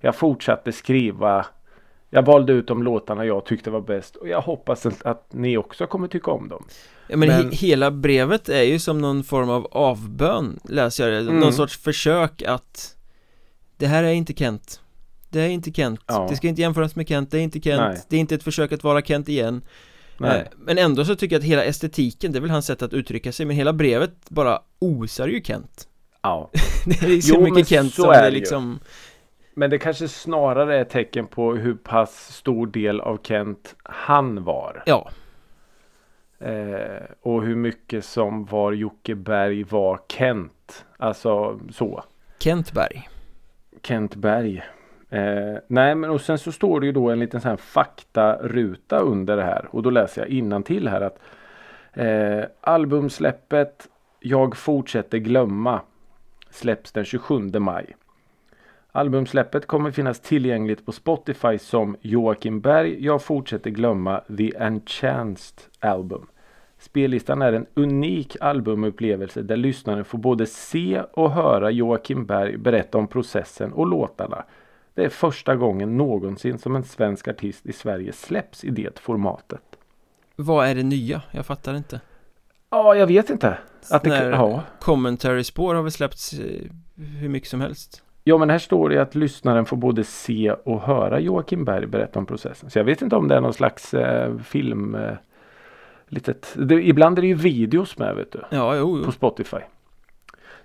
Jag 0.00 0.14
fortsatte 0.16 0.72
skriva. 0.72 1.46
Jag 2.10 2.22
valde 2.26 2.52
ut 2.52 2.66
de 2.66 2.82
låtarna 2.82 3.24
jag 3.24 3.44
tyckte 3.44 3.70
var 3.70 3.80
bäst. 3.80 4.16
Och 4.16 4.28
jag 4.28 4.40
hoppas 4.40 4.86
att, 4.86 5.32
ni 5.32 5.56
också 5.56 5.86
kommer 5.86 6.08
tycka 6.08 6.30
om 6.30 6.48
dem. 6.48 6.64
Ja 7.08 7.16
men, 7.16 7.28
Men- 7.28 7.50
he- 7.50 7.54
hela 7.54 7.90
brevet 7.90 8.48
är 8.48 8.62
ju 8.62 8.78
som 8.78 8.98
någon 8.98 9.24
form 9.24 9.50
av 9.50 9.66
avbön 9.70 10.60
läser 10.64 11.04
jag 11.04 11.12
det, 11.24 11.30
Mm. 11.30 11.40
någon 11.40 11.52
sorts 11.52 11.78
försök 11.78 12.42
att 12.42 12.96
Det 13.80 13.86
här 13.86 14.04
är 14.04 14.12
inte 14.12 14.32
Kent 14.34 14.80
Det 15.30 15.40
är 15.40 15.48
inte 15.48 15.72
Kent, 15.72 16.00
Ja. 16.06 16.26
det 16.30 16.36
ska 16.36 16.48
inte 16.48 16.60
jämföras 16.62 16.96
med 16.96 17.08
Kent, 17.08 17.30
det 17.30 17.38
är 17.38 17.42
inte 17.42 17.60
Kent, 17.60 17.80
Nej. 17.80 18.00
det 18.08 18.16
är 18.16 18.20
inte 18.20 18.34
ett 18.34 18.42
försök 18.42 18.72
att 18.72 18.84
vara 18.84 19.02
Kent 19.02 19.28
igen 19.28 19.62
Nej. 20.18 20.38
Eh, 20.40 20.46
Men 20.58 20.78
ändå 20.78 21.04
så 21.04 21.14
tycker 21.16 21.36
jag 21.36 21.40
att 21.40 21.46
hela 21.46 21.64
estetiken, 21.64 22.32
det 22.32 22.38
är 22.38 22.40
väl 22.40 22.50
hans 22.50 22.66
sätt 22.66 22.82
att 22.82 22.92
uttrycka 22.92 23.32
sig 23.32 23.46
Men 23.46 23.56
hela 23.56 23.72
brevet 23.72 24.12
bara 24.28 24.58
osar 24.78 25.28
ju 25.28 25.42
Kent 25.44 25.88
Ja. 26.22 26.50
Det 26.86 27.02
är 27.06 27.20
så 27.20 27.34
Jo, 27.34 27.42
mycket 27.42 27.68
Kent 27.68 27.94
så 27.94 28.02
som 28.02 28.10
är 28.10 28.22
det 28.22 28.30
liksom 28.30 28.78
Men 29.54 29.70
det 29.70 29.78
kanske 29.78 30.08
snarare 30.08 30.76
är 30.76 30.82
ett 30.82 30.90
tecken 30.90 31.26
på 31.26 31.54
hur 31.54 31.74
pass 31.74 32.34
stor 32.34 32.66
del 32.66 33.00
av 33.00 33.18
Kent 33.22 33.74
han 33.82 34.44
var. 34.44 34.82
Ja, 34.86 35.10
Eh, 36.42 37.04
och 37.22 37.42
hur 37.42 37.56
mycket 37.56 38.04
som 38.04 38.44
var 38.44 38.72
Jocke 38.72 39.14
Berg 39.14 39.64
var 39.64 40.00
Kent. 40.08 40.84
Alltså 40.98 41.60
så. 41.72 42.04
Kent 42.38 42.72
Berg 42.72 43.08
Kent 43.82 44.14
Berg. 44.14 44.62
Eh, 45.10 45.58
nej 45.66 45.94
men 45.94 46.10
och 46.10 46.20
sen 46.20 46.38
så 46.38 46.52
står 46.52 46.80
det 46.80 46.86
ju 46.86 46.92
då 46.92 47.10
en 47.10 47.18
liten 47.18 47.40
sån 47.40 47.48
här 47.48 47.56
faktaruta 47.56 48.98
under 48.98 49.36
det 49.36 49.42
här. 49.42 49.68
Och 49.70 49.82
då 49.82 49.90
läser 49.90 50.22
jag 50.22 50.28
innantill 50.28 50.88
här 50.88 51.00
att 51.00 51.18
eh, 51.92 52.44
albumsläppet 52.60 53.88
Jag 54.20 54.56
fortsätter 54.56 55.18
glömma 55.18 55.80
släpps 56.50 56.92
den 56.92 57.04
27 57.04 57.50
maj. 57.58 57.96
Albumsläppet 58.92 59.66
kommer 59.66 59.90
finnas 59.90 60.20
tillgängligt 60.20 60.86
på 60.86 60.92
Spotify 60.92 61.58
som 61.58 61.96
Joakim 62.00 62.60
Berg. 62.60 63.04
Jag 63.04 63.22
fortsätter 63.22 63.70
glömma 63.70 64.20
The 64.36 64.56
Enchanced 64.56 65.60
Album. 65.80 66.26
Spellistan 66.80 67.42
är 67.42 67.52
en 67.52 67.66
unik 67.74 68.36
albumupplevelse 68.40 69.42
där 69.42 69.56
lyssnaren 69.56 70.04
får 70.04 70.18
både 70.18 70.46
se 70.46 71.02
och 71.12 71.30
höra 71.30 71.70
Joakim 71.70 72.26
Berg 72.26 72.56
berätta 72.56 72.98
om 72.98 73.08
processen 73.08 73.72
och 73.72 73.86
låtarna. 73.86 74.44
Det 74.94 75.04
är 75.04 75.08
första 75.08 75.56
gången 75.56 75.96
någonsin 75.96 76.58
som 76.58 76.76
en 76.76 76.84
svensk 76.84 77.28
artist 77.28 77.66
i 77.66 77.72
Sverige 77.72 78.12
släpps 78.12 78.64
i 78.64 78.70
det 78.70 78.98
formatet. 78.98 79.62
Vad 80.36 80.66
är 80.66 80.74
det 80.74 80.82
nya? 80.82 81.22
Jag 81.30 81.46
fattar 81.46 81.74
inte 81.74 82.00
Ja, 82.70 82.94
jag 82.94 83.06
vet 83.06 83.30
inte. 83.30 83.58
Att 83.90 84.02
det, 84.02 84.24
ja. 84.28 84.62
Commentary-spår 84.80 85.74
har 85.74 85.82
väl 85.82 85.92
släppts 85.92 86.32
eh, 86.32 86.70
hur 87.20 87.28
mycket 87.28 87.48
som 87.48 87.60
helst 87.60 88.02
Ja 88.24 88.38
men 88.38 88.50
här 88.50 88.58
står 88.58 88.88
det 88.88 89.02
att 89.02 89.14
lyssnaren 89.14 89.64
får 89.64 89.76
både 89.76 90.04
se 90.04 90.52
och 90.52 90.80
höra 90.80 91.20
Joakim 91.20 91.64
Berg 91.64 91.86
berätta 91.86 92.18
om 92.18 92.26
processen. 92.26 92.70
Så 92.70 92.78
jag 92.78 92.84
vet 92.84 93.02
inte 93.02 93.16
om 93.16 93.28
det 93.28 93.34
är 93.34 93.40
någon 93.40 93.54
slags 93.54 93.94
eh, 93.94 94.38
film 94.38 94.94
eh, 94.94 95.12
litet, 96.10 96.54
det, 96.56 96.74
Ibland 96.74 97.18
är 97.18 97.22
det 97.22 97.28
ju 97.28 97.34
videos 97.34 97.98
med 97.98 98.14
vet 98.16 98.32
du. 98.32 98.40
Ja, 98.50 98.76
jo, 98.76 98.98
jo. 98.98 99.04
På 99.04 99.12
Spotify. 99.12 99.58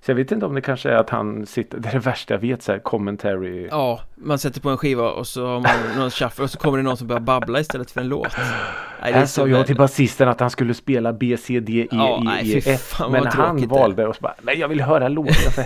Så 0.01 0.11
jag 0.11 0.15
vet 0.15 0.31
inte 0.31 0.45
om 0.45 0.55
det 0.55 0.61
kanske 0.61 0.89
är 0.89 0.95
att 0.95 1.09
han 1.09 1.45
sitter, 1.45 1.77
det 1.79 1.89
är 1.89 1.93
det 1.93 1.99
värsta 1.99 2.33
jag 2.33 2.41
vet 2.41 2.63
så 2.63 2.71
här 2.71 2.79
commentary. 2.79 3.67
Ja, 3.71 4.01
man 4.15 4.39
sätter 4.39 4.61
på 4.61 4.69
en 4.69 4.77
skiva 4.77 5.11
och 5.11 5.27
så 5.27 5.47
har 5.47 5.59
man 5.59 5.97
någon 5.97 6.11
shuffle 6.11 6.43
och 6.43 6.49
så 6.49 6.57
kommer 6.57 6.77
det 6.77 6.83
någon 6.83 6.97
som 6.97 7.07
börjar 7.07 7.21
babbla 7.21 7.59
istället 7.59 7.91
för 7.91 8.01
en 8.01 8.07
låt. 8.07 8.37
Nej, 9.01 9.13
Här 9.13 9.25
sa 9.25 9.47
jag 9.47 9.67
till 9.67 9.75
basisten 9.75 10.27
att 10.27 10.39
han 10.39 10.49
skulle 10.49 10.73
spela 10.73 11.13
B, 11.13 11.37
C, 11.37 11.59
D, 11.59 11.73
E, 11.73 11.87
ja, 11.91 12.19
I, 12.21 12.23
nej, 12.23 12.57
E, 12.57 12.61
F. 12.65 13.01
Men 13.11 13.27
han 13.27 13.67
valde 13.67 14.07
och 14.07 14.15
så 14.15 14.21
bara, 14.21 14.35
nej 14.41 14.59
jag 14.59 14.67
vill 14.67 14.81
höra 14.81 15.07
låten 15.07 15.33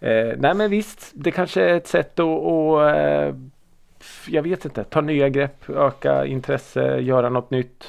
eh, 0.00 0.36
Nej 0.38 0.54
men 0.54 0.70
visst, 0.70 1.10
det 1.14 1.30
kanske 1.30 1.62
är 1.62 1.76
ett 1.76 1.88
sätt 1.88 2.18
att, 2.18 2.28
att 2.28 2.96
eh, 2.96 3.34
jag 4.28 4.42
vet 4.42 4.64
inte, 4.64 4.84
ta 4.84 5.00
nya 5.00 5.28
grepp, 5.28 5.70
öka 5.70 6.26
intresse, 6.26 6.98
göra 6.98 7.28
något 7.28 7.50
nytt 7.50 7.84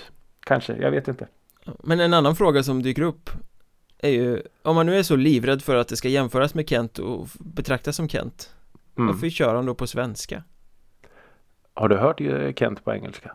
Kanske, 0.47 0.75
jag 0.75 0.91
vet 0.91 1.07
inte. 1.07 1.27
Men 1.83 1.99
en 1.99 2.13
annan 2.13 2.35
fråga 2.35 2.63
som 2.63 2.83
dyker 2.83 3.01
upp 3.01 3.29
är 3.97 4.09
ju, 4.09 4.41
om 4.61 4.75
man 4.75 4.85
nu 4.85 4.95
är 4.95 5.03
så 5.03 5.15
livrädd 5.15 5.61
för 5.61 5.75
att 5.75 5.87
det 5.87 5.95
ska 5.95 6.09
jämföras 6.09 6.53
med 6.53 6.69
Kent 6.69 6.99
och 6.99 7.27
betraktas 7.39 7.95
som 7.95 8.09
Kent 8.09 8.55
mm. 8.97 9.07
Varför 9.07 9.29
kör 9.29 9.55
han 9.55 9.65
då 9.65 9.75
på 9.75 9.87
svenska? 9.87 10.43
Har 11.73 11.89
du 11.89 11.97
hört 11.97 12.21
Kent 12.59 12.83
på 12.83 12.93
engelska? 12.93 13.31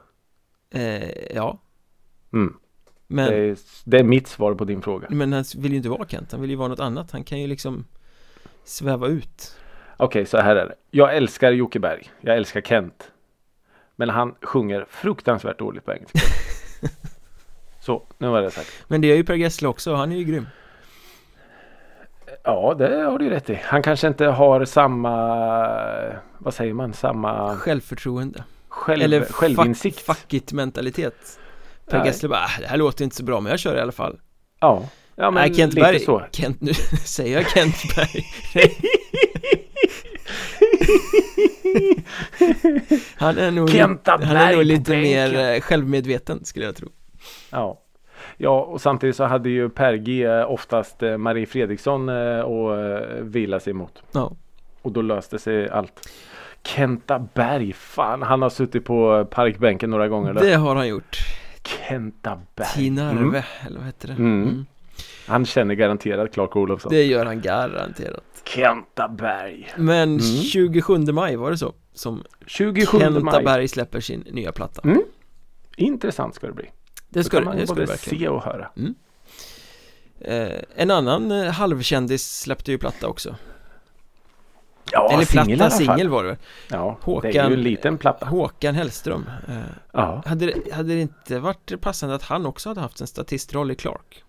Eh, 0.71 1.35
ja. 1.35 1.59
Mm. 2.33 2.57
Men, 3.07 3.31
det, 3.31 3.37
är, 3.37 3.57
det 3.85 3.99
är 3.99 4.05
mitt 4.05 4.27
svar 4.27 4.55
på 4.55 4.65
din 4.65 4.83
fråga. 4.83 5.07
Men 5.11 5.33
han 5.33 5.45
vill 5.57 5.71
ju 5.71 5.77
inte 5.77 5.89
vara 5.89 6.09
Kent, 6.09 6.33
han 6.33 6.41
vill 6.41 6.51
ju 6.51 6.57
vara 6.57 6.69
något 6.69 6.81
annat. 6.81 7.11
Han 7.11 7.25
kan 7.25 7.41
ju 7.41 7.47
liksom 7.47 7.85
sväva 8.65 9.07
ut. 9.07 9.57
Okej, 9.97 10.07
okay, 10.07 10.27
så 10.27 10.39
här 10.39 10.57
är 10.57 10.67
det. 10.67 10.75
Jag 10.91 11.17
älskar 11.17 11.53
Jocke 11.53 11.79
Berg. 11.79 12.11
Jag 12.21 12.37
älskar 12.37 12.61
Kent. 12.61 13.13
Men 13.97 14.09
han 14.09 14.35
sjunger 14.43 14.87
fruktansvärt 14.91 15.59
dåligt 15.59 15.85
på 15.85 15.93
engelska 15.93 16.19
Så, 17.83 18.03
nu 18.19 18.29
var 18.29 18.43
det 18.43 18.51
sagt. 18.51 18.73
Men 18.89 19.01
det 19.01 19.13
är 19.13 19.17
ju 19.17 19.25
Per 19.25 19.35
Gessle 19.35 19.69
också, 19.69 19.95
han 19.95 20.13
är 20.13 20.17
ju 20.17 20.25
grym. 20.25 20.47
Ja, 22.45 22.75
det 22.79 23.03
har 23.03 23.19
du 23.19 23.31
rätt 23.31 23.51
i. 23.51 23.61
Han 23.65 23.83
kanske 23.83 24.09
inte 24.09 24.27
har 24.27 24.65
samma, 24.65 25.17
vad 26.39 26.55
säger 26.55 26.75
man, 26.75 26.93
samma 26.93 27.57
Självförtroende. 27.57 28.45
Själv, 28.69 29.03
Eller 29.03 29.25
självinsikt. 29.25 30.01
Fuck, 30.01 30.17
fuck 30.17 30.35
it 30.35 30.53
mentalitet. 30.53 31.39
Per 31.87 31.99
Nej. 31.99 32.07
Gessle 32.07 32.29
bara, 32.29 32.45
äh, 32.45 32.61
det 32.61 32.67
här 32.67 32.77
låter 32.77 33.05
inte 33.05 33.17
så 33.17 33.25
bra 33.25 33.41
men 33.41 33.51
jag 33.51 33.61
kör 33.61 33.77
i 33.77 33.81
alla 33.81 33.93
fall. 33.93 34.21
Ja, 34.61 34.89
ja 35.15 35.31
men 35.31 35.35
Nej, 35.35 35.55
Kent 35.55 35.75
lite 35.75 35.87
Berg, 35.87 36.01
så. 36.01 36.23
Kent, 36.33 36.61
nu 36.61 36.75
säger 37.05 37.37
jag 37.37 37.51
Kent 37.51 37.77
Berg. 37.97 38.25
han 43.17 43.39
är 43.39 43.51
nog, 43.51 43.71
han 43.71 44.37
är 44.37 44.57
nog 44.57 44.65
lite 44.65 44.97
mer 44.97 45.39
eh, 45.39 45.61
självmedveten 45.61 46.45
skulle 46.45 46.65
jag 46.65 46.77
tro. 46.77 46.89
Ja. 47.53 47.79
Ja, 48.37 48.61
och 48.61 48.81
samtidigt 48.81 49.17
så 49.17 49.25
hade 49.25 49.51
ju 49.51 49.69
Per 49.69 49.95
G 49.95 50.29
oftast 50.29 51.03
eh, 51.03 51.17
Marie 51.17 51.47
Fredriksson 51.47 52.09
och 52.45 52.79
eh, 52.79 53.19
eh, 53.19 53.23
vila 53.23 53.61
sig 53.61 53.71
emot. 53.71 54.03
Ja. 54.13 54.33
Och 54.83 54.93
då 54.93 55.03
löste 55.03 55.39
sig 55.39 55.69
allt. 55.69 56.09
Kenta 56.63 57.19
Berg, 57.35 57.73
fan 57.73 58.23
han 58.23 58.43
har 58.43 58.51
suttit 58.51 58.85
på 58.85 59.25
parkbänken 59.31 59.91
några 59.91 60.09
gånger. 60.09 60.33
Då. 60.33 60.41
Det 60.41 60.55
har 60.55 60.77
han 60.77 60.89
gjort. 60.89 61.17
Kenta 61.63 62.41
Berg. 62.55 62.69
Tinarve, 62.75 63.21
mm. 63.21 63.43
eller 63.67 63.79
vad 63.79 63.87
heter 63.87 64.09
det? 64.09 64.15
Mm. 64.15 64.43
Mm. 64.43 64.67
Han 65.27 65.47
känner 65.47 65.75
garanterat 65.75 66.33
Clark 66.33 66.57
Olofsson. 66.57 66.93
Det 66.93 67.05
gör 67.05 67.27
han 67.27 67.41
garanterat. 67.41 68.25
Kenta 68.45 69.09
Berg. 69.09 69.69
Men 69.77 70.21
27 70.21 70.95
mm. 70.95 71.15
maj 71.15 71.37
var 71.37 71.51
det 71.51 71.59
så? 71.59 71.73
Som 71.93 72.25
27 72.47 72.99
Kenta 72.99 73.21
maj. 73.21 73.45
Berg 73.45 73.69
släpper 73.69 74.01
sin 74.01 74.21
nya 74.31 74.53
platta. 74.53 74.81
Mm. 74.85 75.03
Intressant 75.77 76.35
ska 76.35 76.47
det 76.47 76.53
bli. 76.53 76.71
Det 77.13 77.25
ska, 77.25 77.41
man 77.41 77.57
det 77.57 77.67
både 77.67 77.87
se 77.87 78.29
och 78.29 78.43
höra. 78.43 78.69
Mm. 78.77 78.95
Eh, 80.21 80.59
en 80.77 80.91
annan 80.91 81.31
eh, 81.31 81.53
halvkändis 81.53 82.41
släppte 82.41 82.71
ju 82.71 82.79
platta 82.79 83.09
också. 83.09 83.37
Ja, 84.93 85.13
Eller 85.13 85.25
platta, 85.25 85.71
singel 85.71 86.09
var 86.09 86.25
det 86.25 86.37
Ja, 86.71 86.99
Håkan, 87.01 87.31
det 87.33 87.39
är 87.39 87.49
ju 87.49 87.55
en 87.55 87.63
liten 87.63 87.99
platta. 87.99 88.27
Håkan 88.27 88.75
Hellström. 88.75 89.31
Eh, 89.49 89.55
ja. 89.93 90.23
hade, 90.27 90.47
det, 90.47 90.73
hade 90.73 90.95
det 90.95 91.01
inte 91.01 91.39
varit 91.39 91.81
passande 91.81 92.15
att 92.15 92.23
han 92.23 92.47
också 92.47 92.69
hade 92.69 92.81
haft 92.81 93.01
en 93.01 93.07
statistroll 93.07 93.71
i 93.71 93.75
Clark? 93.75 94.25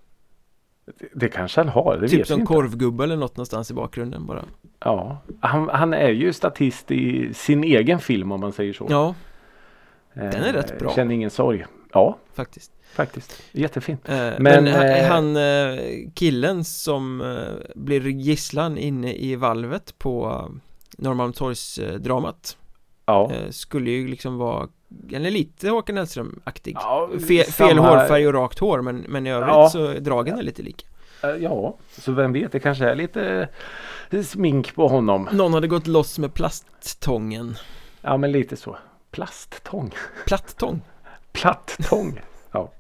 Det, 0.86 1.08
det 1.14 1.30
kanske 1.30 1.60
han 1.60 1.70
har, 1.70 1.98
det 1.98 2.08
typ 2.08 2.20
vet 2.20 2.28
som 2.28 2.46
korvgubbe 2.46 3.04
eller 3.04 3.16
något 3.16 3.38
någonstans 3.38 3.72
i 3.72 3.74
bakgrunden 3.74 4.26
bara. 4.26 4.46
Ja, 4.80 5.18
han, 5.40 5.70
han 5.70 5.94
är 5.94 6.10
ju 6.10 6.34
statist 6.34 6.92
i 6.92 7.34
sin 7.34 7.64
egen 7.64 8.00
film 8.00 8.32
om 8.32 8.40
man 8.40 8.52
säger 8.52 8.74
så. 8.74 8.88
Ja. 8.90 9.16
Den 10.14 10.44
är 10.44 10.54
rätt 10.54 10.80
bra. 10.80 10.96
Känner 10.96 11.16
ingen 11.16 11.30
sorg. 11.30 11.66
Ja, 11.94 12.18
faktiskt. 12.34 12.72
Faktiskt, 12.94 13.44
jättefint. 13.52 14.10
Eh, 14.10 14.16
men, 14.16 14.40
men 14.40 14.68
eh, 14.68 15.08
han 15.08 15.38
eh, 15.38 15.80
killen 16.14 16.64
som 16.64 17.38
blir 17.76 18.08
gisslan 18.08 18.78
inne 18.78 19.14
i 19.14 19.36
valvet 19.36 20.00
på 20.00 20.46
Norrmalmstorgsdramat 20.98 22.58
Ja. 23.06 23.32
Skulle 23.50 23.92
ju 23.92 24.08
liksom 24.08 24.38
vara 24.38 24.68
eller 25.12 25.32
lite 25.32 25.70
Håkan 25.70 25.98
Hellström-aktig. 25.98 26.76
Ja, 26.80 27.10
Fe, 27.28 27.44
Fel 27.44 27.78
hårfärg 27.78 28.28
och 28.28 28.34
rakt 28.34 28.60
hår 28.60 28.82
men, 28.82 29.06
men 29.08 29.28
i 29.28 29.32
övrigt 29.32 29.48
ja. 29.48 29.70
så 29.70 29.94
dragen 29.94 30.38
är 30.38 30.44
lite 30.44 30.62
lika. 30.62 30.86
Ja, 31.40 31.78
så 31.92 32.12
vem 32.12 32.34
vet, 32.34 32.52
det 32.52 32.60
kanske 32.60 32.86
är 32.90 32.96
lite 32.96 33.50
smink 34.24 34.76
på 34.76 34.88
honom. 34.88 35.30
Någon 35.32 35.54
hade 35.54 35.68
gått 35.68 35.88
loss 35.88 36.20
med 36.20 36.34
plasttången. 36.34 37.56
Ja 38.02 38.18
men 38.18 38.32
lite 38.32 38.56
så. 38.56 38.78
Plasttång. 39.12 39.92
Plattång 40.26 40.82
Plattång. 41.34 42.22
Ja. 42.56 42.72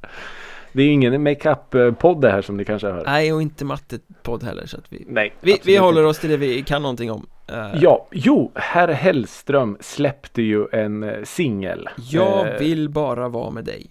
Det 0.74 0.84
är 0.84 0.92
ingen 0.92 1.24
makeup-podd 1.24 2.22
det 2.22 2.32
här 2.32 2.42
som 2.42 2.58
ni 2.58 2.66
kanske 2.66 2.88
hör. 2.88 3.04
Nej, 3.06 3.34
och 3.34 3.42
inte 3.42 3.66
matte-podd 3.66 4.44
heller 4.44 4.66
så 4.66 4.78
att 4.78 4.86
vi 4.90 5.06
Nej, 5.08 5.34
vi, 5.42 5.60
vi 5.64 5.78
håller 5.78 6.06
oss 6.06 6.20
till 6.20 6.30
det 6.30 6.38
vi 6.38 6.64
kan 6.64 6.82
någonting 6.82 7.12
om 7.12 7.28
uh, 7.52 7.82
Ja, 7.82 8.08
jo, 8.12 8.52
herr 8.56 8.88
Hellström 8.88 9.78
släppte 9.80 10.42
ju 10.42 10.68
en 10.72 11.04
uh, 11.04 11.24
singel. 11.24 11.90
Jag 12.10 12.48
uh, 12.48 12.60
vill 12.60 12.90
bara 12.90 13.30
vara 13.30 13.50
med 13.50 13.66
dig. 13.66 13.88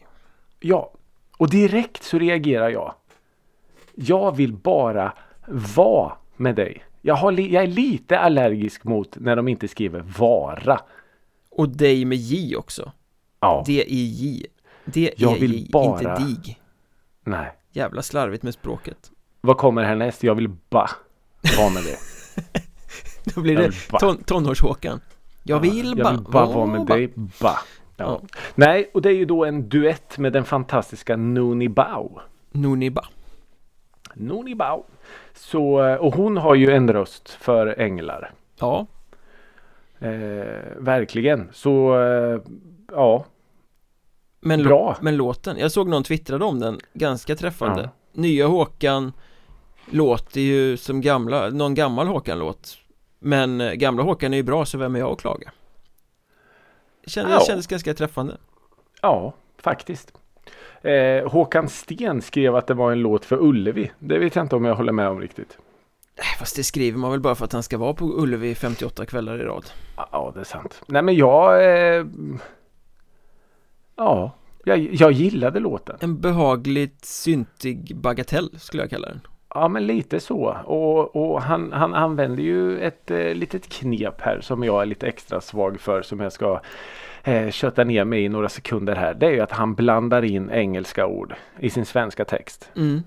Ja, 0.60 0.92
och 1.36 1.50
direkt 1.50 2.02
så 2.02 2.18
reagerar 2.18 2.68
jag. 2.68 2.94
Jag 3.94 4.36
vill 4.36 4.52
bara 4.52 5.12
vara 5.76 6.12
med 6.36 6.54
dig. 6.54 6.84
Jag, 7.00 7.14
har 7.14 7.32
jag 7.32 7.62
är 7.62 7.66
lite 7.66 8.18
allergisk 8.18 8.84
mot 8.84 9.16
när 9.20 9.36
de 9.36 9.48
inte 9.48 9.68
skriver 9.68 10.00
vara. 10.18 10.80
Och 11.50 11.68
dig 11.68 12.04
med 12.04 12.18
J 12.18 12.56
också 12.56 12.92
Ja. 13.42 13.62
D-I-J 13.66 14.46
Det 14.84 15.14
jag 15.16 15.34
vill 15.34 15.54
J, 15.54 15.68
bara... 15.72 15.98
inte 15.98 16.24
dig. 16.24 16.60
Nej. 17.24 17.52
Jävla 17.72 18.02
slarvigt 18.02 18.42
med 18.42 18.54
språket. 18.54 19.10
Vad 19.40 19.56
kommer 19.56 19.82
härnäst? 19.82 20.22
Jag 20.22 20.34
vill 20.34 20.48
ba. 20.48 20.88
Vara 21.58 21.70
med 21.70 21.82
det 21.82 21.98
Då 23.34 23.40
blir 23.40 23.56
det 23.56 23.72
ton 23.98 24.16
tonårshåkan. 24.16 25.00
Jag 25.42 25.60
vill 25.60 25.94
ja, 25.98 26.04
Jag 26.04 26.10
vill 26.10 26.20
bara 26.20 26.46
vara 26.46 26.66
med 26.66 26.86
dig, 26.86 27.12
ba. 27.16 27.24
Ja. 27.40 27.58
ja. 27.96 28.20
Nej, 28.54 28.90
och 28.94 29.02
det 29.02 29.08
är 29.08 29.14
ju 29.14 29.24
då 29.24 29.44
en 29.44 29.68
duett 29.68 30.18
med 30.18 30.32
den 30.32 30.44
fantastiska 30.44 31.16
Nuni 31.16 31.68
Bao. 31.68 32.20
Nuni 32.52 32.90
Ba 32.90 33.02
Nuni 34.14 34.54
Bao. 34.54 34.84
Så, 35.34 35.84
eh, 35.84 35.96
och 35.96 36.14
hon 36.14 36.36
har 36.36 36.54
ju 36.54 36.70
en 36.70 36.92
röst 36.92 37.30
för 37.30 37.80
änglar. 37.80 38.32
Ja. 38.58 38.86
Eh, 39.98 40.76
Verkligen, 40.76 41.48
så 41.52 42.00
eh, 42.00 42.40
ja 42.92 43.24
men, 44.44 44.62
Bra. 44.62 44.96
men 45.00 45.16
låten, 45.16 45.58
jag 45.58 45.72
såg 45.72 45.88
någon 45.88 46.04
twittrade 46.04 46.44
om 46.44 46.60
den 46.60 46.80
Ganska 46.92 47.36
träffande 47.36 47.82
ja. 47.82 48.20
Nya 48.20 48.46
Håkan 48.46 49.12
Låter 49.90 50.40
ju 50.40 50.76
som 50.76 51.00
gamla, 51.00 51.48
någon 51.48 51.74
gammal 51.74 52.06
Håkan-låt 52.06 52.78
Men 53.18 53.60
eh, 53.60 53.72
gamla 53.72 54.02
Håkan 54.02 54.32
är 54.32 54.36
ju 54.36 54.42
bra 54.42 54.64
så 54.64 54.78
vem 54.78 54.94
är 54.94 54.98
jag 54.98 55.12
att 55.12 55.20
klaga? 55.20 55.50
Kändes, 57.06 57.32
ja. 57.32 57.44
kändes 57.46 57.66
ganska 57.66 57.94
träffande 57.94 58.36
Ja, 59.02 59.32
faktiskt 59.58 60.12
eh, 60.82 61.30
Håkan 61.30 61.68
Sten 61.68 62.22
skrev 62.22 62.56
att 62.56 62.66
det 62.66 62.74
var 62.74 62.92
en 62.92 63.00
låt 63.00 63.24
för 63.24 63.42
Ullevi 63.42 63.90
Det 63.98 64.18
vet 64.18 64.36
jag 64.36 64.44
inte 64.44 64.56
om 64.56 64.64
jag 64.64 64.74
håller 64.74 64.92
med 64.92 65.08
om 65.08 65.20
riktigt 65.20 65.58
Nej, 66.16 66.36
fast 66.38 66.56
det 66.56 66.64
skriver 66.64 66.98
man 66.98 67.10
väl 67.10 67.20
bara 67.20 67.34
för 67.34 67.44
att 67.44 67.52
han 67.52 67.62
ska 67.62 67.78
vara 67.78 67.94
på 67.94 68.04
Ullevi 68.04 68.54
58 68.54 69.06
kvällar 69.06 69.40
i 69.40 69.44
rad. 69.44 69.64
Ja, 69.96 70.32
det 70.34 70.40
är 70.40 70.44
sant. 70.44 70.82
Nej, 70.86 71.02
men 71.02 71.14
jag... 71.14 71.64
Eh, 71.96 72.06
ja, 74.04 74.30
jag, 74.64 74.78
jag 74.78 75.12
gillade 75.12 75.60
låten. 75.60 75.96
En 76.00 76.20
behagligt 76.20 77.04
syntig 77.04 77.96
bagatell 77.96 78.50
skulle 78.58 78.82
jag 78.82 78.90
kalla 78.90 79.08
den. 79.08 79.20
Ja, 79.54 79.68
men 79.68 79.86
lite 79.86 80.20
så. 80.20 80.56
Och, 80.64 81.16
och 81.16 81.42
han, 81.42 81.72
han 81.72 81.94
använder 81.94 82.42
ju 82.42 82.80
ett 82.80 83.10
eh, 83.10 83.34
litet 83.34 83.68
knep 83.68 84.20
här 84.20 84.40
som 84.40 84.64
jag 84.64 84.82
är 84.82 84.86
lite 84.86 85.06
extra 85.06 85.40
svag 85.40 85.80
för 85.80 86.02
som 86.02 86.20
jag 86.20 86.32
ska 86.32 86.60
eh, 87.24 87.50
köta 87.50 87.84
ner 87.84 88.04
mig 88.04 88.24
i 88.24 88.28
några 88.28 88.48
sekunder 88.48 88.96
här. 88.96 89.14
Det 89.14 89.26
är 89.26 89.30
ju 89.30 89.40
att 89.40 89.52
han 89.52 89.74
blandar 89.74 90.24
in 90.24 90.50
engelska 90.50 91.06
ord 91.06 91.34
i 91.58 91.70
sin 91.70 91.86
svenska 91.86 92.24
text. 92.24 92.70
Mm. 92.76 93.02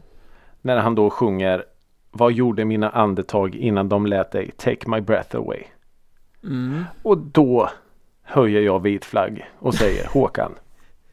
När 0.62 0.78
han 0.78 0.96
då 0.96 1.10
sjunger 1.10 1.64
Vad 2.12 2.32
gjorde 2.32 2.66
mina 2.66 2.90
andetag 2.90 3.56
innan 3.56 3.90
de 3.90 4.06
lät 4.06 4.32
dig 4.32 4.52
take 4.52 4.90
my 4.90 5.02
breath 5.02 5.36
away? 5.36 5.64
Mm. 6.44 6.84
Och 7.04 7.18
då 7.18 7.70
höjer 8.24 8.62
jag 8.62 8.82
vit 8.82 9.06
flagg 9.06 9.50
och 9.60 9.74
säger 9.74 10.08
Håkan, 10.08 10.52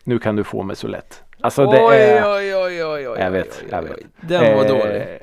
nu 0.04 0.18
kan 0.18 0.36
du 0.36 0.44
få 0.44 0.62
mig 0.62 0.76
så 0.76 0.86
lätt. 0.88 1.22
Alltså 1.40 1.66
det 1.66 1.84
oj, 1.84 1.96
är... 1.96 2.34
oj, 2.36 2.56
oj, 2.56 2.84
oj, 2.84 3.08
oj, 3.08 3.16
Jag 3.20 3.30
vet, 3.30 3.62
jag 3.70 3.82
vet. 3.82 3.96
Den 4.20 4.56
var 4.56 4.64
Eh, 4.64 4.68
dålig. 4.68 5.18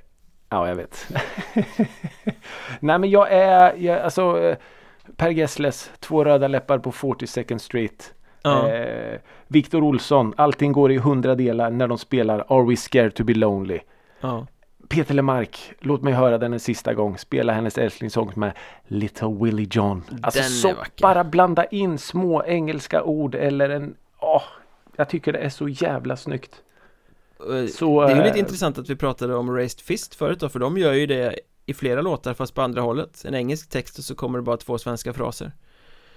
Ja, 0.49 0.67
jag 0.67 0.75
vet. 0.75 1.07
Nej, 2.79 2.99
men 2.99 3.09
jag 3.09 3.31
är, 3.31 3.73
jag, 3.77 3.99
alltså 3.99 4.41
eh, 4.41 4.57
Per 5.15 5.29
Gessles, 5.29 5.91
Två 5.99 6.23
röda 6.23 6.47
läppar 6.47 6.77
på 6.79 6.91
42nd 6.91 7.57
Street. 7.57 8.13
Ja. 8.41 8.69
Eh, 8.69 9.19
Viktor 9.47 9.83
Olsson, 9.83 10.33
Allting 10.37 10.71
går 10.71 10.91
i 10.91 10.97
hundra 10.97 11.35
delar 11.35 11.69
när 11.69 11.87
de 11.87 11.97
spelar 11.97 12.45
Are 12.47 12.65
We 12.69 12.75
Scared 12.75 13.13
To 13.15 13.23
Be 13.23 13.33
Lonely. 13.33 13.79
ja. 14.21 14.47
Peter 14.89 15.13
Lemark, 15.13 15.73
låt 15.79 16.01
mig 16.01 16.13
höra 16.13 16.37
den 16.37 16.53
en 16.53 16.59
sista 16.59 16.93
gång. 16.93 17.17
Spela 17.17 17.53
hennes 17.53 17.77
älsklingssång 17.77 18.31
med 18.35 18.51
Little 18.87 19.37
Willie 19.41 19.67
John. 19.71 20.03
Alltså 20.21 20.43
så 20.43 20.73
bara 21.01 21.23
blanda 21.23 21.65
in 21.65 21.97
små 21.97 22.43
engelska 22.43 23.03
ord 23.03 23.35
eller 23.35 23.69
en... 23.69 23.95
Åh, 24.19 24.41
jag 24.99 25.09
tycker 25.09 25.33
det 25.33 25.39
är 25.39 25.49
så 25.49 25.67
jävla 25.67 26.17
snyggt. 26.17 26.61
Så, 27.73 28.01
Det 28.01 28.11
är 28.11 28.15
ju 28.15 28.21
eh, 28.21 28.27
lite 28.27 28.39
intressant 28.39 28.77
att 28.77 28.89
vi 28.89 28.95
pratade 28.95 29.35
om 29.35 29.55
Raised 29.55 29.79
Fist 29.81 30.15
förut 30.15 30.39
då, 30.39 30.49
för 30.49 30.59
de 30.59 30.77
gör 30.77 30.93
ju 30.93 31.05
det 31.05 31.35
i 31.65 31.73
flera 31.73 32.01
låtar 32.01 32.33
fast 32.33 32.55
på 32.55 32.61
andra 32.61 32.81
hållet 32.81 33.25
En 33.25 33.35
engelsk 33.35 33.69
text 33.69 33.97
och 33.97 34.03
så 34.03 34.15
kommer 34.15 34.39
det 34.39 34.43
bara 34.43 34.57
två 34.57 34.77
svenska 34.77 35.13
fraser 35.13 35.51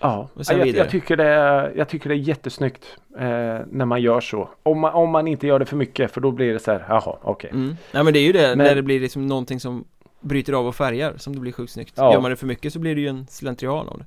Ja, 0.00 0.28
jag, 0.48 0.66
jag, 0.68 0.90
tycker 0.90 1.16
det 1.16 1.24
är, 1.24 1.72
jag 1.76 1.88
tycker 1.88 2.08
det 2.08 2.14
är 2.14 2.18
jättesnyggt 2.18 2.84
eh, 3.18 3.24
när 3.70 3.84
man 3.84 4.02
gör 4.02 4.20
så. 4.20 4.48
Om 4.62 4.80
man, 4.80 4.92
om 4.94 5.10
man 5.10 5.28
inte 5.28 5.46
gör 5.46 5.58
det 5.58 5.66
för 5.66 5.76
mycket 5.76 6.12
för 6.12 6.20
då 6.20 6.30
blir 6.30 6.52
det 6.52 6.58
så 6.58 6.70
här, 6.70 6.84
jaha, 6.88 7.16
okej. 7.22 7.50
mm. 7.50 7.76
Nej 7.92 8.04
men 8.04 8.12
det 8.12 8.18
är 8.18 8.26
ju 8.26 8.32
det, 8.32 8.48
Men- 8.48 8.58
när 8.58 8.74
det 8.74 8.82
blir 8.82 9.00
liksom 9.00 9.26
någonting 9.26 9.60
som 9.60 9.84
bryter 10.20 10.52
av 10.52 10.66
och 10.66 10.74
färgar 10.74 11.14
som 11.16 11.34
det 11.34 11.40
blir 11.40 11.52
sjukt 11.52 11.72
snyggt 11.72 11.92
Ja. 11.96 12.12
Gör 12.12 12.20
man 12.20 12.30
det 12.30 12.36
för 12.36 12.46
mycket 12.46 12.72
så 12.72 12.78
blir 12.78 12.94
det 12.94 13.00
ju 13.00 13.08
en 13.08 13.26
slentrian 13.26 13.88
av 13.88 13.98
det 13.98 14.04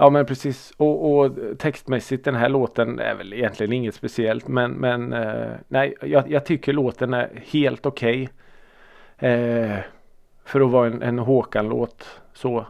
Ja 0.00 0.10
men 0.10 0.26
precis. 0.26 0.72
Och, 0.76 1.18
och 1.18 1.32
textmässigt 1.58 2.24
den 2.24 2.34
här 2.34 2.48
låten 2.48 2.98
är 2.98 3.14
väl 3.14 3.32
egentligen 3.32 3.72
inget 3.72 3.94
speciellt. 3.94 4.48
Men, 4.48 4.72
men 4.72 5.12
eh, 5.12 5.50
nej, 5.68 5.94
jag, 6.02 6.30
jag 6.30 6.44
tycker 6.44 6.72
låten 6.72 7.14
är 7.14 7.42
helt 7.46 7.86
okej. 7.86 8.28
Eh, 9.18 9.76
för 10.44 10.60
att 10.60 10.70
vara 10.70 10.86
en, 10.86 11.02
en 11.02 11.18
Håkan-låt. 11.18 12.20
Så. 12.32 12.66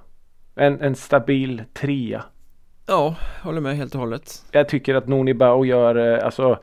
En, 0.54 0.80
en 0.80 0.94
stabil 0.94 1.62
trea. 1.72 2.22
Ja, 2.86 3.14
håller 3.42 3.60
med 3.60 3.76
helt 3.76 3.94
och 3.94 4.00
hållet 4.00 4.44
Jag 4.50 4.68
tycker 4.68 4.94
att 4.94 5.08
Noni 5.08 5.34
Bao 5.34 5.64
gör, 5.64 5.96
eh, 5.96 6.24
alltså 6.24 6.58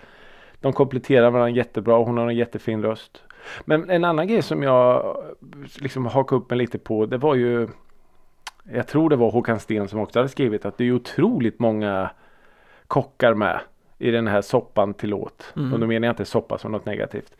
de 0.61 0.73
kompletterar 0.73 1.31
varandra 1.31 1.57
jättebra. 1.57 1.97
Hon 1.97 2.17
har 2.17 2.27
en 2.27 2.35
jättefin 2.35 2.83
röst. 2.83 3.23
Men 3.65 3.89
en 3.89 4.03
annan 4.03 4.27
grej 4.27 4.41
som 4.41 4.63
jag 4.63 5.05
eh, 5.05 5.81
liksom 5.81 6.05
hakade 6.05 6.41
upp 6.41 6.49
mig 6.49 6.57
lite 6.57 6.79
på. 6.79 7.05
Det 7.05 7.17
var 7.17 7.35
ju 7.35 7.67
Jag 8.73 8.87
tror 8.87 9.09
det 9.09 9.15
var 9.15 9.31
Håkan 9.31 9.59
Sten 9.59 9.87
som 9.87 9.99
också 9.99 10.19
hade 10.19 10.29
skrivit 10.29 10.65
att 10.65 10.77
det 10.77 10.83
är 10.83 10.91
otroligt 10.91 11.59
många 11.59 12.09
kockar 12.87 13.33
med 13.33 13.59
i 13.97 14.11
den 14.11 14.27
här 14.27 14.41
soppan 14.41 14.93
till 14.93 15.09
låt. 15.09 15.53
Mm. 15.55 15.73
Och 15.73 15.79
då 15.79 15.87
menar 15.87 16.07
jag 16.07 16.11
inte 16.11 16.25
soppa 16.25 16.57
som 16.57 16.71
något 16.71 16.85
negativt. 16.85 17.37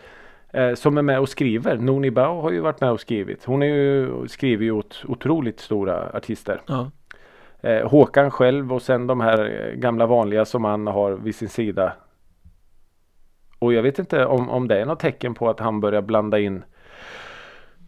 Eh, 0.51 0.73
som 0.73 0.97
är 0.97 1.01
med 1.01 1.19
och 1.19 1.30
skriver. 1.30 1.78
Noni 1.78 2.11
Bao 2.11 2.41
har 2.41 2.51
ju 2.51 2.59
varit 2.59 2.82
med 2.82 2.91
och 2.91 2.99
skrivit. 2.99 3.45
Hon 3.45 3.63
är 3.63 3.67
ju, 3.67 4.28
skriver 4.28 4.63
ju 4.63 4.71
åt 4.71 5.03
otroligt 5.07 5.59
stora 5.59 6.09
artister. 6.13 6.61
Ja, 6.67 6.91
Eh, 7.61 7.89
Håkan 7.89 8.32
själv 8.32 8.73
och 8.73 8.82
sen 8.82 9.07
de 9.07 9.21
här 9.21 9.71
gamla 9.75 10.05
vanliga 10.05 10.45
som 10.45 10.63
han 10.63 10.88
har 10.88 11.11
vid 11.11 11.36
sin 11.36 11.49
sida. 11.49 11.93
Och 13.59 13.73
jag 13.73 13.84
vet 13.84 13.99
inte 13.99 14.25
om, 14.25 14.49
om 14.49 14.67
det 14.67 14.82
är 14.82 14.86
något 14.86 14.99
tecken 14.99 15.34
på 15.34 15.49
att 15.49 15.59
han 15.59 15.80
börjar 15.80 16.01
blanda 16.01 16.39
in 16.39 16.63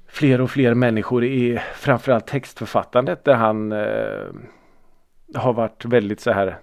fler 0.10 0.42
och 0.42 0.52
fler 0.52 0.74
människor 0.74 1.24
i 1.26 1.60
framförallt 1.76 2.28
textförfattandet 2.28 3.24
där 3.26 3.36
han 3.36 3.72
eh, 3.72 4.28
har 5.36 5.54
varit 5.54 5.86
väldigt 5.86 6.20
så 6.20 6.32
här 6.32 6.60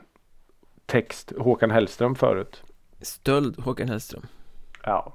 text 0.87 1.33
Håkan 1.39 1.71
Hellström 1.71 2.15
förut. 2.15 2.63
stöld 3.01 3.59
Håkan 3.59 3.89
Hellström 3.89 4.27
Ja. 4.83 5.15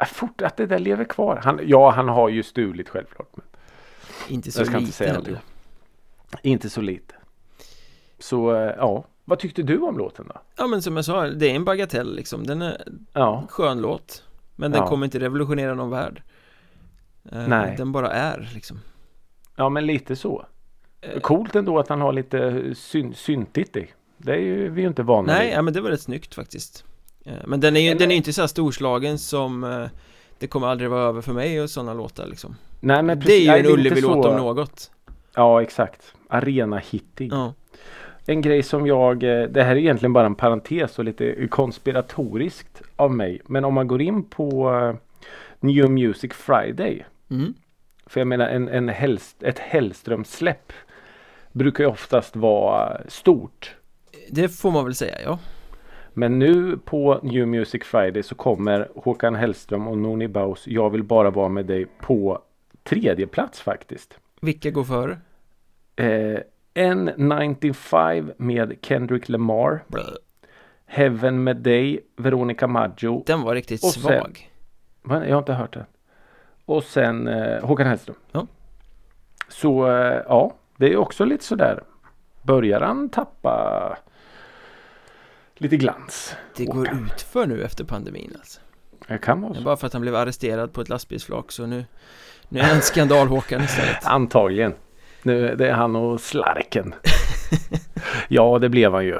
Äh, 0.00 0.06
Fort 0.06 0.42
att 0.42 0.56
det 0.56 0.66
där 0.66 0.78
lever 0.78 1.04
kvar. 1.04 1.40
Han, 1.44 1.60
ja, 1.64 1.90
han 1.90 2.08
har 2.08 2.28
ju 2.28 2.42
stulit 2.42 2.88
självklart. 2.88 3.28
Men 3.36 3.44
Inte 4.28 4.52
så 4.52 4.62
inte 4.62 4.78
lite 4.78 4.92
säga 4.92 5.12
heller 5.12 5.40
inte 6.42 6.70
så 6.70 6.80
lite. 6.80 7.14
Så 8.18 8.54
eh, 8.54 8.74
ja, 8.78 9.04
vad 9.24 9.38
tyckte 9.38 9.62
du 9.62 9.78
om 9.78 9.98
låten 9.98 10.26
då? 10.28 10.40
Ja 10.56 10.66
men 10.66 10.82
som 10.82 10.96
jag 10.96 11.04
sa, 11.04 11.26
det 11.26 11.50
är 11.50 11.54
en 11.54 11.64
bagatell 11.64 12.16
liksom 12.16 12.46
Den 12.46 12.62
är 12.62 12.84
Ja, 13.12 13.44
skön 13.48 13.80
låt 13.80 14.24
Men 14.56 14.70
den 14.72 14.80
Ja. 14.80 14.88
kommer 14.88 15.04
inte 15.04 15.18
revolutionera 15.20 15.74
någon 15.74 15.90
värld 15.90 16.22
Nej. 17.32 17.74
Den 17.76 17.92
bara 17.92 18.10
är 18.12 18.50
liksom 18.54 18.80
ja 19.56 19.68
men 19.68 19.86
lite 19.86 20.16
så. 20.16 20.46
Eh, 21.00 21.20
Coolt 21.20 21.56
ändå 21.56 21.78
att 21.78 21.88
han 21.88 22.00
har 22.00 22.12
lite 22.12 22.62
syn 22.74 23.14
syntigt 23.14 23.76
i. 23.76 23.86
Det 24.18 24.32
är 24.32 24.36
ju 24.38 24.68
vi 24.70 24.80
är 24.80 24.82
ju 24.82 24.88
inte 24.88 25.02
vana 25.02 25.32
Nej, 25.32 25.46
vid. 25.46 25.56
ja, 25.56 25.62
men 25.62 25.74
det 25.74 25.80
var 25.80 25.90
rätt 25.90 26.00
snyggt 26.00 26.34
faktiskt 26.34 26.84
Eh, 27.26 27.32
Men 27.46 27.60
den 27.60 27.76
är 27.76 27.80
ju 27.80 27.94
den 27.94 28.10
är 28.10 28.16
inte 28.16 28.32
så 28.32 28.40
här 28.42 28.46
storslagen 28.46 29.18
som 29.18 29.64
eh, 29.64 29.86
Det 30.38 30.46
kommer 30.46 30.66
aldrig 30.66 30.90
vara 30.90 31.02
över 31.02 31.20
för 31.20 31.32
mig 31.32 31.62
och 31.62 31.70
sådana 31.70 31.94
låtar 31.94 32.26
liksom 32.26 32.56
Nej 32.80 33.02
men 33.02 33.20
Det 33.20 33.32
är 33.32 33.40
ju 33.40 33.48
nej, 33.48 33.60
en 33.60 33.66
Ullevi-låt 33.66 34.24
så. 34.24 34.30
om 34.30 34.36
något 34.36 34.90
Ja 35.34 35.62
exakt. 35.62 36.14
Arena 36.28 36.78
hittig. 36.90 37.32
Ja, 37.32 37.54
En 38.26 38.40
grej 38.40 38.62
som 38.62 38.86
jag, 38.86 39.22
eh, 39.22 39.48
det 39.48 39.62
här 39.62 39.70
är 39.70 39.76
egentligen 39.76 40.12
bara 40.12 40.26
en 40.26 40.34
parentes 40.34 40.98
och 40.98 41.04
lite 41.04 41.48
konspiratoriskt 41.48 42.82
av 42.96 43.12
mig. 43.12 43.40
Men 43.46 43.64
om 43.64 43.74
man 43.74 43.88
går 43.88 44.02
in 44.02 44.24
på 44.24 44.74
eh, 44.74 44.94
New 45.60 45.90
Music 45.90 46.32
Friday. 46.32 47.04
Mm. 47.30 47.54
För 48.06 48.20
jag 48.20 48.26
menar 48.26 48.48
en, 48.48 48.68
en 48.68 48.88
Hellst, 48.88 49.42
ett 49.42 49.58
Hellström-släpp 49.58 50.72
brukar 51.52 51.84
ju 51.84 51.90
oftast 51.90 52.36
vara 52.36 53.00
stort. 53.08 53.76
Det 54.30 54.48
får 54.48 54.70
man 54.70 54.84
väl 54.84 54.94
säga, 54.94 55.22
ja 55.24 55.38
Men 56.12 56.38
nu 56.38 56.76
på 56.84 57.20
New 57.22 57.48
Music 57.48 57.82
Friday 57.84 58.22
så 58.22 58.34
kommer 58.34 58.88
Håkan 58.94 59.34
Hellström 59.34 59.88
och 59.88 59.98
Noni 59.98 60.28
Baus 60.28 60.66
Jag 60.66 60.90
vill 60.90 61.02
bara 61.02 61.30
vara 61.30 61.48
med 61.48 61.66
dig 61.66 61.86
på 62.00 62.42
tredje 62.82 63.26
plats 63.26 63.60
faktiskt. 63.60 64.18
Vilka 64.40 64.70
går 64.70 64.84
före? 64.84 65.18
Eh, 65.96 66.38
N95 66.74 68.32
med 68.36 68.76
Kendrick 68.82 69.28
Lamar. 69.28 69.84
Blö. 69.88 70.02
Heaven 70.86 71.44
med 71.44 71.56
dig, 71.56 72.00
Veronica 72.16 72.66
Maggio. 72.66 73.22
Den 73.26 73.42
var 73.42 73.54
riktigt 73.54 73.80
sen- 73.80 74.02
svag 74.02 74.50
Va? 75.02 75.26
Jag 75.26 75.34
har 75.34 75.38
inte 75.38 75.52
hört 75.52 75.72
den. 75.72 75.84
Och 76.66 76.84
sen 76.84 77.28
eh, 77.28 77.64
Håkan 77.64 77.86
Hellström. 77.86 78.16
Ja. 78.32 78.46
Så 79.48 79.86
eh, 79.90 80.22
ja, 80.28 80.54
det 80.76 80.92
är 80.92 80.96
också 80.96 81.24
lite 81.24 81.44
sådär. 81.44 81.82
Börjar 82.42 82.80
han 82.80 83.08
tappa 83.08 83.96
lite 85.56 85.76
glans? 85.76 86.36
Det 86.56 86.64
går 86.64 86.74
Håkan. 86.74 87.04
ut 87.14 87.20
för 87.22 87.46
nu 87.46 87.62
efter 87.62 87.84
pandemin 87.84 88.32
alltså 88.38 88.60
Det 89.08 89.18
kan 89.18 89.40
vara 89.40 89.54
så. 89.54 89.60
bara 89.62 89.76
för 89.76 89.86
att 89.86 89.92
han 89.92 90.02
blev 90.02 90.16
arresterad 90.16 90.72
på 90.72 90.80
ett 90.80 90.88
lastbilsflak 90.88 91.52
så 91.52 91.66
nu 91.66 91.84
Nu 92.48 92.60
är 92.60 92.64
han 92.64 92.82
skandal-Håkan 92.82 93.62
istället 93.62 93.96
Antagligen. 94.06 94.74
Nu, 95.22 95.54
det 95.56 95.68
är 95.68 95.72
han 95.72 95.96
och 95.96 96.20
Slarken. 96.20 96.94
ja, 98.28 98.58
det 98.58 98.68
blev 98.68 98.92
han 98.92 99.04
ju. 99.04 99.18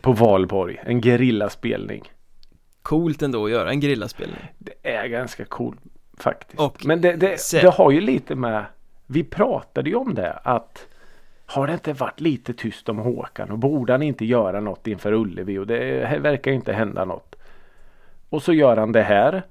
På 0.00 0.12
valborg. 0.12 0.80
En 0.84 1.02
gerillaspelning. 1.02 2.12
Coolt 2.82 3.22
ändå 3.22 3.44
att 3.44 3.50
göra 3.50 3.70
en 3.70 3.80
grillaspelning 3.80 4.38
Det 4.58 4.72
är 4.82 5.06
ganska 5.06 5.44
coolt 5.44 5.80
faktiskt. 6.22 6.60
Och 6.60 6.86
Men 6.86 7.00
det, 7.00 7.12
det, 7.12 7.40
se- 7.40 7.60
det 7.60 7.70
har 7.70 7.90
ju 7.90 8.00
lite 8.00 8.34
med 8.34 8.64
Vi 9.06 9.24
pratade 9.24 9.90
ju 9.90 9.96
om 9.96 10.14
det 10.14 10.32
att 10.32 10.86
Har 11.46 11.66
det 11.66 11.72
inte 11.72 11.92
varit 11.92 12.20
lite 12.20 12.52
tyst 12.52 12.88
om 12.88 12.98
Håkan 12.98 13.50
och 13.50 13.58
borde 13.58 13.92
han 13.92 14.02
inte 14.02 14.24
göra 14.24 14.60
något 14.60 14.86
inför 14.86 15.12
Ullevi 15.12 15.58
och 15.58 15.66
det 15.66 16.18
verkar 16.20 16.50
inte 16.50 16.72
hända 16.72 17.04
något. 17.04 17.34
Och 18.28 18.42
så 18.42 18.52
gör 18.52 18.76
han 18.76 18.92
det 18.92 19.02
här. 19.02 19.42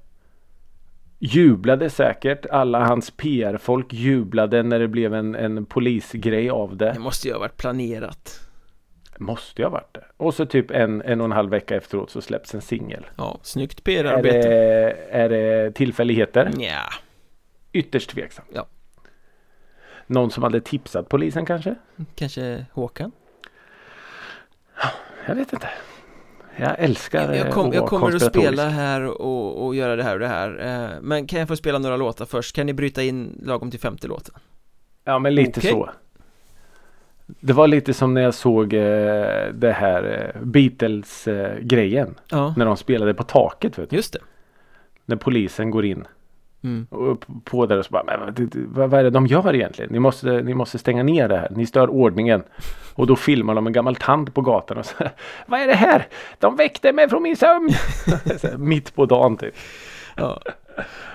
Jublade 1.18 1.90
säkert. 1.90 2.46
Alla 2.46 2.84
hans 2.84 3.10
PR-folk 3.10 3.92
jublade 3.92 4.62
när 4.62 4.78
det 4.78 4.88
blev 4.88 5.14
en, 5.14 5.34
en 5.34 5.64
polisgrej 5.66 6.50
av 6.50 6.76
det. 6.76 6.92
Det 6.92 6.98
måste 7.00 7.28
ju 7.28 7.34
ha 7.34 7.40
varit 7.40 7.56
planerat 7.56 8.40
Måste 9.22 9.62
ha 9.62 9.70
varit 9.70 9.94
det. 9.94 10.04
Och 10.16 10.34
så 10.34 10.46
typ 10.46 10.70
en, 10.70 11.02
en 11.02 11.20
och 11.20 11.24
en 11.24 11.32
halv 11.32 11.50
vecka 11.50 11.76
efteråt 11.76 12.10
så 12.10 12.20
släpps 12.20 12.54
en 12.54 12.60
singel. 12.60 13.06
Ja, 13.16 13.38
snyggt 13.42 13.78
Är 13.78 13.82
PR-arbete 13.82 14.48
det, 14.48 14.96
är 15.10 15.28
det 15.28 15.72
tillfälligheter? 15.72 16.50
Nja, 16.56 16.82
Ytterst 17.72 18.10
tveksamt. 18.10 18.48
Ja. 18.54 18.66
Någon 20.06 20.30
som 20.30 20.42
hade 20.42 20.60
tipsat 20.60 21.08
polisen 21.08 21.46
kanske? 21.46 21.74
Kanske 22.14 22.66
Håkan? 22.72 23.12
Jag 25.26 25.34
vet 25.34 25.52
inte. 25.52 25.68
Jag 26.56 26.78
älskar 26.78 27.34
Jag, 27.34 27.46
eh, 27.46 27.52
kom, 27.52 27.68
att 27.68 27.74
jag 27.74 27.88
kommer 27.88 28.16
att 28.16 28.22
spela 28.22 28.68
här 28.68 29.04
och, 29.06 29.66
och 29.66 29.74
göra 29.74 29.96
det 29.96 30.02
här 30.02 30.14
och 30.14 30.20
det 30.20 30.28
här 30.28 30.58
eh, 30.60 31.00
Men 31.00 31.26
kan 31.26 31.38
jag 31.38 31.48
få 31.48 31.56
spela 31.56 31.78
några 31.78 31.96
låtar 31.96 32.24
först? 32.24 32.56
Kan 32.56 32.66
ni 32.66 32.72
bryta 32.72 33.02
in 33.02 33.40
lagom 33.42 33.70
till 33.70 33.80
femte 33.80 34.06
låten? 34.06 34.34
Ja 35.04 35.18
men 35.18 35.34
lite 35.34 35.60
Okej. 35.60 35.70
så. 35.70 35.90
Det 37.40 37.52
var 37.52 37.66
lite 37.66 37.94
som 37.94 38.14
när 38.14 38.22
jag 38.22 38.34
såg 38.34 38.74
eh, 38.74 38.80
det 39.54 39.72
här 39.76 40.32
eh, 40.34 40.42
Beatles 40.42 41.28
eh. 41.28 41.56
Ja, 42.30 42.54
När 42.56 42.66
de 42.66 42.76
spelade 42.76 43.14
på 43.14 43.22
taket 43.22 43.78
vet 43.78 43.90
du. 43.90 43.96
just 43.96 44.12
det 44.12 44.18
När 45.06 45.16
polisen 45.16 45.70
går 45.70 45.84
in. 45.84 46.04
mm. 46.64 46.86
Och 46.90 47.24
på 47.44 47.66
där 47.66 47.78
och 47.78 47.84
så 47.84 47.90
bara, 47.90 48.04
men 48.04 48.20
vad, 48.20 48.34
det- 48.34 48.50
vad, 48.68 48.94
är 48.94 49.04
det 49.04 49.10
de 49.10 49.26
gör 49.26 49.54
egentligen? 49.54 49.92
Ni 49.92 49.98
måste, 49.98 50.42
ni 50.42 50.54
måste 50.54 50.78
stänga 50.78 51.02
ner 51.02 51.28
det 51.28 51.36
här. 51.36 51.48
Ni 51.50 51.66
stör 51.66 51.90
ordningen. 51.90 52.42
Och 52.94 53.06
då 53.06 53.16
filmar 53.16 53.54
de 53.54 53.66
en 53.66 53.72
gammal 53.72 53.96
tant 53.96 54.34
på 54.34 54.40
gatan 54.40 54.78
och 54.78 54.86
så 54.86 54.94
Vad 55.46 55.60
är 55.60 55.66
det 55.66 55.74
här? 55.74 56.06
De 56.38 56.56
väckte 56.56 56.92
mig 56.92 57.08
från 57.08 57.22
min 57.22 57.36
sömn! 57.36 57.70
Mitt 58.58 58.94
på 58.94 59.06
dagen 59.06 59.36
typ. 59.36 59.54
Ja 60.16 60.40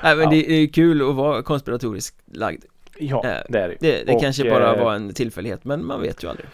Nej 0.04 0.16
men 0.16 0.24
Ja. 0.24 0.30
det 0.30 0.52
är 0.52 0.68
kul 0.68 1.10
att 1.10 1.16
vara 1.16 1.42
konspiratoriskt 1.44 2.16
lagd 2.34 2.64
Ja, 3.00 3.26
Eh, 3.26 3.42
det 3.50 3.60
är 3.60 3.68
det. 3.70 3.78
Det, 3.80 4.04
det 4.04 4.14
Och, 4.16 4.22
kanske 4.22 4.50
bara 4.50 4.76
eh, 4.76 4.84
var 4.84 4.94
en 4.96 5.14
tillfällighet 5.14 5.66
men 5.66 5.86
man 5.86 6.02
vet 6.02 6.24
ju 6.24 6.30
aldrig 6.30 6.48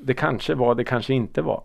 Det 0.00 0.14
kanske 0.14 0.54
var, 0.54 0.74
det 0.74 0.84
kanske 0.84 1.14
inte 1.14 1.42
var. 1.42 1.62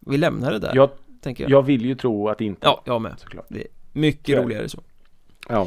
Vi 0.00 0.16
lämnar 0.16 0.52
det 0.52 0.58
där, 0.58 0.72
Jag, 0.74 0.90
jag 1.24 1.40
jag 1.50 1.62
vill 1.62 1.84
ju 1.84 1.94
tro 1.94 2.28
att 2.28 2.38
det 2.38 2.44
inte 2.44 2.66
Ja, 2.66 2.82
jag 2.84 3.02
med 3.02 3.14
såklart. 3.18 3.46
Mycket 3.92 4.28
Ja. 4.28 4.42
roligare 4.42 4.68
så 4.68 4.80
Ja. 5.48 5.66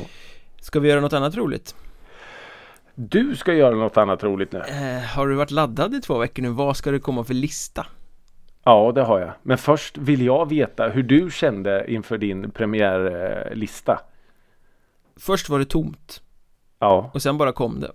Ska 0.61 0.79
vi 0.79 0.89
göra 0.89 1.01
något 1.01 1.13
annat 1.13 1.35
roligt? 1.37 1.75
Du 2.95 3.35
ska 3.35 3.53
göra 3.53 3.75
något 3.75 3.97
annat 3.97 4.23
roligt 4.23 4.51
nu. 4.51 4.59
Eh, 4.59 5.03
har 5.15 5.27
du 5.27 5.35
varit 5.35 5.51
laddad 5.51 5.95
i 5.95 6.01
två 6.01 6.17
veckor 6.17 6.43
nu? 6.43 6.49
Vad 6.49 6.77
ska 6.77 6.91
det 6.91 6.99
komma 6.99 7.23
för 7.23 7.33
lista? 7.33 7.85
Ja, 8.63 8.91
det 8.95 9.01
har 9.01 9.19
jag. 9.19 9.31
Men 9.43 9.57
först 9.57 9.97
vill 9.97 10.25
jag 10.25 10.49
veta 10.49 10.87
hur 10.89 11.03
du 11.03 11.31
kände 11.31 11.91
inför 11.91 12.17
din 12.17 12.51
premiärlista. 12.51 13.99
Först 15.17 15.49
var 15.49 15.59
det 15.59 15.65
tomt 15.65 16.21
Ja. 16.79 17.09
och 17.13 17.21
sen 17.21 17.37
bara 17.37 17.51
kom 17.51 17.79
det 17.79 17.91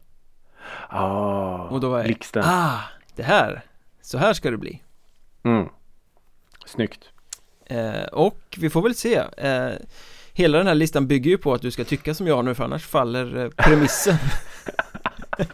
Ah, 0.89 1.68
Och 1.68 1.80
då 1.80 1.89
var 1.91 1.97
jag, 1.99 2.07
blixten. 2.07 2.43
ah, 2.47 2.78
det 3.16 3.22
här, 3.22 3.62
så 4.03 4.18
här 4.18 4.32
ska 4.32 4.51
det 4.51 4.57
bli 4.57 4.82
Mm. 5.45 5.68
Snyggt. 6.66 7.01
eh, 7.66 8.03
Och 8.12 8.39
vi 8.57 8.70
får 8.70 8.82
väl 8.82 8.95
se 8.95 9.22
eh, 9.37 9.70
Hela 10.32 10.59
den 10.59 10.66
här 10.66 10.74
listan 10.74 11.07
bygger 11.07 11.30
ju 11.30 11.39
på 11.39 11.55
att 11.55 11.62
du 11.62 11.70
ska 11.70 11.85
tycka 11.85 12.14
som 12.14 12.26
jag 12.26 12.45
nu 12.45 12.55
för 12.55 12.64
annars 12.64 12.87
faller 12.87 13.37
eh, 13.37 13.49
premissen 13.51 14.16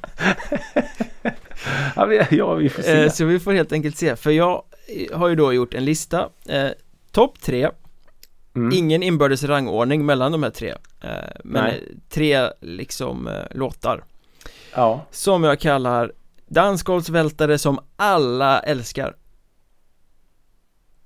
Ja, 1.96 2.04
vi, 2.06 2.26
ja, 2.30 2.54
vi 2.54 2.68
får 2.68 2.82
se. 2.82 3.02
eh, 3.02 3.10
Så 3.10 3.24
vi 3.24 3.40
får 3.40 3.52
helt 3.52 3.72
enkelt 3.72 3.96
se 3.96 4.16
För 4.16 4.30
jag 4.30 4.62
eh, 5.10 5.18
har 5.18 5.28
ju 5.28 5.34
då 5.34 5.52
gjort 5.52 5.74
en 5.74 5.84
lista 5.84 6.28
eh, 6.48 6.68
Topp 7.12 7.40
tre 7.40 7.70
Mm. 8.56 8.72
Ingen 8.78 9.02
inbördes 9.02 9.44
rangordning 9.44 10.06
mellan 10.06 10.32
de 10.32 10.42
här 10.42 10.50
tre 10.50 10.68
eh, 11.00 11.10
Men 11.44 11.64
Nej. 11.64 11.98
tre 12.08 12.50
liksom 12.60 13.26
eh, 13.28 13.34
låtar 13.50 14.04
Ja. 14.74 15.06
Som 15.10 15.44
jag 15.44 15.60
kallar 15.60 16.12
Dansgolvsvältare 16.46 17.58
som 17.58 17.78
alla 17.96 18.60
älskar 18.60 19.16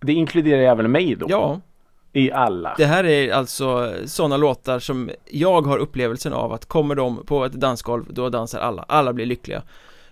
Det 0.01 0.13
inkluderar 0.13 0.63
även 0.63 0.91
mig 0.93 1.15
då. 1.17 1.27
Ja, 1.29 1.61
I 2.13 2.33
alla. 2.33 2.75
det 2.79 2.87
här 2.87 3.05
är 3.05 3.33
alltså 3.33 3.93
sådana 4.07 4.37
låtar 4.37 4.79
som 4.79 5.11
jag 5.31 5.63
har 5.63 5.79
upplevelsen 5.79 6.33
av 6.33 6.53
att 6.53 6.67
kommer 6.67 6.95
de 6.95 7.27
på 7.27 7.45
ett 7.45 7.53
dansgolv 7.53 8.05
då 8.11 8.29
dansar 8.29 8.61
alla, 8.61 8.83
alla 8.83 9.13
blir 9.13 9.27
lyckliga 9.27 9.63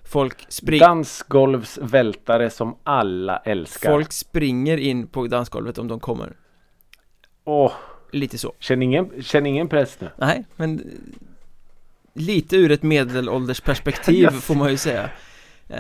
Folk, 0.05 0.47
spring, 0.49 0.81
Dansgolvsvältare 0.81 2.51
som 2.51 2.77
alla 2.85 3.37
älskar. 3.37 3.91
folk 3.91 4.13
springer 4.13 4.77
in 4.79 5.07
på 5.07 5.27
dansgolvet 5.27 5.79
om 5.79 5.89
de 5.89 6.01
kommer 6.01 6.33
Åh, 7.45 7.73
Lite 8.11 8.39
så 8.39 8.53
känn 8.59 8.83
ingen, 8.83 9.23
känn 9.23 9.47
ingen 9.47 9.69
press 9.69 9.97
nu. 10.01 10.11
Nej, 10.17 10.45
men 10.57 10.83
Lite 12.15 12.57
ur 12.57 12.71
ett 12.71 12.83
medelåldersperspektiv 12.83 14.29
får 14.31 14.55
man 14.55 14.71
ju 14.71 14.77
säga 14.77 15.11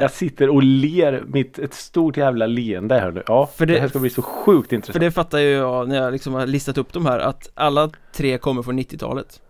Jag 0.00 0.10
sitter 0.10 0.48
och 0.48 0.62
ler 0.62 1.24
mitt, 1.26 1.58
ett 1.58 1.74
stort 1.74 2.16
jävla 2.16 2.46
leende 2.46 2.94
här 3.00 3.10
nu. 3.10 3.22
Ja, 3.26 3.46
För 3.46 3.66
det, 3.66 3.74
det- 3.74 3.80
här 3.80 3.88
ska 3.88 3.98
bli 3.98 4.10
så 4.10 4.22
sjukt 4.22 4.68
För 4.68 4.76
intressant. 4.76 5.00
det 5.00 5.10
fattar 5.10 5.38
ju 5.38 5.50
jag 5.50 5.88
när 5.88 5.96
jag 5.96 6.12
liksom 6.12 6.34
har 6.34 6.46
listat 6.46 6.78
upp 6.78 6.92
de 6.92 7.06
här 7.06 7.18
att 7.18 7.50
alla 7.54 7.90
tre 8.12 8.38
kommer 8.38 8.62
från 8.62 8.78
90-talet 8.78 9.40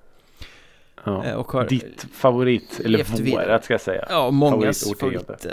ja. 1.05 1.25
eh, 1.25 1.35
och 1.35 1.53
har 1.53 1.65
Ditt 1.67 2.07
favorit, 2.13 2.81
eller 2.85 3.33
vårat 3.33 3.65
ska 3.65 3.75
jag 3.75 3.81
säga. 3.81 4.07
Ja, 4.11 4.31
mångas 4.31 4.93
favorit 5.01 5.47
eh, 5.47 5.53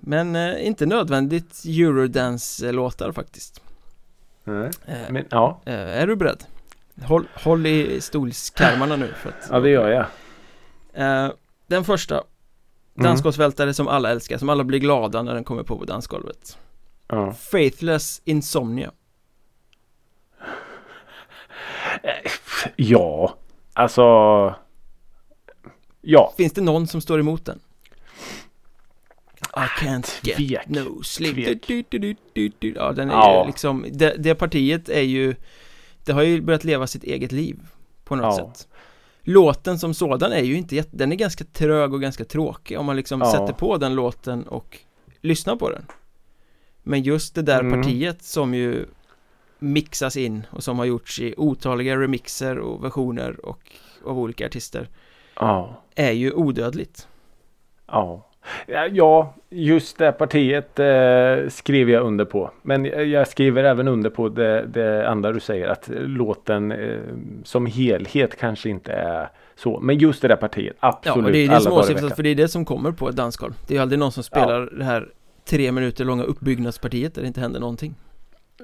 Men 0.00 0.36
eh, 0.36 0.66
inte 0.66 0.86
nödvändigt 0.86 1.62
Eurodance-låtar 1.64 3.12
faktiskt 3.12 3.62
Nej. 4.50 4.70
eh, 4.86 5.10
Men 5.12 5.24
ja, 5.30 5.60
eh, 5.66 5.74
Är 5.74 6.06
du 6.06 6.16
beredd? 6.16 6.44
Håll, 7.02 7.28
håll 7.34 7.66
i 7.66 8.00
stolskarmarna 8.00 8.96
nu 8.96 9.12
för 9.16 9.28
att 9.28 9.48
ja 9.50 9.60
det 9.60 9.70
gör 9.70 9.88
jag. 9.88 10.06
eh, 11.26 11.32
Den 11.66 11.84
första 11.84 12.14
Mm. 12.94 13.04
Dansgolvsvältare 13.10 13.74
som 13.74 13.88
alla 13.88 14.10
älskar, 14.10 14.38
som 14.38 14.48
alla 14.48 14.64
blir 14.64 14.78
glada 14.78 15.22
när 15.22 15.34
den 15.34 15.44
kommer 15.44 15.62
på 15.62 15.78
på 15.78 15.84
dansgolvet 15.84 16.58
Ja. 17.08 17.32
Faithless 17.32 18.22
Insomnia 18.24 18.90
ja, 22.76 23.34
alltså. 23.72 24.02
Ja, 26.00 26.34
Finns 26.36 26.52
det 26.52 26.60
någon 26.60 26.86
som 26.86 27.00
står 27.00 27.20
emot 27.20 27.44
den? 27.46 27.60
I 29.56 29.84
can't 29.84 30.20
get 30.22 30.36
Tvek. 30.36 30.68
no 30.68 31.02
sleep 31.02 31.34
Tvek. 31.34 31.66
du, 31.90 32.14
du, 32.32 32.48
du. 32.58 32.72
Ja 32.76 32.92
den 32.92 33.10
är 33.10 33.14
Ja. 33.14 33.44
liksom 33.46 33.86
det, 33.92 34.14
det 34.18 34.34
partiet 34.34 34.88
är 34.88 35.00
ju 35.02 35.34
Det 36.04 36.12
har 36.12 36.22
ju 36.22 36.40
börjat 36.40 36.64
leva 36.64 36.86
sitt 36.86 37.04
eget 37.04 37.32
liv 37.32 37.58
På 38.04 38.16
något 38.16 38.38
Ja. 38.38 38.52
sätt 38.54 38.68
Låten 39.22 39.78
som 39.78 39.94
sådan 39.94 40.32
är 40.32 40.42
ju 40.42 40.54
inte 40.56 40.76
jätte, 40.76 40.90
Den 40.96 41.12
är 41.12 41.16
ganska 41.16 41.44
trög 41.44 41.94
och 41.94 42.00
ganska 42.00 42.24
tråkig 42.24 42.78
om 42.78 42.86
man 42.86 42.96
liksom 42.96 43.20
Ja. 43.20 43.32
sätter 43.32 43.52
på 43.52 43.76
den 43.76 43.94
låten 43.94 44.42
och 44.48 44.78
Lyssnar 45.20 45.56
på 45.56 45.70
den 45.70 45.86
Men 46.82 47.02
just 47.02 47.34
det 47.34 47.42
där 47.42 47.60
Mm. 47.60 47.82
partiet 47.82 48.22
som 48.22 48.54
ju 48.54 48.86
Mixas 49.58 50.16
in 50.16 50.46
och 50.50 50.64
som 50.64 50.78
har 50.78 50.84
gjorts 50.86 51.20
i 51.20 51.34
otaliga 51.36 51.96
remixer 51.96 52.58
och 52.58 52.84
versioner 52.84 53.46
och 53.46 53.60
av 54.04 54.18
olika 54.18 54.46
artister 54.46 54.88
ja, 55.36 55.82
Är 55.94 56.12
ju 56.12 56.32
odödligt 56.32 57.08
ja. 57.86 58.26
Ja, 58.66 58.86
Ja, 58.92 59.34
just 59.50 59.98
det 59.98 60.12
partiet 60.12 60.78
eh, 60.78 61.48
skriver 61.48 61.92
jag 61.92 62.06
under 62.06 62.24
på. 62.24 62.50
Men 62.62 62.84
jag 62.84 63.06
jag 63.06 63.28
skriver 63.28 63.64
även 63.64 63.88
under 63.88 64.10
på 64.10 64.28
det, 64.28 64.66
det 64.66 65.08
andra 65.08 65.32
du 65.32 65.40
säger 65.40 65.68
att 65.68 65.90
låten 65.92 66.72
eh, 66.72 67.00
som 67.44 67.66
helhet 67.66 68.38
kanske 68.38 68.68
inte 68.68 68.92
är 68.92 69.30
så. 69.54 69.80
Men 69.80 69.98
just 69.98 70.22
det 70.22 70.28
där 70.28 70.36
partiet, 70.36 70.76
Ja, 70.80 70.88
absolut. 70.88 71.26
och 71.26 71.32
det 71.32 71.38
är 71.38 71.48
det 71.48 71.60
som 71.60 71.72
åsyftas 71.72 72.14
för 72.14 72.22
det 72.22 72.28
är 72.28 72.34
det 72.34 72.48
som 72.48 72.64
kommer 72.64 72.92
på 72.92 73.08
ett 73.08 73.16
dansgolv 73.16 73.52
Det 73.66 73.74
är 73.74 73.76
ju 73.76 73.82
aldrig 73.82 73.98
någon 73.98 74.12
som 74.12 74.22
spelar 74.22 74.70
det 74.78 74.84
här 74.84 75.08
tre 75.44 75.72
minuter 75.72 76.04
långa 76.04 76.22
uppbyggnadspartiet 76.22 77.14
där 77.14 77.22
det 77.22 77.28
inte 77.28 77.40
händer 77.40 77.60
någonting 77.60 77.94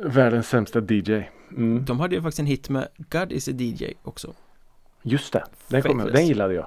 Världens 0.04 0.48
sämsta 0.48 0.80
DJ. 0.80 1.22
Mm. 1.50 1.84
De 1.84 2.00
hade 2.00 2.14
ju 2.14 2.22
faktiskt 2.22 2.38
en 2.38 2.46
hit 2.46 2.68
med 2.68 2.88
God 3.10 3.32
is 3.32 3.48
a 3.48 3.52
DJ 3.52 3.84
också 4.02 4.32
Just 5.02 5.32
det, 5.32 5.44
den, 5.68 5.82
kom 5.82 6.10
den 6.12 6.26
gillade 6.26 6.54
jag. 6.54 6.66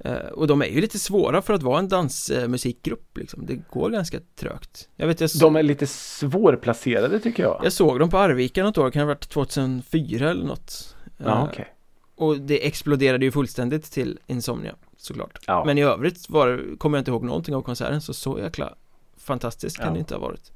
Eh, 0.00 0.12
Och 0.16 0.46
de 0.46 0.62
är 0.62 0.66
ju 0.66 0.80
lite 0.80 0.98
svåra 0.98 1.42
för 1.42 1.54
att 1.54 1.62
vara 1.62 1.78
en 1.78 1.88
dansmusikgrupp 1.88 3.18
liksom 3.18 3.46
Det 3.46 3.60
går 3.70 3.90
ganska 3.90 4.18
trögt 4.36 4.88
Jag 4.96 5.06
vet 5.06 5.20
jag, 5.20 5.26
s- 5.26 5.32
De 5.40 5.56
är 5.56 5.62
lite 5.62 5.86
svårplacerade 5.86 7.20
tycker 7.20 7.42
jag. 7.42 7.60
jag 7.64 7.72
såg 7.72 7.98
dem 8.00 8.10
på 8.10 8.18
Arvika 8.18 8.62
något 8.64 8.78
år, 8.78 8.90
kan 8.90 9.00
det 9.00 9.04
ha 9.04 9.14
varit 9.14 9.28
2004 9.28 10.30
eller 10.30 10.44
något 10.46 10.96
Ja, 11.18 11.24
Eh, 11.38 11.44
okej. 11.44 11.74
Och 12.16 12.40
det 12.40 12.66
exploderade 12.66 13.24
ju 13.24 13.32
fullständigt 13.32 13.84
till 13.92 14.18
Insomnia 14.26 14.74
såklart 14.96 15.38
Ja. 15.46 15.64
Men 15.66 15.78
i 15.78 15.82
övrigt 15.82 16.30
var, 16.30 16.76
kommer 16.78 16.98
jag 16.98 17.00
inte 17.00 17.10
ihåg 17.10 17.24
någonting 17.24 17.54
av 17.54 17.62
konserten 17.62 18.00
så 18.00 18.14
så 18.14 18.38
jäkla 18.38 18.74
fantastiskt 19.16 19.76
kan 19.76 19.86
Ja. 19.86 19.92
det 19.92 19.98
inte 19.98 20.14
ha 20.14 20.20
varit 20.20 20.52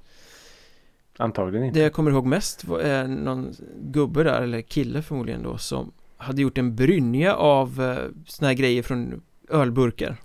Antagligen 1.18 1.66
inte. 1.66 1.78
Det 1.78 1.82
jag 1.82 1.92
kommer 1.92 2.10
ihåg 2.10 2.26
mest 2.26 2.64
är 2.82 3.06
någon 3.08 3.54
gubbe 3.82 4.22
där, 4.22 4.42
eller 4.42 4.60
kille 4.62 5.02
förmodligen 5.02 5.42
då, 5.42 5.58
som 5.58 5.92
hade 6.16 6.42
gjort 6.42 6.58
en 6.58 6.76
brynja 6.76 7.34
av 7.34 7.82
eh, 7.82 8.10
såna 8.26 8.48
här 8.48 8.54
grejer 8.54 8.82
från 8.82 9.22
ölburkar. 9.50 10.16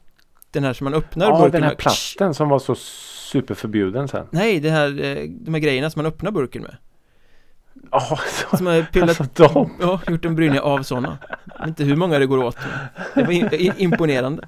Den 0.52 0.64
här 0.64 0.74
som 0.74 0.86
man 0.86 0.94
öppnar 0.94 1.26
Ja, 1.26 1.32
burken 1.38 1.52
den 1.52 1.64
här 1.64 1.70
med. 1.70 1.78
plasten 1.78 2.34
som 2.34 2.50
var 2.50 2.60
så 2.60 2.76
superförbjuden 2.76 4.08
sen. 4.08 4.28
Nej, 4.32 4.60
det 4.60 4.70
här, 4.70 4.88
eh, 5.04 5.30
de 5.30 5.54
här 5.54 5.60
grejerna 5.62 5.90
som 5.90 6.00
man 6.00 6.06
öppnar 6.06 6.32
burken 6.32 6.62
med. 6.62 6.78
Ja, 7.92 8.20
så, 8.50 8.58
Som 8.58 8.66
har 8.68 8.82
pillat, 8.92 9.22
alltså 9.22 9.54
de. 9.54 9.72
ja, 9.82 10.00
gjort 10.08 10.26
en 10.26 10.36
brynja 10.36 10.62
av 10.62 10.84
sådana. 10.84 11.18
Inte 11.68 11.84
hur 11.84 11.96
många 11.96 12.20
det 12.20 12.26
går 12.26 12.38
åt. 12.44 12.58
Det 13.16 13.24
var 13.24 13.32
in, 13.32 13.74
imponerande. 13.78 14.48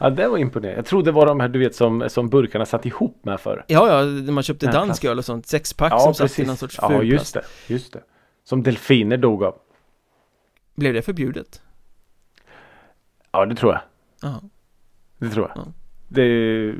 Ja, 0.00 0.10
det 0.10 0.28
var 0.28 0.38
imponerande. 0.38 0.76
Jag 0.78 0.86
trodde 0.86 1.04
det 1.04 1.12
var 1.12 1.26
de 1.26 1.40
här 1.40 1.48
du 1.48 1.58
vet 1.58 1.74
som, 1.74 2.04
som 2.08 2.28
burkarna 2.28 2.66
satt 2.66 2.86
ihop 2.86 3.20
med 3.24 3.40
för. 3.40 3.64
Ja, 3.68 3.88
ja, 3.88 4.04
när 4.04 4.32
man 4.32 4.42
köpte 4.42 4.66
Ja, 4.66 4.72
dansk 4.72 5.04
öl 5.04 5.18
och 5.18 5.24
sånt, 5.24 5.46
sexpack 5.46 5.92
Ja, 5.92 5.98
som 5.98 6.14
satt 6.14 6.24
i 6.24 6.28
precis. 6.28 6.46
någon 6.46 6.56
sorts 6.56 6.78
Ja, 6.82 6.88
fulplast. 6.88 7.12
just 7.12 7.34
det. 7.34 7.42
Just 7.74 7.92
det. 7.92 8.00
Som 8.44 8.62
delfiner 8.62 9.16
dog 9.16 9.44
av. 9.44 9.54
Blev 10.74 10.94
det 10.94 11.02
förbjudet? 11.02 11.62
Ja, 13.32 13.46
det 13.46 13.54
tror 13.54 13.72
jag. 13.72 13.82
Ja. 14.30 14.40
Det 15.18 15.28
tror 15.30 15.52
jag. 15.54 15.64
Ja. 15.66 15.72
Det, 16.08 16.74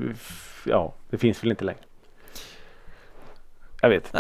ja, 0.67 0.95
det 1.11 1.19
finns 1.19 1.43
väl 1.45 1.51
inte 1.51 1.65
längre. 1.65 1.81
Jag 3.81 3.89
vet. 3.89 4.13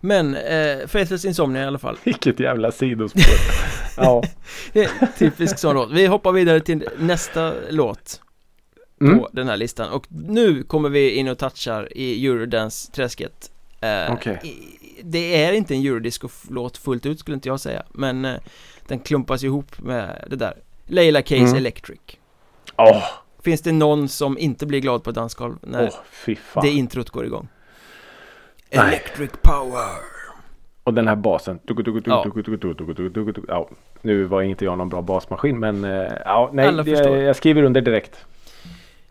Men 0.00 0.34
eh, 0.36 0.86
Faithless 0.86 1.24
Insomnia 1.24 1.62
i 1.62 1.66
alla 1.66 1.78
fall 1.78 1.96
Vilket 2.04 2.40
jävla 2.40 2.72
sidospår. 2.72 3.22
ja. 3.96 4.22
Det 4.72 4.84
är 4.84 4.90
en 5.00 5.08
typisk 5.18 5.58
sån 5.58 5.74
låt 5.74 5.90
Vi 5.92 6.06
hoppar 6.06 6.32
vidare 6.32 6.60
till 6.60 6.88
nästa 6.98 7.52
låt 7.70 8.20
Mm. 9.00 9.18
på 9.18 9.28
den 9.32 9.48
här 9.48 9.56
listan 9.56 9.90
och 9.92 10.06
nu 10.10 10.62
kommer 10.62 10.88
vi 10.88 11.10
in 11.10 11.28
och 11.28 11.38
touchar 11.38 11.88
i 11.98 12.26
Eurodance-träsket 12.26 13.50
eh, 13.80 14.28
i- 14.44 14.78
Det 15.02 15.44
är 15.44 15.52
inte 15.52 15.74
en 15.74 15.80
Eurodisco-låt 15.86 16.76
fullt 16.76 17.06
ut 17.06 17.18
skulle 17.20 17.34
inte 17.34 17.48
jag 17.48 17.60
säga 17.60 17.82
Men 17.90 18.24
eh, 18.24 18.34
den 18.88 18.98
klumpas 19.00 19.42
ihop 19.44 19.78
med 19.80 20.24
det 20.30 20.36
där 20.36 20.54
Leila 20.86 21.22
Case 21.22 21.42
Mm. 21.42 21.54
Electric 21.56 22.00
Åh, 22.76 23.04
Finns 23.42 23.60
det 23.60 23.72
någon 23.72 24.08
som 24.08 24.38
inte 24.38 24.66
blir 24.66 24.80
glad 24.80 25.04
på 25.04 25.10
ett 25.10 25.16
dansgolv 25.16 25.56
när 25.62 25.90
fan. 26.36 26.64
det 26.64 26.70
introt 26.70 27.10
går 27.10 27.26
igång? 27.26 27.48
Nej. 28.70 28.86
Electric 28.86 29.30
power 29.42 29.88
Och 30.84 30.94
den 30.94 31.08
här 31.08 31.16
basen. 31.16 31.60
Ja. 32.04 32.24
Ja, 33.48 33.68
nu 34.02 34.24
var 34.24 34.42
inte 34.42 34.64
jag 34.64 34.78
någon 34.78 34.88
bra 34.88 35.02
basmaskin 35.02 35.58
men 35.58 35.84
eh, 35.84 36.12
ja, 36.24 36.50
nej, 36.52 36.66
Alla 36.68 36.84
förstår. 36.84 37.16
jag 37.16 37.36
skriver 37.36 37.62
under 37.62 37.80
direkt. 37.80 38.24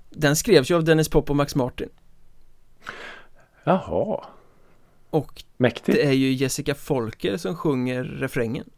Den 0.09 0.35
skrevs 0.35 0.71
ju 0.71 0.75
av 0.75 0.83
Dennis 0.83 1.09
Pop 1.09 1.29
och 1.29 1.35
Max 1.35 1.55
Martin 1.55 1.89
Jaha, 3.63 4.23
Och 5.09 5.43
mäktigt. 5.57 5.97
det 5.97 6.05
är 6.07 6.11
ju 6.11 6.31
Jessica 6.33 6.75
Folker 6.75 7.37
som 7.37 7.55
sjunger 7.55 8.03
refrängen 8.03 8.69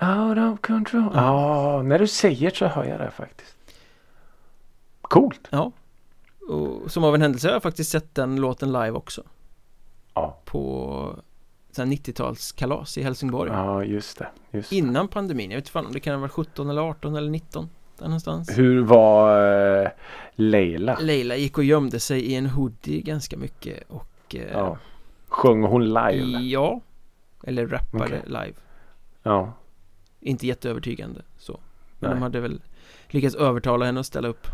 Out 0.00 0.38
of 0.38 0.60
control. 0.60 1.10
Ja, 1.14 1.82
när 1.82 1.98
du 1.98 2.06
säger 2.06 2.50
så 2.50 2.66
hör 2.66 2.84
jag 2.84 3.00
det 3.00 3.10
faktiskt. 3.10 3.56
Coolt. 5.02 5.48
Ja 5.50 5.72
och 6.48 6.90
som 6.92 7.04
av 7.04 7.14
en 7.14 7.22
händelse 7.22 7.48
har 7.48 7.52
jag 7.52 7.62
faktiskt 7.62 7.90
sett 7.90 8.14
den 8.14 8.36
låten 8.36 8.72
live 8.72 8.90
också 8.90 9.22
Ja, 10.14 10.38
På 10.44 11.18
sån 11.70 11.88
här 11.88 11.96
90-talskalas 11.96 12.98
i 12.98 13.02
Helsingborg 13.02 13.50
ja 13.52 13.84
just 13.84 14.18
det. 14.18 14.28
Just 14.50 14.70
det. 14.70 14.76
Innan 14.76 15.08
pandemin, 15.08 15.50
jag 15.50 15.56
vet 15.58 15.62
inte 15.62 15.70
fan 15.70 15.86
om 15.86 15.92
det 15.92 16.00
kan 16.00 16.14
ha 16.14 16.20
varit 16.20 16.32
17 16.32 16.70
eller 16.70 16.82
18 16.82 17.16
eller 17.16 17.30
19 17.30 17.68
Där 17.98 18.04
någonstans 18.04 18.58
Hur 18.58 18.82
var 18.82 19.82
eh, 19.82 19.88
Leila? 20.34 20.98
Leila 21.00 21.36
gick 21.36 21.58
och 21.58 21.64
gömde 21.64 22.00
sig 22.00 22.20
i 22.20 22.34
en 22.34 22.46
hoodie 22.46 23.00
ganska 23.00 23.36
mycket 23.36 23.82
och 23.88 24.34
eh, 24.34 24.50
Ja. 24.52 24.78
Sjöng 25.28 25.62
hon 25.62 25.84
live? 25.88 26.38
Ja 26.40 26.80
Eller 27.44 27.66
rappade 27.66 28.04
Okej. 28.04 28.22
live 28.26 28.52
Ja. 29.26 29.52
Inte 30.20 30.46
jätteövertygande 30.46 31.22
så 31.38 31.60
Men 31.98 32.10
Nej. 32.10 32.16
de 32.16 32.22
hade 32.22 32.40
väl 32.40 32.60
lyckats 33.08 33.34
övertala 33.34 33.84
henne 33.84 34.00
att 34.00 34.06
ställa 34.06 34.28
upp 34.28 34.46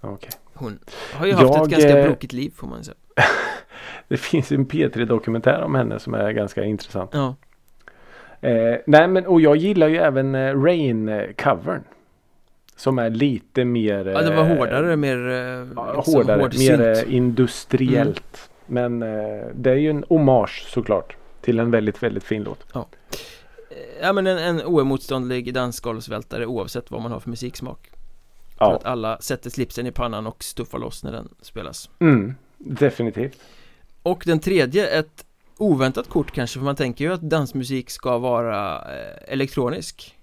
Okej. 0.00 0.30
Hon 0.54 0.78
har 1.14 1.26
ju 1.26 1.32
haft 1.32 1.42
Jag, 1.42 1.62
ett 1.64 1.70
ganska 1.70 1.98
eh, 1.98 2.06
brokigt 2.06 2.32
liv 2.32 2.52
får 2.56 2.66
man 2.66 2.84
säga 2.84 2.96
Det 4.08 4.16
finns 4.16 4.52
en 4.52 4.66
P3-dokumentär 4.66 5.62
om 5.62 5.74
henne 5.74 5.98
som 5.98 6.14
är 6.14 6.30
ganska 6.32 6.64
intressant. 6.64 7.10
Ja, 7.14 7.34
Eh, 8.40 8.76
nej 8.86 9.08
men 9.08 9.26
och 9.26 9.40
jag 9.40 9.56
gillar 9.56 9.88
ju 9.88 9.96
även 9.96 10.34
eh, 10.34 10.62
Rain-covern. 10.62 11.82
Som 12.76 12.98
är 12.98 13.10
lite 13.10 13.64
mer... 13.64 14.04
ja 14.04 14.22
det 14.22 14.34
var 14.36 14.50
eh, 14.50 14.56
hårdare, 14.56 14.96
mer 14.96 15.18
Ja, 15.76 15.92
liksom 15.96 16.14
hårdare, 16.14 16.40
hård 16.40 16.54
mer 16.58 16.94
synt. 16.94 17.08
industriellt. 17.08 18.50
Men 18.66 19.02
eh, 19.02 19.46
det 19.54 19.70
är 19.70 19.76
ju 19.76 19.90
en 19.90 20.04
hommage 20.08 20.64
såklart. 20.68 21.16
Till 21.40 21.58
en 21.58 21.70
väldigt, 21.70 22.02
väldigt 22.02 22.24
fin 22.24 22.42
låt. 22.42 22.66
Ja 22.74 22.86
men 24.12 24.26
en, 24.26 24.38
en 24.38 24.62
oemotståndlig 24.66 25.54
dansgolvsvältare 25.54 26.46
oavsett 26.46 26.90
vad 26.90 27.02
man 27.02 27.12
har 27.12 27.20
för 27.20 27.30
musiksmak. 27.30 27.90
För 28.58 28.64
Ja, 28.64 28.76
att 28.76 28.84
alla 28.84 29.18
sätter 29.20 29.50
slipsen 29.50 29.86
i 29.86 29.92
pannan 29.92 30.26
och 30.26 30.44
stuffar 30.44 30.78
loss 30.78 31.04
när 31.04 31.12
den 31.12 31.28
spelas. 31.40 31.90
Mm, 31.98 32.34
definitivt. 32.58 33.38
Och 34.02 34.22
den 34.26 34.40
tredje, 34.40 34.86
ett 34.86 35.26
oväntat 35.56 36.08
kort 36.08 36.32
kanske 36.32 36.58
för 36.58 36.64
man 36.64 36.76
tänker 36.76 37.04
ju 37.04 37.12
att 37.12 37.20
dansmusik 37.20 37.90
ska 37.90 38.18
vara 38.18 38.76
eh, 38.76 39.32
elektronisk. 39.32 40.18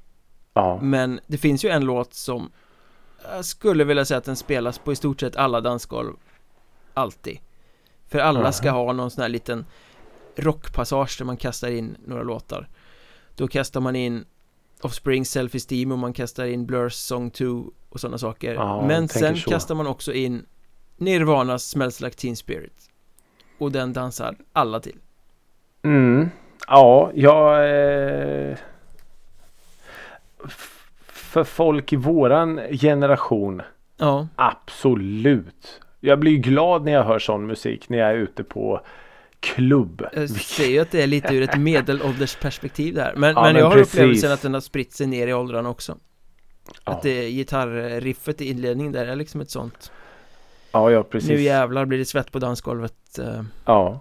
Ja, 0.54 0.80
Men 0.82 1.20
det 1.28 1.38
finns 1.38 1.66
ju 1.66 1.70
en 1.70 1.86
låt 1.86 2.14
som 2.14 2.52
Jag 3.34 3.46
skulle 3.46 3.84
vilja 3.84 4.06
säga 4.06 4.18
att 4.18 4.24
den 4.24 4.36
spelas 4.36 4.80
på 4.80 4.92
i 4.92 4.96
stort 4.96 5.20
sett 5.20 5.36
alla 5.36 5.62
dansgolv 5.62 6.14
Alltid. 6.94 7.40
För 8.08 8.20
alla 8.20 8.52
ska 8.52 8.72
ha 8.72 8.94
någon 8.94 9.12
sån 9.12 9.22
här 9.22 9.30
liten 9.30 9.66
rockpassage 10.36 11.16
där 11.18 11.26
man 11.26 11.38
kastar 11.38 11.70
in 11.70 11.98
några 12.06 12.24
låtar 12.24 12.70
Då 13.40 13.48
kastar 13.48 13.82
man 13.82 13.96
in 13.96 14.26
Offspring 14.82 15.26
Self 15.26 15.56
Esteem 15.56 15.92
och 15.92 16.00
man 16.00 16.14
kastar 16.14 16.46
in 16.46 16.66
Blurs 16.66 16.94
Song 16.94 17.32
2 17.32 17.64
och 17.90 18.00
sådana 18.00 18.18
saker. 18.18 18.54
Ja, 18.54 18.88
Men 18.88 19.08
sen 19.08 19.38
så. 19.38 19.50
kastar 19.50 19.76
man 19.76 19.88
också 19.88 20.14
in 20.14 20.46
Nirvanas 20.98 21.64
Smells 21.70 22.02
Like 22.02 22.16
Teen 22.16 22.36
Spirit. 22.36 22.90
Och 23.58 23.72
den 23.72 23.94
dansar 23.94 24.36
alla 24.54 24.80
till. 24.80 24.96
Mm, 25.84 26.30
ja, 26.68 27.12
jag... 27.14 27.70
Eh, 27.70 28.58
för 31.08 31.44
folk 31.44 31.94
i 31.94 31.96
våran 31.96 32.60
generation. 32.72 33.62
Ja, 33.98 34.28
Absolut. 34.36 35.82
Jag 36.00 36.20
blir 36.20 36.38
glad 36.38 36.86
när 36.86 36.92
jag 36.92 37.04
hör 37.04 37.20
sån 37.20 37.48
musik 37.48 37.90
när 37.90 37.98
jag 37.98 38.10
är 38.10 38.16
ute 38.16 38.44
på 38.44 38.82
klubb. 39.40 40.06
jag 40.14 40.30
ser 40.30 40.68
ju 40.68 40.80
att 40.80 40.92
det 40.92 41.04
är 41.04 41.08
lite 41.08 41.36
ur 41.36 41.42
ett 41.42 41.58
medelålders 41.60 42.36
perspektiv 42.36 42.94
där 42.94 43.14
Men, 43.16 43.34
Ja, 43.36 43.42
men 43.44 43.54
men 43.54 43.60
jag 43.62 43.70
har 43.70 43.76
precis. 43.78 43.94
upplevelsen 43.94 44.32
att 44.32 44.42
den 44.42 44.54
har 44.54 44.62
spritt 44.62 44.94
sig 44.94 45.08
ner 45.08 45.28
i 45.28 45.34
åldrarna 45.34 45.70
också 45.70 45.98
Ja, 46.86 46.92
Att 46.92 47.02
det 47.02 47.30
gitarriffet 47.30 48.42
i 48.42 48.50
inledningen 48.50 48.92
där 48.94 49.06
är 49.06 49.16
liksom 49.16 49.42
ett 49.42 49.50
sånt 49.52 49.92
ja, 50.72 50.92
ja 50.92 51.04
precis. 51.04 51.30
Nu 51.30 51.42
jävlar 51.42 51.86
blir 51.86 51.98
det 52.00 52.06
svett 52.06 52.32
på 52.32 52.40
dansgolvet 52.40 53.20
eh, 53.20 53.42
Ja. 53.66 54.00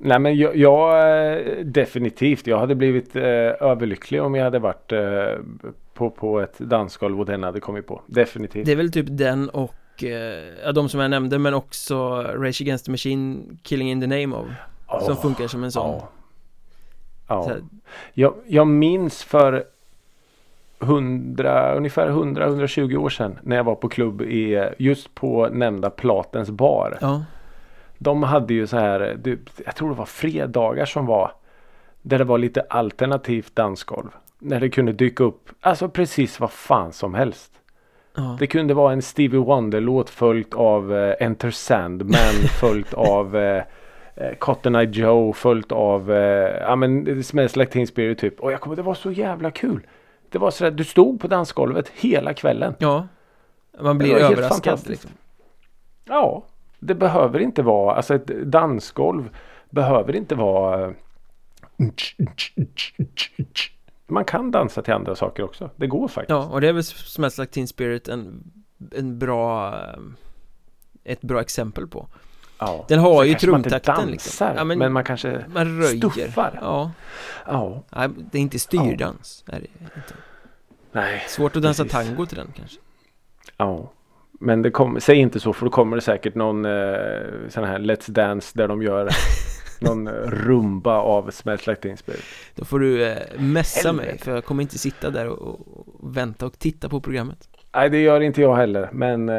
Nej 0.00 0.18
men 0.18 0.36
jag, 0.36 0.56
jag 0.56 0.98
eh, 1.36 1.64
definitivt. 1.64 2.46
Jag 2.46 2.58
hade 2.58 2.74
blivit 2.74 3.16
eh, 3.16 3.22
överlycklig 3.22 4.22
om 4.22 4.34
jag 4.34 4.44
hade 4.44 4.58
varit 4.58 4.92
eh, 4.92 5.00
på, 5.94 6.10
på 6.10 6.40
ett 6.40 6.58
dansgolv 6.58 7.20
och 7.20 7.26
den 7.26 7.42
hade 7.42 7.60
kommit 7.60 7.86
på. 7.86 8.02
Definitivt. 8.06 8.66
Det 8.66 8.72
är 8.72 8.76
väl 8.76 8.92
typ 8.92 9.06
den 9.08 9.48
och 9.50 9.74
eh, 10.04 10.64
Ja 10.64 10.72
de 10.72 10.88
som 10.88 11.00
jag 11.00 11.10
nämnde 11.10 11.38
men 11.38 11.54
också 11.54 12.22
Rage 12.22 12.60
Against 12.60 12.84
the 12.84 12.90
Machine 12.90 13.58
Killing 13.62 13.90
in 13.90 14.00
the 14.00 14.06
Name 14.06 14.36
of 14.36 14.46
Som 15.04 15.12
Åh, 15.16 15.22
funkar 15.22 15.46
som 15.48 15.64
en 15.64 15.72
sån 15.72 15.90
Ja. 15.90 16.08
ja. 17.28 17.44
Så 17.44 17.50
Jag, 18.12 18.34
jag 18.46 18.66
minns 18.66 19.22
för 19.24 19.64
100, 20.80 21.74
ungefär 21.74 22.08
100-120 22.08 22.96
år 22.96 23.08
sedan 23.08 23.38
när 23.42 23.56
jag 23.56 23.64
var 23.64 23.74
på 23.74 23.88
klubb 23.88 24.22
i 24.22 24.54
eh, 24.54 24.66
just 24.78 25.14
på 25.14 25.48
nämnda 25.52 25.90
Platens 25.90 26.50
bar. 26.50 26.98
Ja, 27.00 27.24
De 27.98 28.22
hade 28.22 28.54
ju 28.54 28.66
så 28.66 28.76
här, 28.76 29.18
jag 29.64 29.76
tror 29.76 29.88
det 29.88 29.94
var 29.96 30.06
fredagar 30.06 30.86
som 30.86 31.06
var 31.06 31.32
där 32.02 32.18
det 32.18 32.24
var 32.24 32.38
lite 32.38 32.60
alternativt 32.60 33.56
dansgolv. 33.56 34.08
När 34.38 34.60
det 34.60 34.68
kunde 34.68 34.92
dyka 34.92 35.24
upp, 35.24 35.50
alltså 35.60 35.88
precis 35.88 36.40
vad 36.40 36.50
fan 36.50 36.92
som 36.92 37.14
helst. 37.14 37.52
Ja, 38.18 38.36
Det 38.38 38.46
kunde 38.46 38.74
vara 38.74 38.92
en 38.92 39.02
Stevie 39.02 39.40
Wonder-låt 39.40 40.10
följt 40.10 40.54
av 40.54 40.96
eh, 40.96 41.14
Enter 41.20 41.50
Sandman 41.50 42.34
följt 42.60 42.94
av 42.94 43.36
eh, 43.36 43.62
eh, 44.14 44.34
Cotton 44.38 44.74
Eye 44.74 44.90
Joe 44.90 45.32
följt 45.32 45.72
av 45.72 46.12
eh, 46.12 46.56
ja 46.60 46.76
men 46.76 47.04
det 47.04 47.22
Smells 47.22 47.56
Like 47.56 47.72
Teen 47.72 47.86
Spirit 47.86 48.18
typ. 48.18 48.40
Och 48.40 48.52
jag 48.52 48.60
kommer, 48.60 48.76
det 48.76 48.82
var 48.82 48.94
så 48.94 49.12
jävla 49.12 49.50
kul. 49.50 49.86
Det 50.30 50.38
var 50.38 50.50
sådär, 50.50 50.70
du 50.70 50.84
stod 50.84 51.20
på 51.20 51.28
dansgolvet 51.28 51.88
hela 51.88 52.34
kvällen. 52.34 52.74
ja 52.78 53.06
Man 53.80 53.98
blir 53.98 54.14
överraskad 54.14 54.88
liksom. 54.88 55.10
Ja, 56.04 56.44
det 56.78 56.94
behöver 56.94 57.40
inte 57.40 57.62
vara, 57.62 57.94
alltså 57.94 58.14
ett 58.14 58.26
dansgolv 58.26 59.28
behöver 59.70 60.16
inte 60.16 60.34
vara 60.34 60.84
eh, 60.84 60.90
man 64.08 64.24
kan 64.24 64.50
dansa 64.50 64.82
till 64.82 64.94
andra 64.94 65.14
saker 65.14 65.42
också. 65.42 65.70
Det 65.76 65.86
går 65.86 66.08
faktiskt. 66.08 66.30
Ja, 66.30 66.46
och 66.46 66.60
det 66.60 66.68
är 66.68 66.72
väl 66.72 66.84
Smells 66.84 67.38
Like 67.38 67.52
Teen 67.52 67.68
Spirit 67.68 68.08
en, 68.08 68.52
en 68.94 69.18
bra 69.18 69.74
Ett 71.04 71.20
bra 71.20 71.40
exempel 71.40 71.86
på 71.86 72.08
Ja. 72.58 72.84
Den 72.88 72.98
har 72.98 73.24
ju 73.24 73.30
kanske 73.32 73.50
man 73.50 73.60
inte 73.60 73.70
trumtakten 73.70 73.94
dansar, 73.94 74.10
liksom 74.12 74.46
ja, 74.56 74.64
men, 74.64 74.92
man 74.92 75.04
kanske 75.04 75.44
man 75.48 75.80
röjer 75.80 76.10
stuffar. 76.10 76.58
Ja, 76.60 76.90
Ja, 77.46 77.82
nej, 77.90 78.08
det 78.32 78.38
är 78.38 78.42
inte 78.42 78.58
styrdans 78.58 79.44
är 79.46 79.60
det 79.60 79.66
inte. 79.96 80.14
nej. 80.92 81.24
Svårt 81.28 81.56
att 81.56 81.62
dansa 81.62 81.82
Precis. 81.84 82.08
tango 82.08 82.26
till 82.26 82.36
den 82.36 82.52
kanske 82.56 82.80
Ja. 83.56 83.92
Men 84.40 84.62
det 84.62 84.70
kommer, 84.70 85.00
säg 85.00 85.16
inte 85.16 85.40
så 85.40 85.52
för 85.52 85.64
då 85.64 85.70
kommer 85.70 85.96
det 85.96 86.02
säkert 86.02 86.34
någon 86.34 86.64
eh, 86.64 87.48
sån 87.48 87.64
här 87.64 87.78
Let's 87.78 88.10
Dance 88.10 88.52
där 88.54 88.68
de 88.68 88.82
gör 88.82 89.08
någon 89.80 90.08
rumba 90.08 90.96
av 90.98 91.30
Smells 91.30 91.66
Like 91.66 91.80
Teen 91.80 91.96
Spirit. 91.96 92.22
Då 92.54 92.64
får 92.64 92.78
du 92.80 93.04
eh, 93.06 93.16
messa 93.38 93.92
mig 93.92 94.04
Helvete. 94.04 94.24
för 94.24 94.34
jag 94.34 94.44
kommer 94.44 94.62
inte 94.62 94.78
sitta 94.78 95.10
där 95.10 95.28
och, 95.28 95.48
och 95.50 96.16
vänta 96.16 96.46
och 96.46 96.58
titta 96.58 96.88
på 96.88 97.00
programmet 97.00 97.48
Nej 97.74 97.90
det 97.90 97.98
gör 97.98 98.20
inte 98.20 98.40
jag 98.40 98.56
heller 98.56 98.88
men 98.92 99.28
eh, 99.28 99.34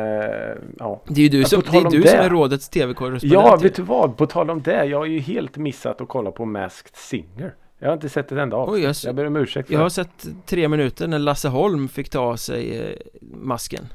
ja. 0.79 1.01
Det 1.07 1.21
är 1.21 1.23
ju 1.23 1.29
du 1.29 1.43
som, 1.45 1.61
det 1.71 1.77
är 1.77 1.89
du 1.89 1.99
det. 2.01 2.07
som 2.09 2.19
är 2.19 2.29
rådets 2.29 2.69
tv-korrespondent 2.69 3.45
Ja 3.47 3.55
vet 3.55 3.75
du 3.75 3.81
vad, 3.81 4.17
på 4.17 4.25
tal 4.25 4.49
om 4.49 4.61
det. 4.61 4.85
Jag 4.85 4.97
har 4.97 5.05
ju 5.05 5.19
helt 5.19 5.57
missat 5.57 6.01
att 6.01 6.07
kolla 6.07 6.31
på 6.31 6.45
Masked 6.45 6.95
Singer. 6.95 7.55
Jag 7.79 7.87
har 7.89 7.93
inte 7.93 8.09
sett 8.09 8.31
ett 8.31 8.37
enda 8.37 8.57
avsnitt. 8.57 8.83
Jag, 8.83 8.95
jag 9.03 9.15
ber 9.15 9.25
om 9.25 9.35
ursäkt 9.35 9.67
för 9.67 9.73
jag 9.73 9.81
har 9.81 9.89
sett 9.89 10.27
tre 10.45 10.67
minuter 10.67 11.07
när 11.07 11.19
Lasse 11.19 11.47
Holm 11.47 11.87
fick 11.89 12.09
ta 12.09 12.19
av 12.19 12.35
sig 12.35 12.79
eh, 12.79 12.95
masken 13.21 13.87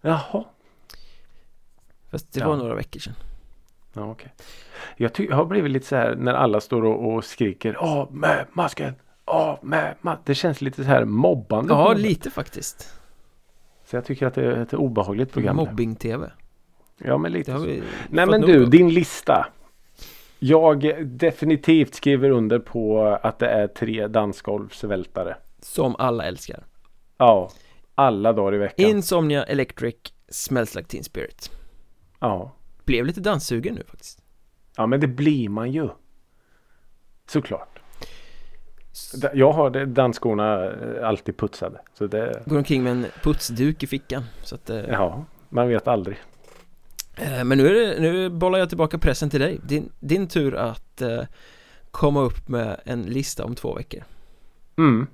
Jaha. 0.00 0.44
Fast 2.10 2.32
det 2.32 2.40
Ja. 2.40 2.48
var 2.48 2.56
några 2.56 2.74
veckor 2.74 3.00
sedan 3.00 3.14
Ja, 3.92 4.10
okej. 4.10 4.32
Jag, 4.96 5.10
jag 5.16 5.36
har 5.36 5.44
blivit 5.44 5.70
lite 5.70 5.86
så 5.86 5.96
här 5.96 6.14
när 6.14 6.34
alla 6.34 6.60
står 6.60 6.84
och, 6.84 7.14
och 7.14 7.24
skriker 7.24 7.74
av 7.74 8.14
med 8.14 8.46
masken. 8.52 8.94
Av 9.24 9.58
med 9.62 9.94
masken. 10.00 10.22
Det 10.26 10.34
känns 10.34 10.60
lite 10.60 10.84
så 10.84 10.88
här 10.88 11.04
mobbande. 11.04 11.72
Ja, 11.72 11.92
lite 11.92 12.30
faktiskt 12.30 12.94
Så 13.84 13.96
jag 13.96 14.04
tycker 14.04 14.26
att 14.26 14.34
det 14.34 14.44
är 14.44 14.62
ett 14.62 14.74
obehagligt 14.74 15.32
program. 15.32 15.56
Mobbing-tv 15.56 16.30
Ja, 16.98 17.18
men 17.18 17.32
lite 17.32 17.52
så. 17.52 17.66
Nej 18.08 18.26
men 18.26 18.40
du, 18.40 18.66
din 18.66 18.88
lista. 18.88 19.46
Jag 20.38 21.06
definitivt 21.06 21.94
skriver 21.94 22.30
under 22.30 22.58
på 22.58 23.02
att 23.22 23.38
det 23.38 23.48
är 23.48 23.66
tre 23.66 24.06
dansgolvsvältare. 24.06 25.36
Som 25.60 25.96
alla 25.98 26.24
älskar 26.24 26.64
Ja, 27.18 27.50
alla 27.94 28.32
dagar 28.32 28.54
i 28.54 28.58
veckan. 28.58 28.86
Insomnia 28.86 29.44
Electric 29.44 29.94
Smells 30.28 30.74
Like 30.74 30.88
Teen 30.88 31.04
Spirit 31.04 31.50
Ja. 32.20 32.52
Blev 32.84 33.06
lite 33.06 33.20
danssugen 33.20 33.74
nu 33.74 33.82
faktiskt 33.86 34.22
ja, 34.76 34.86
men 34.86 35.00
det 35.00 35.06
blir 35.08 35.48
man 35.48 35.72
ju. 35.72 35.88
Såklart. 37.26 37.78
Jag 39.34 39.52
har 39.52 39.86
dansskorna 39.86 40.64
eh, 40.70 41.08
alltid 41.08 41.36
putsade. 41.36 41.80
Så 41.94 42.06
det, 42.06 42.42
Går 42.46 42.56
omkring 42.56 42.82
med 42.82 42.92
en 42.92 43.06
putsduk 43.22 43.82
i 43.82 43.86
fickan 43.86 44.24
så 44.42 44.54
att, 44.54 44.70
eh, 44.70 44.78
ja, 44.88 45.24
man 45.48 45.68
vet 45.68 45.88
aldrig. 45.88 46.16
eh, 47.16 47.44
Men 47.44 47.58
nu, 47.58 47.66
är 47.68 47.72
det, 47.94 48.00
nu 48.00 48.28
bollar 48.28 48.58
jag 48.58 48.68
tillbaka 48.68 48.98
pressen 48.98 49.30
till 49.30 49.40
dig 49.40 49.60
Din, 49.64 49.92
din 50.00 50.28
tur 50.28 50.54
att 50.54 51.02
komma 51.90 52.20
upp 52.20 52.48
med 52.48 52.80
en 52.84 53.02
lista 53.02 53.44
om 53.44 53.54
två 53.54 53.74
veckor 53.74 54.04
Mm. 54.76 55.06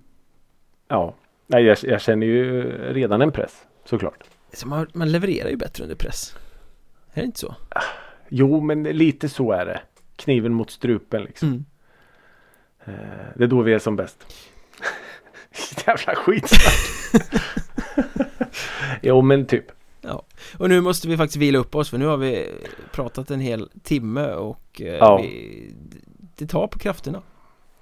Ja, 0.88 1.14
Nej, 1.46 1.64
jag, 1.64 1.78
jag 1.82 2.00
känner 2.00 2.26
ju 2.26 2.62
redan 2.92 3.22
en 3.22 3.32
press. 3.32 3.62
Såklart. 3.84 4.24
så 4.52 4.68
man, 4.68 4.86
man 4.92 5.12
levererar 5.12 5.48
ju 5.50 5.56
bättre 5.56 5.82
under 5.82 5.96
press 5.96 6.34
Är 7.16 7.20
det 7.20 7.26
inte 7.26 7.38
så? 7.38 7.54
Jo, 8.28 8.60
men 8.60 8.82
lite 8.82 9.28
så 9.28 9.52
är 9.52 9.66
det. 9.66 9.80
Kniven 10.16 10.52
mot 10.54 10.70
strupen 10.70 11.22
liksom. 11.22 11.48
Mm. 11.48 11.64
Eh, 12.84 13.26
Det 13.36 13.44
är 13.44 13.48
då 13.48 13.62
vi 13.62 13.72
är 13.74 13.78
som 13.78 13.96
bäst. 13.96 14.26
Jävla 15.86 16.14
skitsnack. 16.14 16.74
jo 19.02 19.22
men 19.22 19.46
typ. 19.46 19.64
Och 20.58 20.68
nu 20.68 20.80
måste 20.80 21.08
vi 21.08 21.16
faktiskt 21.16 21.36
vila 21.36 21.58
upp 21.58 21.74
oss 21.74 21.90
för 21.90 21.98
nu 21.98 22.06
har 22.06 22.16
vi 22.16 22.48
pratat 22.92 23.30
en 23.30 23.40
hel 23.40 23.68
timme 23.82 24.26
och 24.32 24.80
eh, 24.82 24.94
Ja. 24.94 25.16
vi, 25.16 25.74
det 26.36 26.46
tar 26.46 26.66
på 26.66 26.78
krafterna 26.78 27.22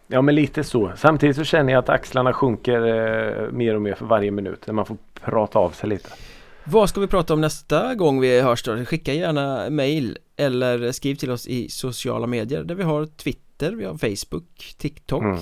Ja 0.06 0.22
men 0.22 0.34
lite 0.34 0.64
så. 0.64 0.92
Samtidigt 0.96 1.36
så 1.36 1.44
känner 1.44 1.72
jag 1.72 1.78
att 1.78 1.88
axlarna 1.88 2.32
sjunker 2.32 2.80
eh, 2.86 3.50
mer 3.52 3.74
och 3.74 3.82
mer 3.82 3.94
för 3.94 4.06
varje 4.06 4.30
minut. 4.30 4.66
När 4.66 4.74
man 4.74 4.86
får 4.86 4.96
prata 5.20 5.58
av 5.58 5.70
sig 5.70 5.88
lite. 5.88 6.08
Vad 6.66 6.88
ska 6.88 7.00
vi 7.00 7.06
prata 7.06 7.34
om 7.34 7.40
nästa 7.40 7.94
gång 7.94 8.20
vi 8.20 8.40
hörs 8.40 8.62
då? 8.62 8.84
Skicka 8.84 9.12
gärna 9.12 9.70
mail 9.70 10.18
eller 10.36 10.92
skriv 10.92 11.14
till 11.14 11.30
oss 11.30 11.46
i 11.46 11.68
sociala 11.68 12.26
medier 12.26 12.64
där 12.64 12.74
vi 12.74 12.82
har 12.82 13.06
Twitter, 13.06 13.72
vi 13.72 13.84
har 13.84 13.94
Facebook, 13.98 14.74
TikTok, 14.78 15.22
Mm. 15.22 15.38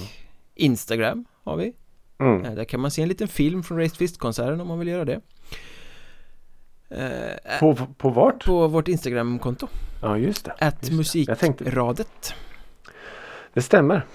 Instagram 0.55 1.25
har 1.45 1.57
vi 1.57 1.73
Mm. 2.21 2.45
Eh, 2.45 2.55
Där 2.55 2.65
kan 2.65 2.81
man 2.81 2.91
se 2.91 3.03
en 3.03 3.09
liten 3.09 3.29
film 3.29 3.63
från 3.63 3.79
Raised 3.79 3.97
Fist-konserten 3.99 4.61
om 4.61 4.69
man 4.69 4.79
vill 4.79 4.89
göra 4.89 5.05
det 5.05 5.21
Eh, 6.91 7.59
På, 7.61 7.75
på 7.99 8.11
vart? 8.11 8.45
På 8.45 8.69
vårt 8.69 8.89
Instagram-konto, 8.89 9.69
Ja 10.03 10.19
just 10.19 10.45
det. 10.45 10.53
att 10.59 10.75
Just 10.75 10.91
det. 10.91 10.97
Musikradet 10.97 12.35
Det 13.55 13.63
stämmer. 13.63 14.07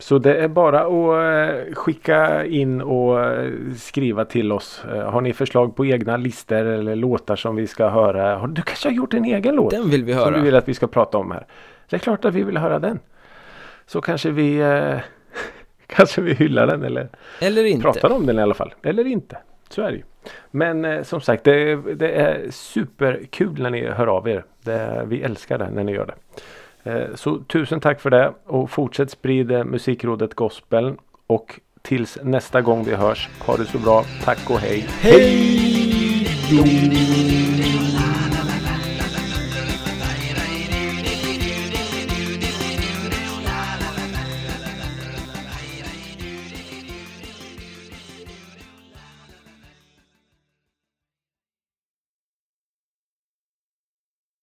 Så 0.00 0.18
det 0.18 0.34
är 0.36 0.48
bara 0.48 0.80
att 0.80 1.68
eh, 1.68 1.74
skicka 1.74 2.46
in 2.46 2.80
och 2.80 3.24
eh, 3.24 3.52
skriva 3.76 4.24
till 4.24 4.52
oss. 4.52 4.84
Eh, 4.92 5.10
Har 5.10 5.20
ni 5.20 5.32
förslag 5.32 5.76
på 5.76 5.86
egna 5.86 6.16
listor 6.16 6.56
eller 6.56 6.96
låtar 6.96 7.36
som 7.36 7.56
vi 7.56 7.66
ska 7.66 7.88
höra? 7.88 8.46
Du 8.46 8.62
kanske 8.62 8.88
har 8.88 8.94
gjort 8.94 9.14
en 9.14 9.24
egen 9.24 9.54
låt? 9.54 9.70
Den 9.70 9.90
vill 9.90 10.04
vi 10.04 10.12
Som 10.12 10.20
du 10.20 10.30
höra 10.30 10.42
vill 10.42 10.56
att 10.56 10.68
vi 10.68 10.74
ska 10.74 10.86
prata 10.86 11.18
om 11.18 11.30
här. 11.30 11.46
Det 11.90 11.96
är 11.96 12.00
klart 12.00 12.24
att 12.24 12.34
vi 12.34 12.42
vill 12.42 12.56
höra 12.56 12.78
den. 12.78 12.98
Så 13.86 14.00
kanske 14.00 14.30
vi 14.30 14.62
Kanske 15.86 16.20
vi 16.20 16.34
hyllar 16.34 16.66
den 16.66 16.84
eller 16.84 17.08
Eller 17.40 17.64
inte 17.64 17.82
pratar 17.82 18.10
om 18.10 18.26
den 18.26 18.38
i 18.38 18.42
alla 18.42 18.54
fall. 18.54 18.74
Eller 18.82 19.06
inte. 19.06 19.38
Så 19.68 19.82
är 19.82 19.90
det 19.90 19.96
ju. 19.96 20.02
Men 20.50 20.84
eh, 20.84 21.02
som 21.02 21.20
sagt 21.20 21.44
det, 21.44 21.76
det 21.76 22.12
är 22.12 22.50
superkul 22.50 23.62
när 23.62 23.70
ni 23.70 23.86
hör 23.86 24.06
av 24.06 24.28
er. 24.28 24.44
Det, 24.62 25.02
vi 25.06 25.22
älskar 25.22 25.58
det 25.58 25.70
när 25.70 25.84
ni 25.84 25.92
gör 25.92 26.06
det. 26.06 26.14
Eh, 26.82 27.14
så 27.14 27.38
tusen 27.38 27.80
tack 27.80 28.00
för 28.00 28.10
det 28.10 28.32
och 28.46 28.70
fortsätt 28.70 29.10
sprida 29.10 29.64
Musikrådet 29.64 30.34
Gospel. 30.34 30.94
Och 31.26 31.60
tills 31.82 32.18
nästa 32.22 32.60
gång 32.60 32.84
vi 32.84 32.94
hörs. 32.94 33.28
Ha 33.38 33.56
det 33.56 33.64
så 33.64 33.78
bra. 33.78 34.04
Tack 34.24 34.50
och 34.50 34.58
hej. 34.58 34.86
Hej! 35.00 35.40